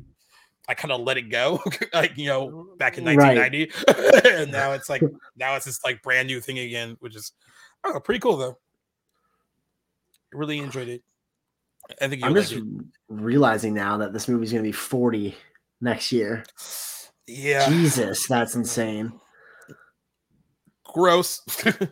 [0.68, 1.60] I kind of let it go,
[1.94, 3.36] like you know, back in Right.
[3.36, 5.02] 1990, and now it's like
[5.36, 7.32] now it's this like brand new thing again, which is
[7.84, 8.58] oh pretty cool though.
[10.32, 11.02] Really enjoyed it.
[12.00, 12.64] I think you I'm like just it.
[13.08, 15.34] realizing now that this movie's gonna be 40
[15.80, 16.44] next year.
[17.28, 19.12] Yeah, Jesus, that's insane.
[20.84, 21.42] gross.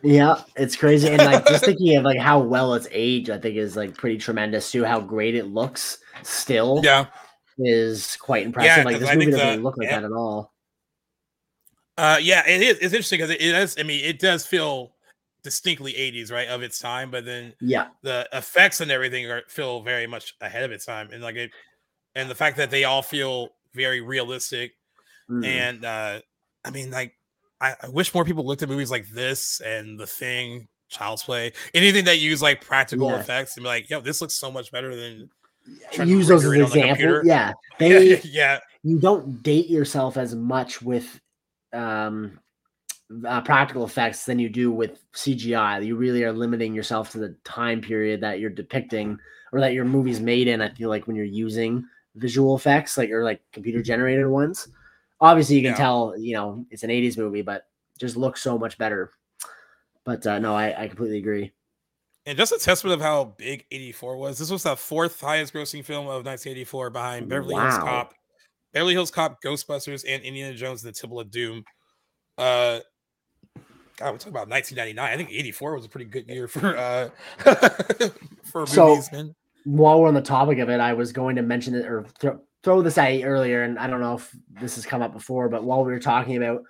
[0.03, 1.09] Yeah, it's crazy.
[1.09, 4.17] And like just thinking of like how well it's aged, I think is like pretty
[4.17, 4.83] tremendous too.
[4.83, 6.81] How great it looks still.
[6.83, 7.05] Yeah.
[7.57, 8.83] Is quite impressive.
[8.85, 9.99] like 'cause this I movie doesn't the- look like yeah.
[10.01, 10.53] that at all.
[11.97, 12.75] Uh, yeah, it is.
[12.79, 13.77] It's interesting because it, does.
[13.79, 14.93] I mean, it does feel
[15.43, 17.87] distinctly 80s, right, of its time, but then Yeah.
[18.01, 21.51] the effects and everything are feel very much ahead of its time, and like it,
[22.15, 24.73] and the fact that they all feel very realistic,
[25.29, 25.45] Mm.
[25.45, 26.21] and uh,
[26.65, 27.13] I mean, like,
[27.61, 31.53] I, I wish more people looked at movies like this and The Thing, Child's Play,
[31.73, 33.19] anything that use like practical Yeah.
[33.21, 35.29] effects, and be like, yo, this looks so much better than
[36.03, 36.87] Use those as recreate on the example.
[36.87, 37.21] computer.
[37.25, 37.53] Yeah.
[37.79, 38.59] Yeah, They yeah.
[38.83, 41.19] you don't date yourself as much with
[41.73, 42.39] um
[43.27, 45.85] uh, practical effects than you do with CGI.
[45.85, 49.17] You really are limiting yourself to the time period that you're depicting
[49.51, 50.61] or that your movie's made in.
[50.61, 51.85] I feel like when you're using
[52.15, 54.69] visual effects, like or like computer generated ones.
[55.21, 55.77] Obviously, you can Yeah.
[55.77, 57.67] tell, you know, it's an 80s movie, but
[57.99, 59.11] just looks so much better.
[60.03, 61.51] But uh, no, I, I completely agree.
[62.25, 64.39] And just a testament of how big 84 was.
[64.39, 68.13] This was the fourth highest grossing film of 1984 behind Beverly Hills Cop,
[68.73, 71.63] Beverly Hills Cop, Ghostbusters, and Indiana Jones and the Temple of Doom.
[72.37, 72.79] Uh
[73.97, 74.97] God, we're talking about 1999.
[74.99, 77.09] I think 84 was a pretty good year for uh
[78.43, 79.35] for So- movies, man.
[79.65, 82.39] while we're on the topic of it, I was going to mention it or throw,
[82.63, 85.47] throw this at you earlier, and I don't know if this has come up before,
[85.47, 86.63] but while we were talking about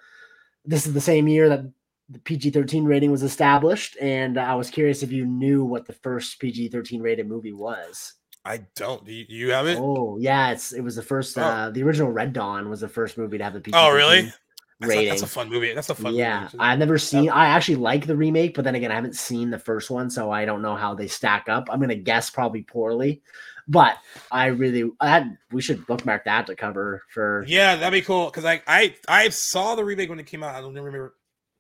[0.66, 1.62] this is the same year that
[2.10, 5.94] the PG 13 rating was established, and I was curious if you knew what the
[5.94, 8.14] first PG 13 rated movie was.
[8.44, 9.04] I don't.
[9.04, 9.80] Do you, you have it?
[9.80, 11.42] Oh, yeah, it's it was the first, Oh.
[11.42, 14.32] uh, the original Red Dawn was the first movie to have the PG Oh, really?
[14.80, 15.10] That's a, rating.
[15.10, 15.74] that's a fun movie.
[15.74, 16.58] That's a fun yeah, movie.
[16.60, 17.30] I've never seen.
[17.30, 20.32] I actually like the remake, but then again, I haven't seen the first one, so
[20.32, 21.70] I don't know how they stack up.
[21.72, 23.22] I'm gonna guess probably poorly,
[23.70, 23.98] but
[24.32, 27.46] I really that we should bookmark that to cover for.
[27.48, 28.30] Yeah, that'd be cool.
[28.30, 30.54] Cause I I I saw the remake when it came out.
[30.54, 31.16] I don't remember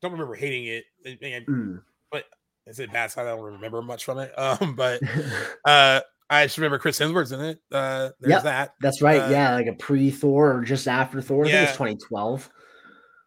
[0.06, 0.86] don't remember hating it.
[1.48, 1.82] Mm.
[2.12, 2.26] But
[2.68, 3.28] is it bad side?
[3.28, 4.34] I don't remember much from it.
[4.38, 5.02] Um, but
[5.66, 7.60] uh I just remember Chris Hemsworth's in it.
[7.72, 8.76] Uh there's Yep, that.
[8.82, 9.22] That's right.
[9.22, 11.44] Uh, yeah, like a pre Thor or just after Thor.
[11.44, 11.62] I think it yeah.
[11.64, 12.50] was 2012.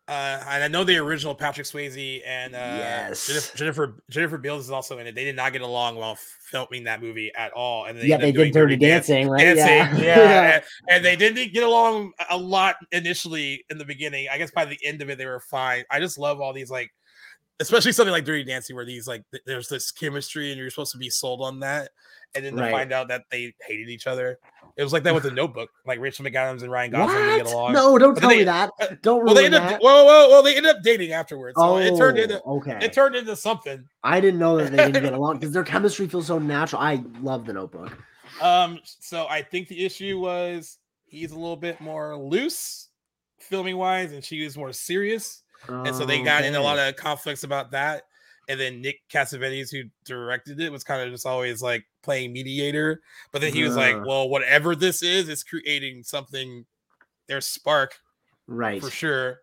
[0.08, 3.26] Uh, and I know the original Patrick Swayze and uh, Yes.
[3.26, 5.14] Jennifer, Jennifer Jennifer Beals is also in it.
[5.14, 6.16] They did not get along while
[6.50, 7.84] filming that movie at all.
[7.84, 9.54] And Yeah, they up doing did Dirty Dancing, right?
[9.54, 10.16] Dancing, Yeah.
[10.16, 10.54] yeah, Yeah.
[10.88, 14.28] And, and they didn't get along a lot initially in the beginning.
[14.32, 15.84] I guess by the end of it, they were fine.
[15.90, 16.90] I just love all these like,
[17.60, 20.92] especially something like Dirty Dancing, where these like th- there's this chemistry and you're supposed
[20.92, 21.90] to be sold on that,
[22.34, 24.38] and then to find out that they hated each other.
[24.76, 27.52] It was like that with the Notebook, like Rachel McAdams and Ryan Gosling didn't get
[27.52, 27.72] along.
[27.72, 28.70] No, don't But tell then me that.
[29.02, 31.56] Don't well, they ended up, whoa, whoa, whoa, they ended up dating afterwards.
[31.58, 32.78] So it turned Oh, into okay.
[32.80, 33.84] it turned into something.
[34.04, 36.80] I didn't know that they didn't get along because their chemistry feels so natural.
[36.80, 37.98] I love the Notebook.
[38.40, 42.88] Um, so I think the issue was he's a little bit more loose
[43.40, 46.94] filming wise, and she was more serious, and so they got in a lot of
[46.94, 48.04] conflicts about that.
[48.48, 53.00] And then Nick Cassavetes, who directed it, was kind of just always like playing mediator.
[53.30, 54.04] But then he was like.
[54.06, 56.64] "Well, whatever this is, it's creating something.
[57.26, 57.94] There's spark,
[58.46, 58.82] Right.
[58.82, 59.40] for sure."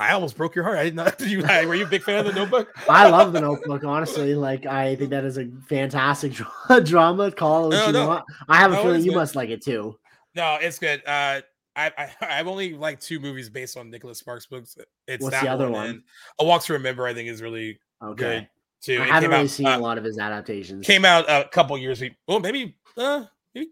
[0.00, 0.78] I almost broke your heart.
[0.78, 1.10] I didn't know.
[1.16, 1.42] Did you?
[1.68, 2.74] Were you a big fan of the Notebook?
[2.88, 3.84] I love the Notebook.
[3.84, 6.32] Honestly, like I think that is a fantastic
[6.84, 7.30] drama.
[7.30, 8.08] Call No, you no.
[8.08, 8.24] want.
[8.48, 9.18] I have a No, feeling you good.
[9.18, 9.96] must like it too.
[10.34, 11.00] No, it's good.
[11.06, 11.42] Uh,
[11.76, 14.76] I, I I've only liked two movies based on Nicholas Sparks books.
[15.06, 16.02] It's What's that the other one, one?
[16.40, 17.06] A Walk to Remember.
[17.06, 18.14] I think is really Okay.
[18.14, 18.48] good
[18.82, 19.00] too.
[19.00, 20.86] I It haven't really out, seen uh, a lot of his adaptations.
[20.86, 22.00] Came out a couple years.
[22.00, 23.24] be- Well, maybe uh
[23.54, 23.68] maybe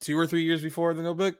[0.00, 1.36] two or three years before the Notebook.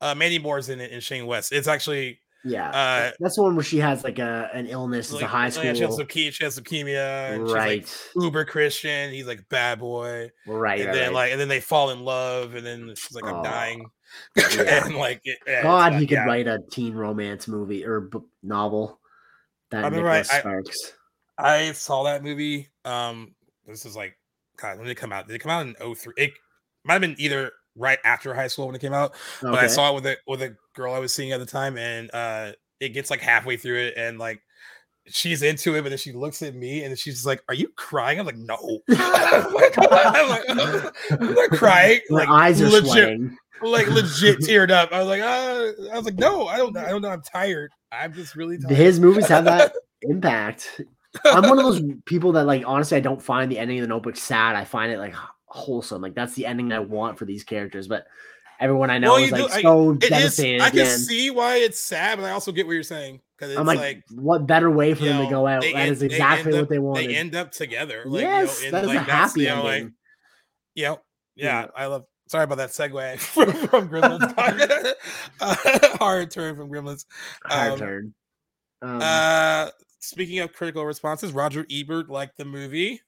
[0.00, 1.50] Uh, Mandy Moore's in it and Shane West.
[1.52, 5.14] It's actually yeah, uh that's the one where she has like a an illness as
[5.14, 5.74] a like- high yeah, school.
[5.74, 6.32] She has leukemia.
[6.32, 7.32] She has leukemia.
[7.34, 7.86] And Right.
[7.86, 9.10] She's like uber Christian.
[9.12, 10.30] He's like bad boy.
[10.46, 11.14] Right, And right, then right.
[11.14, 13.42] like and then they fall in love and then she's like I'm Oh.
[13.44, 13.86] dying.
[14.36, 14.84] Yeah.
[14.86, 16.24] and like it- yeah, God, he could yeah.
[16.26, 19.00] write a teen romance movie or b- novel.
[19.70, 20.92] That I remember Nicholas I- Sparks.
[20.92, 20.97] I
[21.72, 22.68] saw that movie.
[22.84, 23.34] Um,
[23.66, 24.18] this is like,
[24.56, 25.26] God, when did it come out?
[25.26, 26.14] Did it come out in 03?
[26.16, 26.32] It
[26.84, 29.90] might have been either right after high school when it came out, but I saw
[29.92, 32.90] it with a with a girl I was seeing at the time, and uh, it
[32.90, 34.40] gets like halfway through it, and like
[35.10, 37.68] she's into it, but then she looks at me and she's just like, "Are you
[37.76, 40.44] crying?" I'm like, "No." I'm like, I'm like,
[41.10, 42.00] I'm not crying.
[42.10, 43.36] My like eyes are legit, sweating.
[43.62, 44.92] like legit teared up.
[44.92, 47.10] I was like, uh, I was like, no, I don't, I don't know.
[47.10, 47.70] I'm tired.
[47.92, 48.76] I'm just really tired.
[48.76, 50.80] His movies have that impact.
[51.24, 53.88] I'm one of those people that like honestly I don't find the ending of the
[53.88, 54.56] notebook sad.
[54.56, 55.14] I find it like
[55.46, 56.02] wholesome.
[56.02, 57.88] Like that's the ending I want for these characters.
[57.88, 58.06] But
[58.60, 60.60] everyone I know Well, is you do- like I- so it is- devastated.
[60.62, 63.58] I can see why it's sad, but I also get what you're saying because it's
[63.60, 65.62] I'm like, like, what better way for them know, to go out?
[65.62, 67.08] That end- is exactly what up- they wanted.
[67.10, 68.02] They end up together.
[68.04, 69.84] Like, yes, you know, that is like, a happy you know, ending.
[69.84, 69.92] like,
[70.74, 70.94] yeah,
[71.36, 72.04] yeah, I love.
[72.28, 74.34] Sorry about that segue from, from Gremlins.
[75.40, 77.06] uh, hard turn from Gremlins.
[77.46, 78.14] Hard Um, turn.
[78.82, 79.68] Um, uh,
[79.98, 83.00] speaking of critical responses, Roger Ebert liked the movie.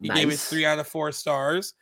[0.00, 1.74] He gave it three out of four stars,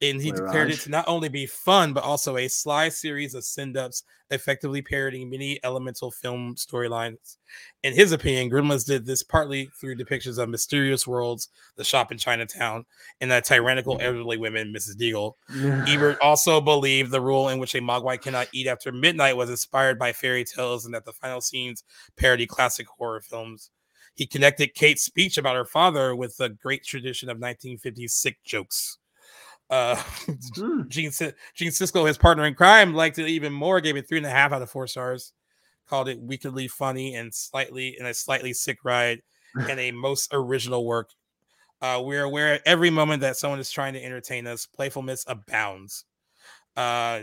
[0.00, 3.34] and he Boy, declared it to not only be fun but also a sly series
[3.34, 7.36] of send-ups, effectively parodying many elemental film storylines.
[7.82, 12.18] In his opinion, Gremlins did this partly through depictions of mysterious worlds, the shop in
[12.18, 12.84] Chinatown,
[13.20, 14.02] and the tyrannical mm.
[14.02, 14.96] elderly women, Mrs.
[14.96, 15.34] Deagle.
[15.88, 19.98] Ebert also believed the rule in which a Mogwai cannot eat after midnight was inspired
[19.98, 21.82] by fairy tales and that the final scenes
[22.16, 23.70] parody classic horror films.
[24.14, 28.98] He connected Kate's speech about her father with the great tradition of 1950s sick jokes.
[29.70, 30.00] Uh,
[30.88, 34.18] Gene, Si- Gene Siskel, his partner in crime, liked it even more, gave it three
[34.18, 35.32] and a half out of four stars,
[35.88, 39.20] called it wickedly funny and slightly and a slightly sick ride
[39.68, 41.10] and a most original work.
[41.82, 44.64] Uh, we're aware at every moment that someone is trying to entertain us.
[44.64, 46.04] Playfulness abounds.
[46.76, 47.22] Uh,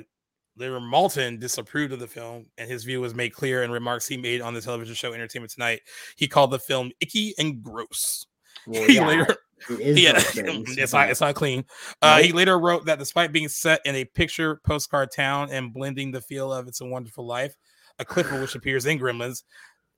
[0.58, 4.18] Leonard Maltin disapproved of the film, and his view was made clear in remarks he
[4.18, 5.82] made on the television show Entertainment Tonight.
[6.18, 8.26] He called the film icky and gross.
[8.68, 9.36] Well, he yeah, later,
[9.70, 11.66] it yeah, it's not, it's not clean.
[12.02, 16.12] Uh, he later wrote that despite being set in a picture postcard town and blending
[16.12, 17.56] the feel of It's a Wonderful Life,
[18.00, 19.44] a clip of which appears in Gremlins,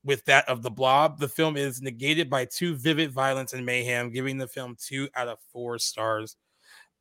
[0.03, 4.11] with that of the Blob, the film is negated by too vivid violence and mayhem,
[4.11, 6.35] giving the film two out of four stars.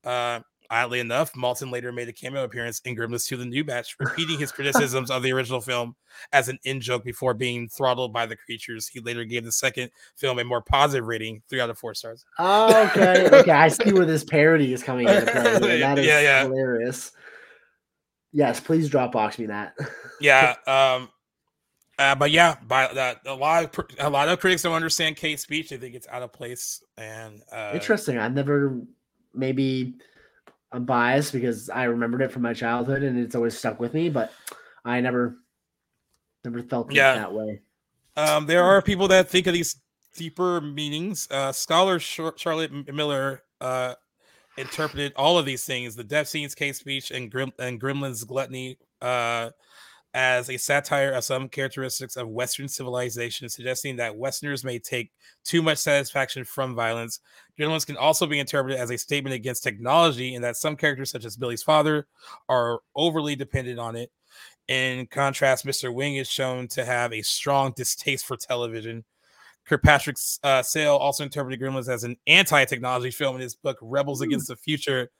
[0.05, 0.41] Uh,
[0.73, 4.39] oddly enough, Maltin later made a cameo appearance in Gremlins 2 The New Batch, repeating
[4.39, 5.95] his criticisms of the original film
[6.33, 8.89] as an in joke before being throttled by the creatures.
[8.89, 12.25] He later gave the second film a more positive rating, three out of four stars.
[12.39, 13.51] Oh, okay, okay.
[13.53, 15.23] I see where this parody is coming into
[15.61, 15.79] play.
[15.81, 16.43] That is Yeah, yeah.
[16.45, 17.13] hilarious.
[18.33, 19.75] Yes, please Dropbox me that.
[20.21, 21.11] yeah um
[21.99, 25.43] uh, but yeah by that a lot of a lot of critics don't understand kate's
[25.43, 28.17] speech they think it's out of place and uh Interesting.
[28.19, 28.81] I've never
[29.35, 29.95] maybe
[30.73, 34.09] I'm biased because I remembered it from my childhood and it's always stuck with me,
[34.09, 34.33] but
[34.85, 35.37] I never
[36.45, 37.15] never felt Yeah.
[37.15, 37.61] that way.
[38.17, 39.77] um there are people that think of these
[40.15, 43.95] deeper meanings uh scholar charlotte miller uh
[44.59, 48.77] interpreted all of these things the death scenes kate speech and grim and gremlin's gluttony
[49.01, 49.49] uh
[50.15, 55.11] as a satire of some characteristics of Western civilization, suggesting that Westerners may take
[55.43, 57.21] too much satisfaction from violence.
[57.59, 61.25] Gremlins can also be interpreted as a statement against technology, in that some characters, such
[61.25, 62.07] as Billy's father,
[62.49, 64.11] are overly dependent on it.
[64.69, 65.93] In contrast, Mr.
[65.93, 69.05] Wing is shown to have a strong distaste for television.
[69.65, 74.49] Kirkpatrick uh, Sale also interpreted Gremlins as an anti-technology film in his book Rebels Against
[74.49, 75.11] the Future.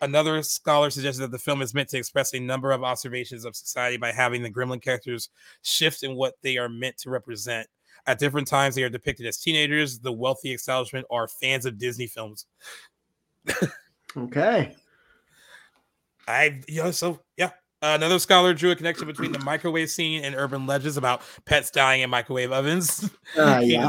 [0.00, 3.54] Another scholar suggested that the film is meant to express a number of observations of
[3.54, 5.28] society by having the Gremlin characters
[5.62, 7.68] shift in what they are meant to represent.
[8.10, 12.08] At different times, they are depicted as teenagers, the wealthy establishment, are fans of Disney
[12.08, 12.46] films.
[14.16, 14.74] Okay.
[16.26, 17.50] I, you know, so yeah.
[17.82, 22.02] another scholar drew a connection between the microwave scene and urban legends about pets dying
[22.02, 23.08] in microwave ovens.
[23.38, 23.88] Uh, yeah.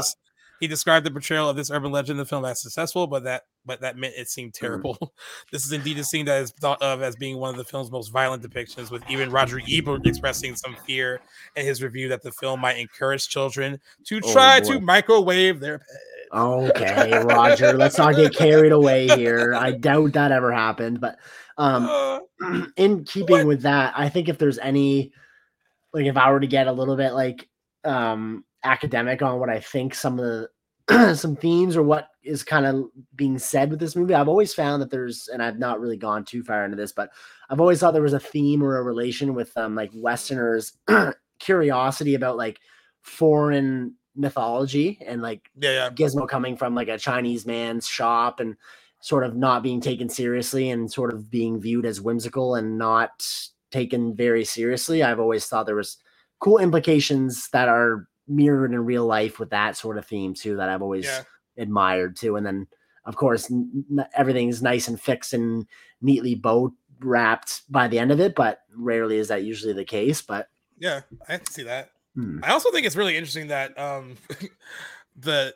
[0.62, 3.42] He described the portrayal of this urban legend in the film as successful, but that
[3.66, 5.12] but that meant it seemed terrible.
[5.50, 7.90] this is indeed a scene that is thought of as being one of the film's
[7.90, 11.20] most violent depictions, with even Roger Ebert expressing some fear
[11.56, 14.74] in his review that the film might encourage children to Oh, try boy.
[14.74, 16.32] to microwave their pets.
[16.32, 19.54] Okay, Roger, let's not get carried away here.
[19.56, 21.16] I doubt that ever happened, but
[21.58, 22.20] um
[22.76, 25.10] in keeping with that, I think if there's any
[25.92, 27.48] like if I were to get a little bit like
[27.82, 30.48] um academic on what I think some of the
[31.14, 32.84] some themes or what is kind of
[33.14, 36.24] being said with this movie, I've always found that there's and I've not really gone
[36.24, 37.10] too far into this, but
[37.50, 40.76] I've always thought there was a theme or a relation with um like Westerners
[41.38, 42.60] curiosity about like
[43.02, 45.90] foreign mythology and like Yeah, yeah.
[45.90, 48.56] Gizmo coming from like a Chinese man's shop and
[49.00, 53.26] sort of not being taken seriously and sort of being viewed as whimsical and not
[53.72, 55.02] taken very seriously.
[55.02, 55.96] I've always thought there was
[56.38, 60.68] cool implications that are mirrored in real life with that sort of theme too that
[60.68, 61.24] I've always Yeah.
[61.56, 62.36] admired too.
[62.36, 62.68] And then
[63.04, 63.84] of course n-
[64.14, 65.66] everything's nice and fixed and
[66.00, 70.22] neatly bow wrapped by the end of it, but rarely is that usually the case.
[70.22, 71.90] But Yeah, I can see that.
[72.14, 72.40] Hmm.
[72.42, 74.16] I also think it's really interesting that um
[75.16, 75.54] the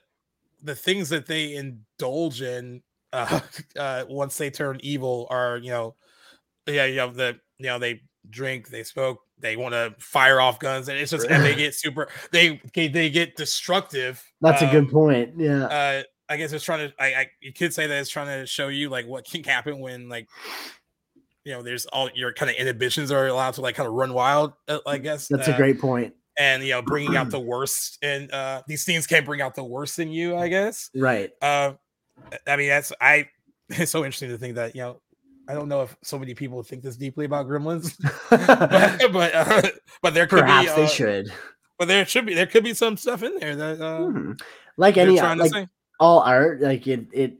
[0.63, 2.83] the things that they indulge in
[3.13, 3.41] uh,
[3.79, 5.95] uh once they turn evil are you know
[6.67, 10.59] yeah you know the you know they drink they smoke they want to fire off
[10.59, 14.85] guns and it's just and they get super they they get destructive that's a good
[14.85, 15.33] um, point.
[15.37, 15.65] Yeah.
[15.65, 18.47] uh i guess it's trying to I, I you could say that it's trying to
[18.47, 20.29] show you like what can happen when like
[21.45, 24.13] you know there's all your kind of inhibitions are allowed to like kind of run
[24.15, 26.15] wild uh, i guess that's uh, a great point.
[26.39, 29.65] and you know bringing out the worst and uh these scenes can't bring out the
[29.65, 31.31] worst in you i guess Right.
[31.43, 31.75] uh
[32.47, 33.29] i mean that's i
[33.69, 35.01] it's so interesting to think that you know
[35.49, 37.97] i don't know if so many people think this deeply about gremlins
[38.31, 39.63] but but, uh,
[40.03, 41.27] but there could Perhaps be they uh, should.
[41.79, 44.41] but there should be there could be some stuff in there that uh Mhm.
[44.77, 45.69] Like any to like
[45.99, 47.39] all art, like it it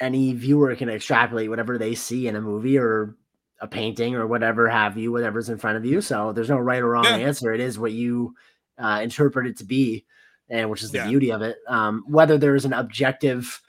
[0.00, 3.16] any viewer can extrapolate whatever they see in a movie or
[3.60, 6.00] a painting or whatever have you, whatever's in front of you.
[6.00, 7.16] So there's no right or wrong Yeah.
[7.16, 7.52] answer.
[7.52, 8.34] It is what you
[8.78, 10.06] uh, interpret it to be,
[10.48, 11.08] and which is the Yeah.
[11.08, 11.58] beauty of it.
[11.68, 13.60] Um, whether there's an objective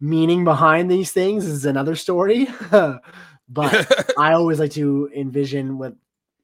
[0.00, 2.48] meaning behind these things is another story.
[2.70, 3.02] but
[4.18, 5.94] I always like to envision with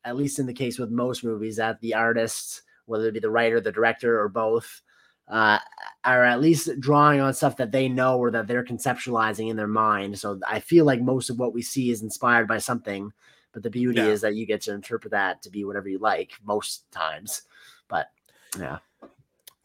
[0.04, 3.30] at least in the case with most movies that the artists, whether it be the
[3.30, 4.80] writer, the director, or both,
[5.28, 5.58] uh,
[6.04, 9.68] are at least drawing on stuff that they know or that they're conceptualizing in their
[9.68, 10.18] mind.
[10.18, 13.12] So I feel like most of what we see is inspired by something,
[13.52, 14.08] but the beauty Yeah.
[14.08, 17.42] is that you get to interpret that to be whatever you like most times.
[17.88, 18.10] But
[18.58, 18.78] yeah,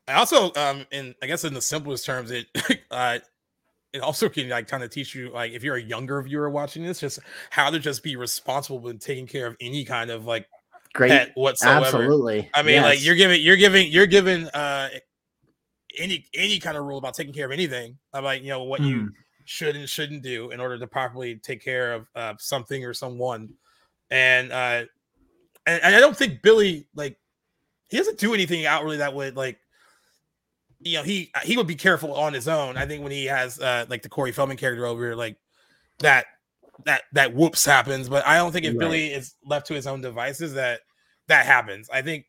[0.08, 2.48] I also, um, in I guess in the simplest terms, it
[2.92, 3.20] uh,
[3.96, 6.84] it also can like kind of teach you like if you're a younger viewer watching
[6.84, 7.20] this, just
[7.50, 10.48] how to just be responsible with taking care of any kind of like
[10.94, 11.10] Great.
[11.10, 11.86] pet whatsoever.
[11.86, 12.50] Absolutely.
[12.54, 14.90] I mean, like you're giving, you're giving, you're giving uh
[15.98, 17.98] any any kind of rule about taking care of anything.
[18.14, 18.88] I'm like you know what Hmm.
[18.88, 19.12] you
[19.46, 23.54] should and shouldn't do in order to properly take care of uh, something or someone,
[24.10, 24.84] and uh
[25.66, 27.18] and, and I don't think Billy like
[27.90, 29.60] he doesn't do anything outwardly that would like
[30.86, 32.78] you know he he would be careful on his own.
[32.78, 35.38] I think when he has uh like the Corey Feldman character over here, like
[36.02, 36.28] that
[36.86, 38.80] that that whoops happens, but I don't think if Right.
[38.80, 40.82] Billy is left to his own devices that
[41.28, 41.90] that happens.
[41.92, 42.26] I think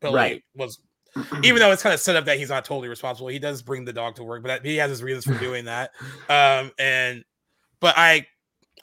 [0.00, 0.42] Billy Right.
[0.54, 0.80] was
[1.44, 3.84] even though it's kind of set up that he's not totally responsible, he does bring
[3.84, 5.90] the dog to work, but he has his reasons for doing that.
[6.28, 7.24] Um, and
[7.80, 8.26] but I,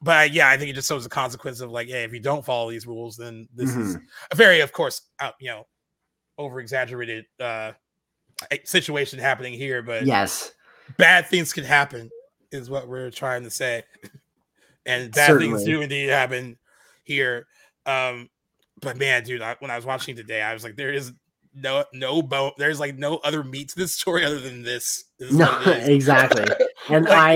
[0.02, 2.20] but I, yeah, I think it just shows the consequence of like, hey, if you
[2.22, 4.02] don't follow these rules, then this is Mhm.
[4.32, 5.66] a very, of course, out, you know,
[6.38, 7.74] over exaggerated uh
[8.64, 9.82] situation happening here.
[9.82, 10.54] But yes,
[10.98, 12.10] bad things can happen,
[12.52, 13.84] is what we're trying to say,
[14.86, 16.58] and bad things do indeed happen
[17.04, 17.48] here.
[17.86, 18.30] Um,
[18.82, 21.12] but man, dude, I, when I was watching today, I was like, there is
[21.54, 22.52] no no bone.
[22.58, 25.04] There's like no other meat to this story other than this.
[25.18, 25.90] This No, what it is.
[25.90, 26.46] exactly.
[26.90, 27.36] And Like, I,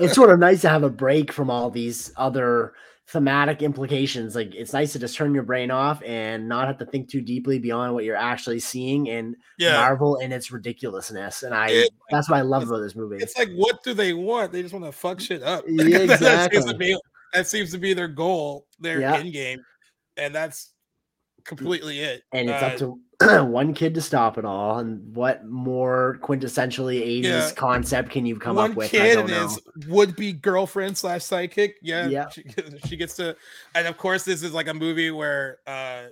[0.00, 2.72] it's sort of nice to have a break from all these other
[3.12, 4.34] thematic implications.
[4.34, 7.20] Like it's nice to just turn your brain off and not have to think too
[7.20, 9.72] deeply beyond what you're actually seeing and Yeah.
[9.74, 11.42] marvel in its ridiculousness.
[11.42, 13.16] And I, It- that's what I love about this movie.
[13.22, 14.50] It's like, what do they want?
[14.52, 15.64] They just want to fuck shit up.
[15.68, 16.74] Yeah, that, seems to exactly.
[16.78, 16.98] be,
[17.34, 19.16] that seems to be their goal, their Yeah.
[19.16, 19.62] end game,
[20.16, 20.72] and that's
[21.44, 22.22] completely it.
[22.32, 22.98] and it's Uh, up to
[23.44, 24.78] one kid to stop it all.
[24.78, 27.50] And what more quintessentially 80s Yeah.
[27.52, 28.90] concept can you come one up with?
[28.90, 31.72] Kid and his would-be girlfriend slash sidekick.
[31.82, 32.28] Yeah, Yeah.
[32.30, 32.44] She,
[32.86, 33.36] she gets to,
[33.74, 36.04] and of course, this is like a movie where uh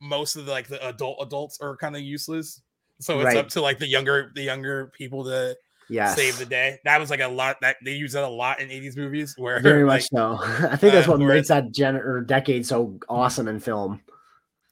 [0.00, 2.60] most of the like the adult adults are kind of useless.
[3.00, 3.36] So it's Right.
[3.36, 5.56] up to like the younger the younger people to
[5.88, 6.16] Yes.
[6.16, 6.78] save the day.
[6.84, 9.60] That was like a lot that they use that a lot in 80s movies where
[9.60, 10.38] Very like, much so.
[10.70, 14.00] I think that's uh, what makes that gen or decade so awesome in film.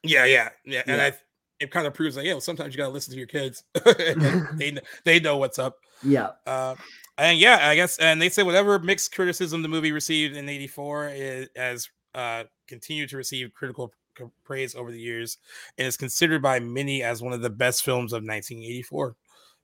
[0.03, 1.07] Yeah, yeah, yeah, and Yeah.
[1.07, 1.13] I
[1.61, 3.63] it kind of proves like, yeah, well, sometimes you gotta listen to your kids.
[4.57, 5.77] They they know what's up.
[6.03, 6.31] Yeah.
[6.45, 6.75] Uh,
[7.17, 11.09] and yeah, I guess, and they say whatever mixed criticism the movie received in '84
[11.09, 13.93] is has uh, continued to receive critical
[14.43, 15.37] praise over the years,
[15.77, 19.15] and is considered by many as one of the best films of 1984,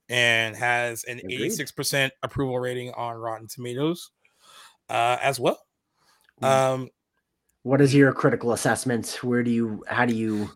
[0.10, 1.52] and has an Agreed.
[1.52, 4.12] 86% approval rating on Rotten Tomatoes,
[4.90, 5.60] uh, as well.
[6.42, 6.48] Mm.
[6.48, 6.90] Um,
[7.64, 9.20] What is your critical assessment?
[9.22, 10.50] Where do you how do you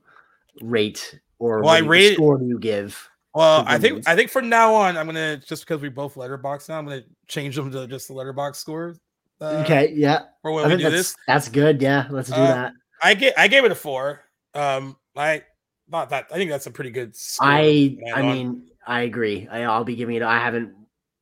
[0.62, 3.10] rate or Well, what I do you- rate- score do you give?
[3.34, 6.68] Well, I think I think from now on, I'm gonna just because we both letterbox
[6.70, 8.96] now, I'm gonna change them to just the letterbox score.
[9.40, 10.24] uh, okay, yeah.
[10.42, 11.82] For when I we think do that's this, that's good.
[11.82, 12.74] Yeah, let's do Uh, that.
[13.02, 14.22] I get I gave it a four.
[14.54, 15.44] Um, I
[15.90, 17.16] not that I think that's a pretty good.
[17.16, 18.26] Score I I on.
[18.34, 19.48] mean I agree.
[19.50, 20.24] I, I'll be giving it.
[20.24, 20.74] I haven't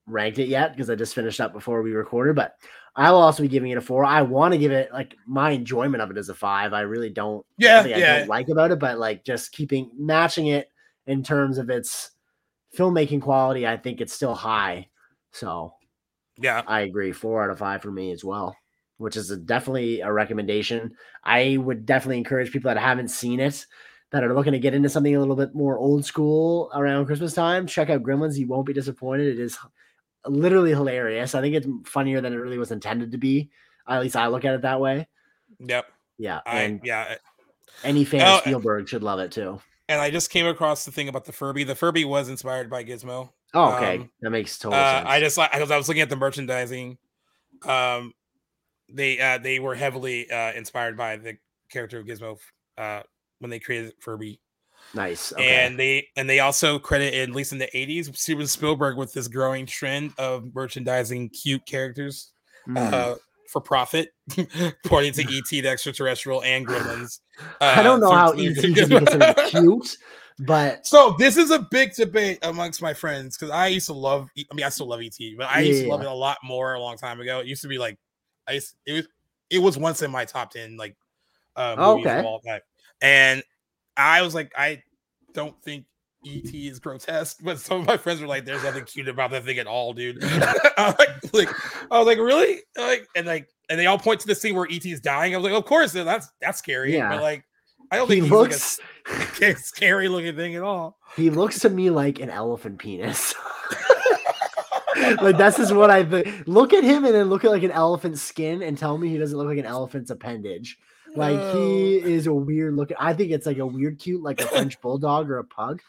[0.07, 2.55] ranked it yet because I just finished up before we recorded, but
[2.99, 4.03] I will also be giving it a four.
[4.03, 6.73] I want to give it like my enjoyment of it is a five.
[6.73, 7.45] I really don't.
[7.57, 8.19] Yeah, nothing I yeah.
[8.19, 10.69] don't like about it, but like just keeping matching it
[11.07, 12.11] in terms of its
[12.77, 14.89] filmmaking quality, I think it's still high.
[15.31, 15.75] So
[16.41, 17.13] yeah, I agree.
[17.13, 18.53] Four out of five for me as well,
[18.97, 20.91] which is a, definitely a recommendation.
[21.23, 23.65] I would definitely encourage people that haven't seen it,
[24.11, 27.33] that are looking to get into something a little bit more old school around Christmas
[27.33, 27.65] time.
[27.65, 28.37] Check out Gremlins.
[28.37, 29.27] You won't be disappointed.
[29.27, 29.57] It is
[30.25, 31.35] literally hilarious.
[31.35, 33.49] I think it's funnier than it really was intended to be.
[33.87, 35.07] At least I look at it that way.
[35.59, 35.85] Yep.
[36.17, 37.15] Yeah, I and yeah.
[37.83, 39.59] any fan Oh, of Spielberg should love it too.
[39.87, 41.63] And I just came across the thing about the Furby.
[41.63, 43.29] The Furby was inspired by Gizmo.
[43.53, 45.07] Oh, okay, Um, that makes total uh, sense.
[45.09, 46.97] I just like because I was looking at the merchandising.
[47.65, 48.13] Um,
[48.91, 51.37] they uh they were heavily uh inspired by the
[51.71, 52.37] character of Gizmo
[52.77, 53.01] uh
[53.39, 54.39] when they created Furby.
[54.93, 55.31] Nice.
[55.33, 55.65] Okay.
[55.65, 59.27] and they and they also credit at least in the 80s Steven Spielberg with this
[59.27, 62.31] growing trend of merchandising cute characters
[62.67, 62.93] Mm.
[62.93, 63.15] uh,
[63.51, 64.09] for profit,
[64.85, 67.19] pointing to ET, the extraterrestrial, and Gremlins.
[67.61, 69.97] I don't know uh, how through- ET can be considered cute,
[70.39, 74.29] but So this is a big debate amongst my friends because I used to love.
[74.37, 76.73] I mean, I still love ET, but I used to love it a lot more
[76.73, 77.39] a long time ago.
[77.39, 77.97] It used to be like,
[78.47, 79.07] I used, it was
[79.49, 80.95] it was once in my top ten like
[81.55, 82.19] uh, Oh, movies okay.
[82.19, 82.61] of all time,
[83.01, 83.41] and
[83.99, 84.81] I was like, I
[85.33, 85.85] don't think
[86.25, 89.45] ET is grotesque, but some of my friends were like, "There's nothing cute about that
[89.45, 91.49] thing at all, dude." I was like, like,
[91.91, 92.59] I was like, really?
[92.77, 95.33] Like, and like, and they all point to the scene where ET is dying.
[95.33, 96.93] I was like, of course, that's that's scary.
[96.93, 97.09] Yeah.
[97.09, 97.45] But like,
[97.91, 100.97] I don't He think he's looks- like a scary looking thing at all.
[101.15, 103.33] he looks to me like an elephant penis.
[105.21, 106.43] like that's just what I think.
[106.47, 109.17] Look at him and then look at like an elephant skin and tell me he
[109.17, 110.77] doesn't look like an elephant's appendage.
[111.15, 112.97] Like he is a weird looking.
[112.99, 115.81] I think it's like a weird cute, like a French bulldog or a pug.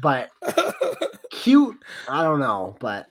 [0.00, 0.30] But
[1.30, 1.76] cute,
[2.08, 2.76] I don't know.
[2.80, 3.06] But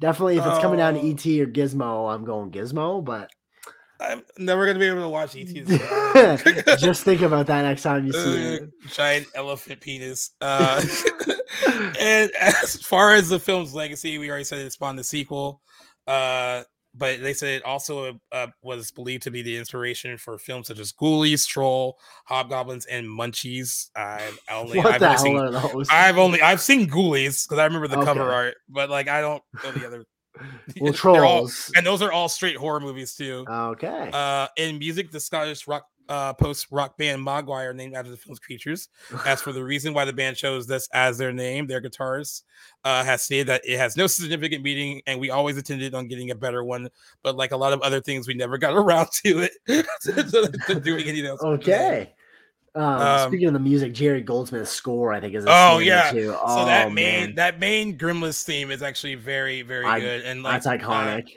[0.00, 1.10] definitely, if it's coming down to Oh.
[1.10, 3.04] ET or Gizmo, I'm going Gizmo.
[3.04, 3.30] But
[4.00, 5.46] I'm never gonna be able to watch ET.
[6.78, 8.56] just think about that next time you see.
[8.58, 10.32] Uh, giant elephant penis.
[10.40, 10.84] Uh,
[11.98, 15.60] and as far as the film's legacy, we already said it spawned the sequel.
[16.06, 16.62] Uh,
[16.96, 20.78] but they said it also uh, was believed to be the inspiration for films such
[20.78, 23.90] as Ghoulies, Troll, Hobgoblins, and Munchies.
[23.94, 25.88] I've only, What I've the only hell seen, are those?
[25.90, 29.42] I've only I've seen Ghoulies because I remember the cover art, but like I don't
[29.62, 30.04] know the other.
[30.80, 31.72] Well, They're all- Trolls.
[31.74, 33.46] and those are all straight horror movies too.
[33.48, 34.10] Okay.
[34.12, 38.38] Uh, in music, the Scottish rock uh, post rock band Mogwai named after the film's
[38.38, 38.88] creatures.
[39.24, 42.42] As for the reason why the band chose this as their name, their guitarist
[42.84, 46.30] uh, has stated that it has no significant meaning, and we always intended on getting
[46.30, 46.88] a better one.
[47.22, 49.52] But like a lot of other things, we never got around to it
[50.02, 51.42] to, to doing anything else.
[51.42, 52.12] Okay.
[52.74, 56.10] Um, Um, speaking of the music, Jerry Goldsmith's score, I think, is a Oh yeah,
[56.12, 56.26] too.
[56.32, 57.34] so Oh, that main man.
[57.36, 61.28] that main Gremlins theme is actually very very I- good and like that's uh, iconic.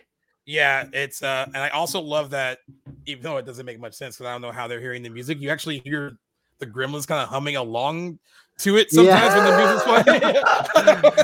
[0.50, 2.58] Yeah, it's uh and I also love that
[3.06, 5.10] even though it doesn't make much sense because I don't know how they're hearing the
[5.12, 6.14] music, you actually hear
[6.58, 8.18] the Gremlins kind of humming along
[8.58, 9.84] to it sometimes when the music's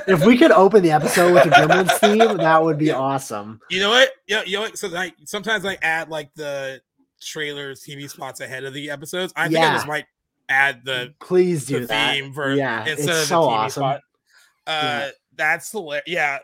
[0.05, 0.19] playing.
[0.19, 3.59] if we could open the episode with the Gremlins theme, that would be awesome.
[3.71, 4.09] You know what?
[4.27, 4.77] Yeah, you know what?
[4.77, 6.79] So I sometimes I add like the
[7.19, 9.33] trailers, TV spots ahead of the episodes.
[9.35, 10.05] I think I just might
[10.49, 12.13] add the Please do the that.
[12.13, 13.81] theme for Yeah, instead it's of the so TV awesome.
[13.81, 14.01] spot.
[14.67, 15.09] Uh, Yeah.
[15.35, 16.03] that's hilarious.
[16.05, 16.37] Yeah.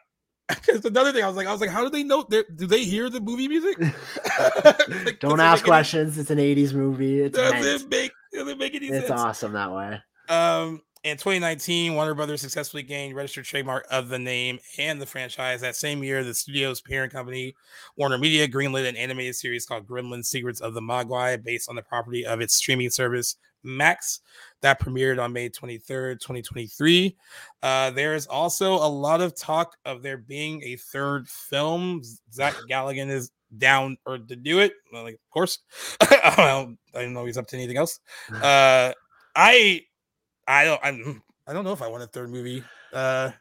[0.66, 2.24] Because another thing, I was like, I was like, how do they know?
[2.24, 3.78] Do they hear the movie music?
[5.06, 6.18] Like, Don't ask make any- questions.
[6.18, 7.22] It's an 80s movie.
[7.22, 8.12] It's Does it make?
[8.34, 9.10] Does it make any It's sense?
[9.10, 10.00] It's awesome that way.
[10.30, 15.62] Um, in 2019, Warner Brothers successfully gained registered trademark of the name and the franchise.
[15.62, 17.56] That same year, the studio's parent company,
[17.98, 21.82] Warner Media, greenlit an animated series called Gremlins: Secrets of the Mogwai, based on the
[21.82, 24.22] property of its streaming service Max,
[24.62, 27.16] that premiered on May 23rd, 2023.
[27.62, 32.02] Uh, there is also a lot of talk of there being a third film.
[32.32, 34.74] Zach Galligan is down or to do it.
[34.92, 35.60] Well, like, of course,
[36.02, 38.00] I don't I don't know if he's up to anything else.
[38.32, 38.94] Uh,
[39.36, 39.82] I
[40.48, 42.64] I don't I'm I don't know if I want a third movie.
[42.94, 43.32] Uh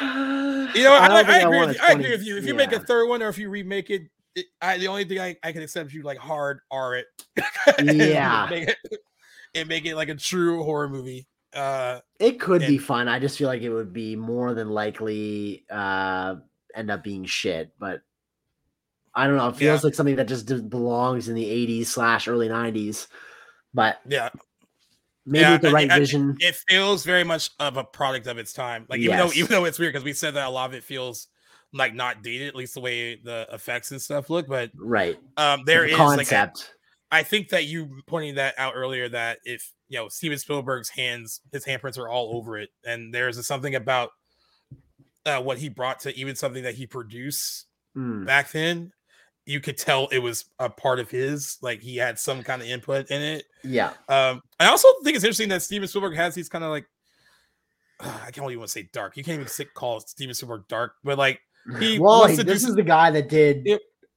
[0.00, 1.82] you know, I I, I, agree with you.
[1.82, 2.36] I agree with you.
[2.36, 4.02] If you make a third one or if you remake it,
[4.34, 7.06] it I the only thing I, I can accept you like hard R it.
[7.82, 8.50] Yeah.
[8.50, 8.76] it,
[9.54, 11.26] and make it like a true horror movie.
[11.54, 13.08] Uh It could be fun.
[13.08, 16.36] I just feel like it would be more than likely uh
[16.74, 18.02] end up being shit, but
[19.14, 19.48] I don't know.
[19.48, 19.86] It feels Yeah.
[19.86, 23.08] like something that just belongs in the 80s slash early 90s.
[23.74, 24.28] But yeah.
[25.26, 26.36] maybe Yeah, with the right I- vision.
[26.40, 28.86] It feels very much of a product of its time.
[28.88, 30.84] Like even though even though it's weird because we said that a lot of it
[30.84, 31.28] feels
[31.72, 34.46] like not dated, at least the way the effects and stuff look.
[34.46, 35.18] But right.
[35.36, 36.74] um, there the is like a- concept.
[37.10, 41.40] I think that you pointing that out earlier that if you know Steven Spielberg's hands,
[41.52, 44.10] his handprints are all over it, and there's something about
[45.26, 47.66] uh, what he brought to even something that he produced
[47.96, 48.26] Mm.
[48.26, 48.92] back then.
[49.46, 52.68] You could tell it was a part of his, like he had some kind of
[52.68, 53.44] input in it.
[53.64, 53.92] Yeah.
[54.08, 56.84] Um, I also think it's interesting that Steven Spielberg has these kind of like
[58.00, 59.16] I can't even want to say dark.
[59.16, 61.40] You can't even call Steven Spielberg dark, but like
[61.80, 63.66] he well, wants he- to this some- is the guy that did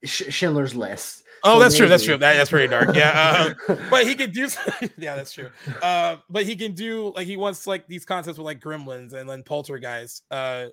[0.05, 1.23] Schindler's List.
[1.43, 1.87] Oh, So that's true.
[1.87, 2.17] That's true.
[2.17, 2.95] That, that's pretty dark.
[2.95, 3.53] Yeah.
[3.67, 4.47] Uh, but he can do.
[4.97, 5.49] yeah, that's true.
[5.81, 9.27] Uh, but he can do like he wants like these concepts with like Gremlins and
[9.29, 10.23] then Poltergeist.
[10.29, 10.67] Uh,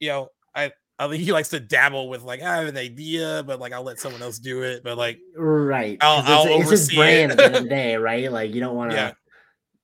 [0.00, 3.42] you know, I I think he likes to dabble with like I have an idea,
[3.46, 4.82] but like I'll let someone else do it.
[4.84, 5.96] But like Right.
[6.02, 8.30] I'll, 'cause I'll it's, it's his brand at the end of the day, right?
[8.30, 9.12] Like you don't want to Yeah.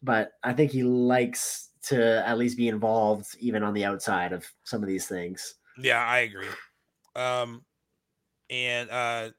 [0.03, 4.47] but I think he likes to at least be involved even on the outside of
[4.65, 5.55] some of these things.
[5.79, 6.47] Yeah, I agree.
[7.17, 7.65] Um,
[8.51, 9.31] and uh,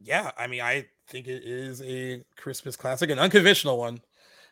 [0.00, 4.00] yeah, I mean, I think it is a Christmas classic, an unconventional one.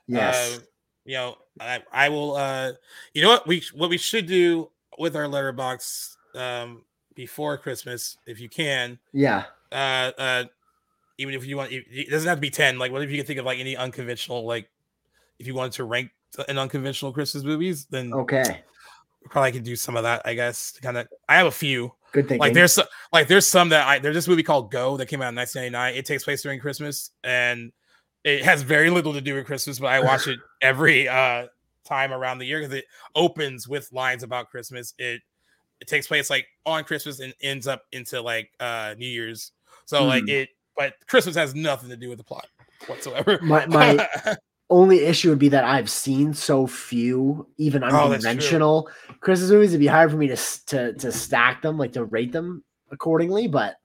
[0.07, 0.59] Yes.
[0.59, 0.63] Uh,
[1.05, 2.37] you know, I, I will.
[2.37, 2.73] Uh,
[3.15, 6.83] you know what we what we should do with our letterbox um
[7.15, 8.99] before Christmas, if you can.
[9.13, 9.45] Yeah.
[9.73, 10.45] Uh, uh,
[11.19, 12.79] even if you want, it doesn't have to be ten.
[12.79, 14.71] Like, what if you can think of like any unconventional, like,
[15.39, 16.11] if you wanted to rank
[16.49, 18.63] an unconventional Christmas movies, then Okay.
[19.31, 20.23] probably could do some of that.
[20.25, 21.09] I guess to kind of.
[21.29, 21.93] I have a few.
[22.13, 22.39] Good thinking.
[22.39, 22.79] Like there's
[23.13, 25.95] like there's some that I there's this movie called Go that came out in 1999.
[25.99, 27.73] It takes place during Christmas and
[28.25, 31.47] it has very little to do with Christmas, but I watch it every uh
[31.87, 34.95] time around the year because it opens with lines about Christmas.
[34.99, 35.21] It
[35.81, 39.53] it takes place like on Christmas and ends up into like uh New Year's.
[39.85, 40.31] So like Hmm.
[40.31, 42.47] it, but Christmas has nothing to do with the plot
[42.87, 43.39] whatsoever.
[43.43, 44.07] My my
[44.71, 48.89] only issue would be that I've seen so few even Oh, unconventional
[49.21, 49.71] Christmas movies.
[49.71, 50.37] It'd be hard for me to
[50.67, 53.49] to to stack them, like to rate them accordingly.
[53.49, 53.77] But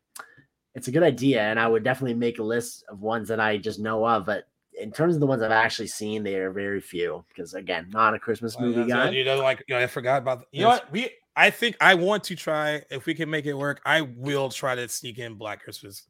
[0.75, 3.57] it's a good idea, and I would definitely make a list of ones that I
[3.57, 4.25] just know of.
[4.25, 4.45] But
[4.79, 7.23] in terms of the ones I've actually seen, they are very few.
[7.29, 9.15] Because again, not a Christmas movie Oh, that's- guy.
[9.15, 10.39] You know, like you know, I forgot about.
[10.39, 10.91] The, you know what?
[10.91, 13.81] We I think I want to try if we can make it work.
[13.85, 16.03] I will try to sneak in Black Christmas.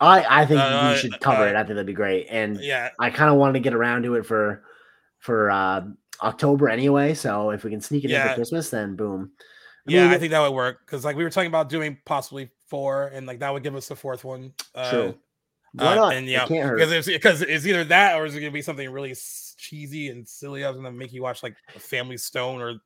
[0.00, 1.56] I I think Uh, we should cover uh, it.
[1.56, 2.26] I think that'd be great.
[2.30, 2.90] And yeah.
[2.98, 4.64] I kind of wanted to get around to it for
[5.18, 5.84] for uh
[6.22, 7.14] October anyway.
[7.14, 9.32] So if we can sneak it in for Christmas, then boom.
[9.86, 12.50] Yeah, mean, I think that would work because like we were talking about doing possibly
[12.68, 14.52] four, and like that would give us the fourth one.
[14.74, 15.14] Uh, True.
[15.74, 16.08] Why uh.
[16.10, 19.12] And yeah, because it's because it's either that or is it gonna be something really
[19.12, 20.64] s- cheesy and silly?
[20.64, 22.80] I was gonna make you watch like a Family Stone or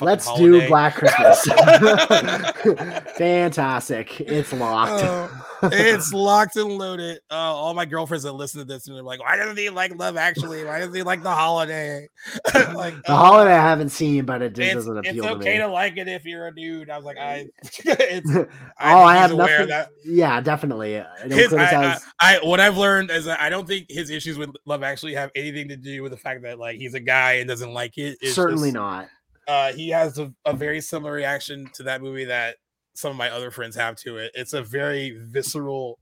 [0.00, 0.60] Let's holiday.
[0.60, 1.44] do Black Christmas.
[3.16, 4.20] Fantastic.
[4.20, 5.04] It's locked.
[5.04, 7.20] Oh, it's locked and loaded.
[7.30, 9.96] Uh, all my girlfriends that listen to this and they're like, "Why doesn't he like
[9.98, 10.64] Love Actually?
[10.64, 12.08] Why doesn't he like The Holiday?"
[12.74, 15.58] like the holiday I haven't seen, but it just doesn't it's appeal to okay me.
[15.58, 16.90] to like it if you're a dude.
[16.90, 17.46] I was like, I,
[17.84, 18.46] it's, oh,
[18.78, 19.68] I, I, think have nothing.
[19.68, 19.88] that.
[20.04, 21.02] Yeah, definitely.
[21.24, 21.98] His, I, I.
[22.20, 25.30] I, what I've learned is that I don't think his issues with Love Actually have
[25.34, 28.18] anything to do with the fact that like he's a guy and doesn't like it.
[28.20, 29.08] It's Certainly just, not.
[29.46, 32.56] Uh, he has a, a very similar reaction to that movie that
[32.94, 34.32] some of my other friends have to it.
[34.34, 35.98] It's a very visceral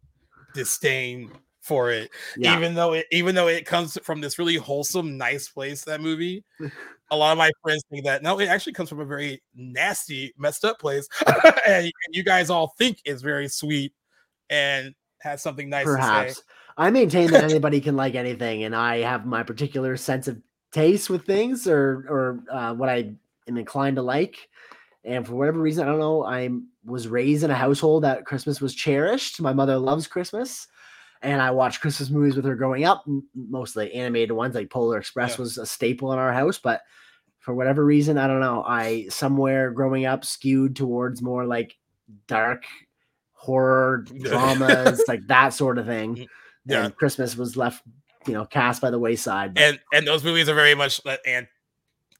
[0.54, 1.32] disdain
[1.62, 2.10] for it.
[2.36, 2.56] Yeah.
[2.56, 6.44] Even though it even though it comes from this really wholesome, nice place, that movie.
[7.10, 10.32] A lot of my friends think that no, it actually comes from a very nasty,
[10.38, 11.06] messed up place.
[11.68, 13.92] and you- guys all think it's very sweet
[14.48, 15.98] and has something nice to say.
[15.98, 16.42] Perhaps.
[16.78, 20.40] I maintain that anybody can like anything, and I have my particular sense of
[20.72, 23.12] taste with things or or uh, what I
[23.48, 24.48] am inclined to like.
[25.04, 26.48] And for whatever reason, I don't know, I
[26.84, 29.40] was raised in a household that Christmas was cherished.
[29.40, 30.68] My mother loves Christmas.
[31.22, 33.04] And I watched Christmas movies with her growing up,
[33.34, 36.58] mostly animated ones like Polar Express was a staple in our house.
[36.58, 36.82] But
[37.38, 41.76] for whatever reason, I don't know, I somewhere growing up skewed towards more like
[42.26, 42.64] dark
[43.34, 46.16] horror dramas, like that sort of thing.
[46.16, 46.26] Mm,
[46.66, 46.84] yeah.
[46.86, 47.84] And Christmas was left,
[48.26, 49.56] you know, cast by the wayside.
[49.56, 51.48] And and those movies are very much uh, like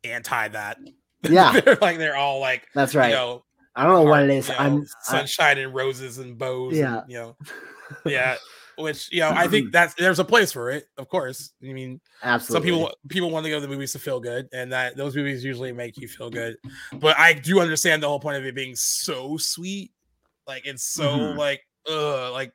[0.04, 0.78] anti that.
[1.30, 1.60] Yeah.
[1.60, 3.10] they're like they're all like That's right.
[3.10, 3.44] You know,
[3.76, 4.48] I don't know what it is.
[4.48, 6.76] you know, I'm I- sunshine and roses and bows.
[6.76, 7.00] Yeah.
[7.02, 7.36] and, you know,
[8.06, 8.36] yeah.
[8.78, 10.86] Which you know, I think that's there's a place for it.
[10.96, 12.70] Of course, I mean, absolutely.
[12.70, 15.14] some people people want to go to the movies to feel good, and that those
[15.14, 16.56] movies usually make you feel good.
[16.94, 19.92] But I do understand the whole point of it being so sweet,
[20.46, 21.36] like it's so Mhm.
[21.36, 22.52] like uh like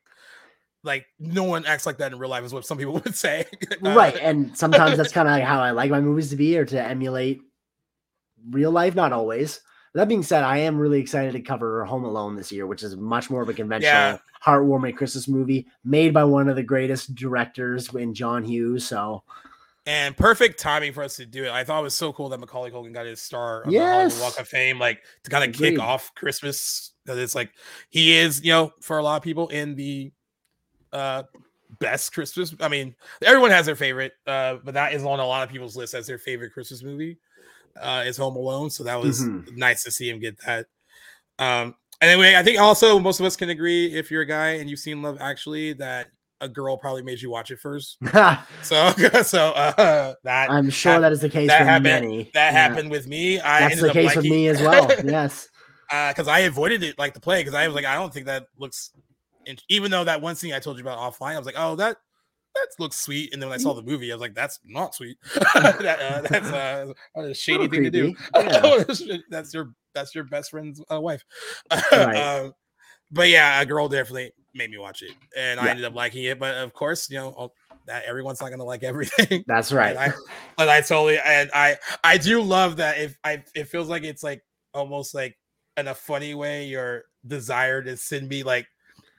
[0.84, 3.46] like no one acts like that in real life is what some people would say.
[3.86, 4.18] Uh, right.
[4.20, 7.42] And sometimes that's kind of how I like my movies to be or to emulate
[8.50, 9.62] real life, not always.
[9.94, 12.96] That being said, I am really excited to cover Home Alone this year, which is
[12.96, 14.18] much more of a conventional, Yeah.
[14.46, 18.86] heartwarming Christmas movie made by one of the greatest directors in John Hughes.
[18.86, 19.24] So,
[19.88, 21.50] and perfect timing for us to do it.
[21.52, 24.22] I thought it was so cool that Macaulay Culkin got his star on the Hollywood
[24.22, 26.92] Walk of Fame, like to kind of kick off Christmas.
[27.04, 27.52] Because it's like
[27.90, 30.12] he is, you know, for a lot of people in the
[30.92, 31.24] uh
[31.80, 32.54] best Christmas.
[32.60, 35.76] I mean, everyone has their favorite, uh, but that is on a lot of people's
[35.76, 37.18] list as their favorite Christmas movie.
[37.82, 39.56] Uh, is Home Alone, so that was Mhm.
[39.58, 40.66] nice to see him get that.
[41.40, 44.70] Um, anyway, I think also most of us can agree if you're a guy and
[44.70, 46.08] you've seen Love Actually that
[46.42, 47.98] a girl probably made you watch it first.
[48.62, 48.92] so
[49.24, 52.24] so uh, that I'm sure hap- that is the case that for happened, many.
[52.34, 52.60] That Yeah.
[52.60, 53.40] happened with me.
[53.40, 54.90] I That's the case with me as well.
[55.04, 55.48] Yes.
[55.90, 58.48] because I avoided it like the play because I was like, I don't think that
[58.58, 58.92] looks.
[59.70, 61.98] Even though that one scene I told you about offline, I was like, oh, that
[62.62, 63.34] that looks sweet.
[63.34, 65.18] And then when I saw the movie, I was like, that's not sweet.
[65.36, 68.14] that, uh, that's uh, a shady thing to do.
[68.34, 71.24] creepy, that's your that's your best friend's uh, wife.
[71.92, 72.16] Right.
[72.16, 72.54] um,
[73.12, 76.40] but yeah, a girl definitely made me watch it, and I ended up liking it.
[76.40, 77.36] But of course, you know.
[77.38, 77.54] I'll-
[77.88, 79.44] that everyone's not gonna like everything.
[79.48, 79.98] That's right.
[79.98, 80.12] I,
[80.58, 84.24] but I totally and I I do love that if I it feels like it's
[84.24, 84.44] like
[84.74, 85.38] almost like
[85.78, 88.68] in a funny way your desire to send me like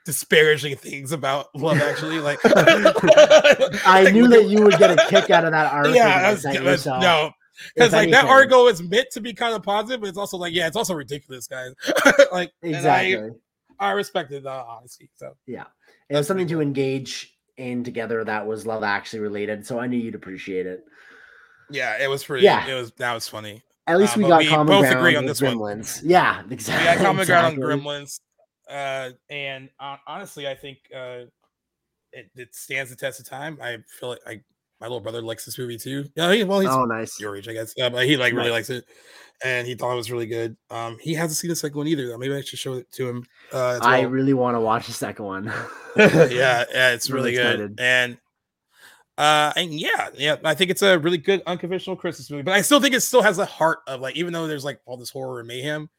[0.08, 5.44] disparaging things about love actually like I knew that you would get a kick out
[5.44, 5.94] of that article.
[5.96, 7.30] yeah that I that's- sent you, that's- so no
[7.74, 10.38] because like that anything- article is meant to be kind of positive but it's also
[10.38, 11.72] like yeah it's also ridiculous guys
[12.32, 13.32] like Exactly.
[13.78, 15.64] I, I respected the honesty so Yeah.
[16.08, 19.66] It was something to engage in together that was love actually related.
[19.66, 20.84] So I knew you'd appreciate it.
[21.70, 22.66] yeah it was pretty Yeah.
[22.66, 25.26] it was that was funny At least Uh, we got common both ground agree on
[25.26, 26.00] this one Gremlins.
[26.02, 26.84] Yeah, we exactly.
[26.86, 27.68] got common ground on.
[27.68, 28.20] Gremlins,
[28.70, 31.24] uh, and uh, honestly, I think uh,
[32.12, 33.58] it, it stands the test of time.
[33.62, 34.40] I feel like I,
[34.80, 36.04] my little brother likes this movie too.
[36.14, 37.18] Yeah, he, well, he's Oh, nice.
[37.20, 37.74] your age, I guess.
[37.80, 38.84] Uh, but he like really likes it,
[39.44, 40.56] and he thought it was really good.
[40.70, 42.06] Um, he hasn't seen the second one either.
[42.08, 42.18] Though.
[42.18, 43.24] Maybe I should show it to him.
[43.52, 45.44] Uh, as I really want to watch the second one.
[45.96, 47.80] yeah, yeah, it's Really really, good, excited.
[47.80, 48.18] and
[49.16, 52.44] uh, and yeah, yeah, I think it's a really good unconventional Christmas movie.
[52.44, 54.80] But I still think it still has the heart of like, even though there's like
[54.86, 55.90] all this horror and mayhem,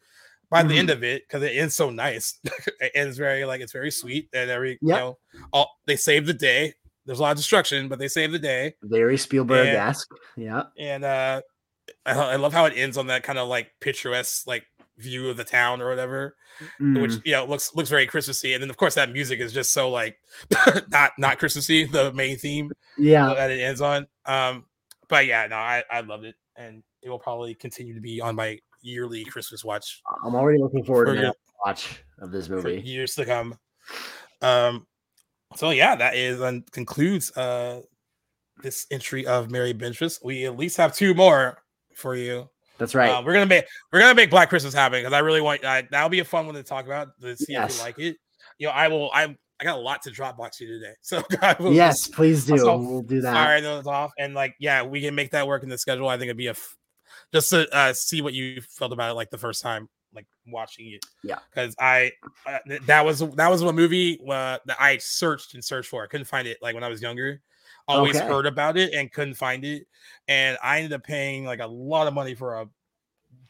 [0.52, 0.80] by the Mm-hmm.
[0.80, 2.40] end of it, because it ends so nice,
[2.80, 5.18] it ends very like it's very sweet, and every you know,
[5.54, 6.74] all they save the day.
[7.06, 10.10] There's a lot of destruction, but they save the day, Very Spielberg And- esque.
[10.38, 10.64] Yeah.
[10.78, 11.42] and uh,
[12.06, 14.64] I, I love how it ends on that kind of like picturesque like
[15.00, 16.36] view of the town or whatever
[16.80, 17.22] which Mm.
[17.26, 19.90] you know looks looks very Christmassy, and then of course that music is just so
[19.90, 20.18] like
[20.92, 23.34] not not Christmassy, the main theme Yeah.
[23.34, 24.08] that it ends on.
[24.26, 24.66] Um,
[25.08, 28.36] but yeah, no, I I loved it, and it will probably continue to be on
[28.36, 31.34] my yearly Christmas watch I'm already looking forward to For the your-
[31.66, 32.82] watch of this movie.
[32.82, 33.56] years to come.
[34.42, 34.86] Um,
[35.56, 37.82] so yeah, that is and concludes uh
[38.62, 40.20] this entry of Merry Bingemas.
[40.24, 41.58] We at least have two more
[41.96, 42.50] for you.
[42.78, 43.10] That's right.
[43.10, 45.88] Uh, we're gonna make we're gonna make Black Christmas happen because I really want I,
[45.92, 47.78] that'll be a fun one to talk about to see if Yes.
[47.78, 48.16] you like it.
[48.58, 49.10] You know, I will.
[49.14, 52.54] I I got a lot to Dropbox you today, so I will yes, please do.
[52.56, 53.36] We'll do that.
[53.36, 56.08] All right, those off and like yeah, we can make that work in the schedule.
[56.08, 56.78] I think it'd be a f-
[57.34, 60.88] just to uh, see what you felt about it like the first time like watching
[60.92, 61.40] it Yeah.
[61.50, 62.12] because I
[62.48, 66.04] uh, that was that was a movie uh, that I searched and searched for.
[66.04, 67.42] I couldn't find it like when I was younger.
[67.88, 68.28] Always Okay.
[68.28, 69.88] heard about it and couldn't find it,
[70.28, 72.68] and I ended up paying like a lot of money for a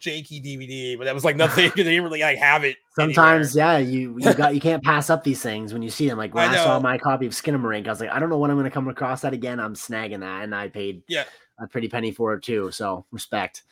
[0.02, 1.72] janky DVD, but that was like nothing.
[1.76, 2.78] they didn't really like have it.
[2.96, 6.18] Sometimes, yeah, you you got you can't pass up these things when you see them.
[6.18, 8.30] Like when I I, saw my copy of skin Skinamarink, I was like, I don't
[8.30, 9.60] know when I'm going to come across that again.
[9.60, 11.26] I'm snagging that, and I paid Yeah.
[11.62, 12.72] A pretty penny for it too.
[12.72, 13.64] So respect.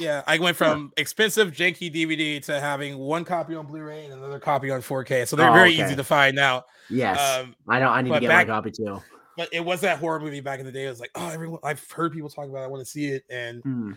[0.00, 4.40] Yeah, I went from expensive janky DVD to having one copy on Blu-ray and another
[4.40, 5.26] copy on 4K.
[5.26, 5.84] So they're Oh, very okay.
[5.84, 6.64] easy to find now.
[6.90, 7.88] Yes, Um, I know.
[7.90, 9.00] I need to get back- my copy too.
[9.36, 10.86] But it was that horror movie back in the day.
[10.86, 12.60] It was like, oh, everyone, I've heard people talk about.
[12.62, 12.64] it.
[12.64, 13.92] I want to see it, and Hmm.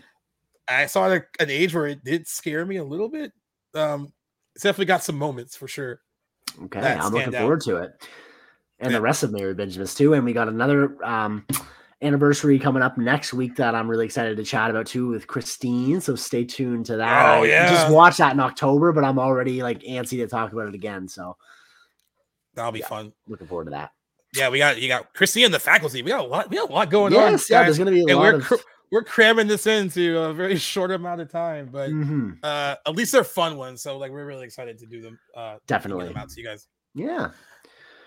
[0.68, 3.32] I saw it at an age where it did scare me a little bit.
[3.74, 4.12] Um,
[4.54, 6.00] it's definitely got some moments for sure.
[6.64, 7.40] Okay, I'm looking out.
[7.40, 7.92] forward to it.
[8.80, 10.14] And the rest of Merry Bingemas too.
[10.14, 11.44] And we got another um
[12.00, 16.00] anniversary coming up next week that I'm really excited to chat about too with Christine.
[16.00, 17.36] So stay tuned to that.
[17.38, 20.68] Oh, I just watched that in October, but I'm already like antsy to talk about
[20.68, 21.08] it again.
[21.08, 21.36] So
[22.54, 23.12] That'll be fun.
[23.26, 23.90] looking forward to that.
[24.36, 26.02] Yeah, we got you got Christine and the faculty.
[26.02, 26.50] We got a lot.
[26.50, 27.54] We got a lot going Yes, on.
[27.56, 28.54] yeah, there's gonna be a and lot we're of- cr-
[28.92, 32.38] we're cramming this into a very short amount of time, but Mhm.
[32.42, 33.82] uh, at least they're fun ones.
[33.82, 35.18] So like we're really excited to do them.
[35.36, 36.08] Uh, Definitely.
[36.08, 36.66] them out to you guys.
[36.94, 37.30] Yeah.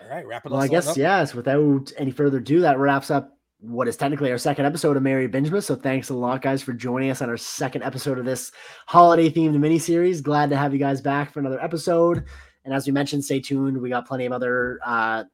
[0.02, 0.52] All right, wrap it up.
[0.52, 0.96] Well, I guess up.
[0.96, 1.34] yes.
[1.34, 5.28] Without any further ado, that wraps up what is technically our second episode of Merry
[5.28, 5.64] Bingemas.
[5.64, 8.50] So thanks a lot, guys, for joining us on our second episode of this
[8.86, 10.20] holiday themed mini series.
[10.20, 12.24] Glad to have you guys back for another episode.
[12.64, 13.80] And as we mentioned, stay tuned.
[13.80, 15.24] We got plenty of other uh,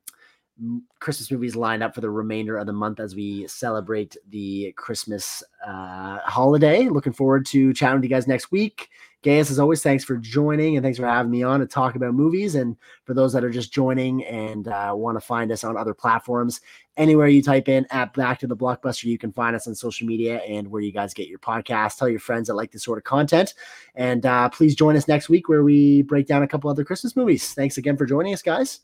[1.01, 5.43] Christmas movies lined up for the remainder of the month as we celebrate the Christmas
[5.67, 6.89] uh, holiday.
[6.89, 8.91] Looking forward to chatting with you guys next week.
[9.23, 12.15] Gaius, as always, thanks for joining and thanks for having me on to talk about
[12.15, 12.55] movies.
[12.55, 15.93] And for those that are just joining and uh, want to find us on other
[15.93, 16.61] platforms,
[16.97, 20.07] anywhere you type in at Back to the Blockbuster, you can find us on social
[20.07, 21.99] media and where you guys get your podcast.
[21.99, 23.55] Tell your friends that like this sort of content.
[23.97, 27.17] And uh, please join us next week where we break down a couple other Christmas
[27.17, 27.55] movies.
[27.55, 28.81] Thanks again for joining us, guys.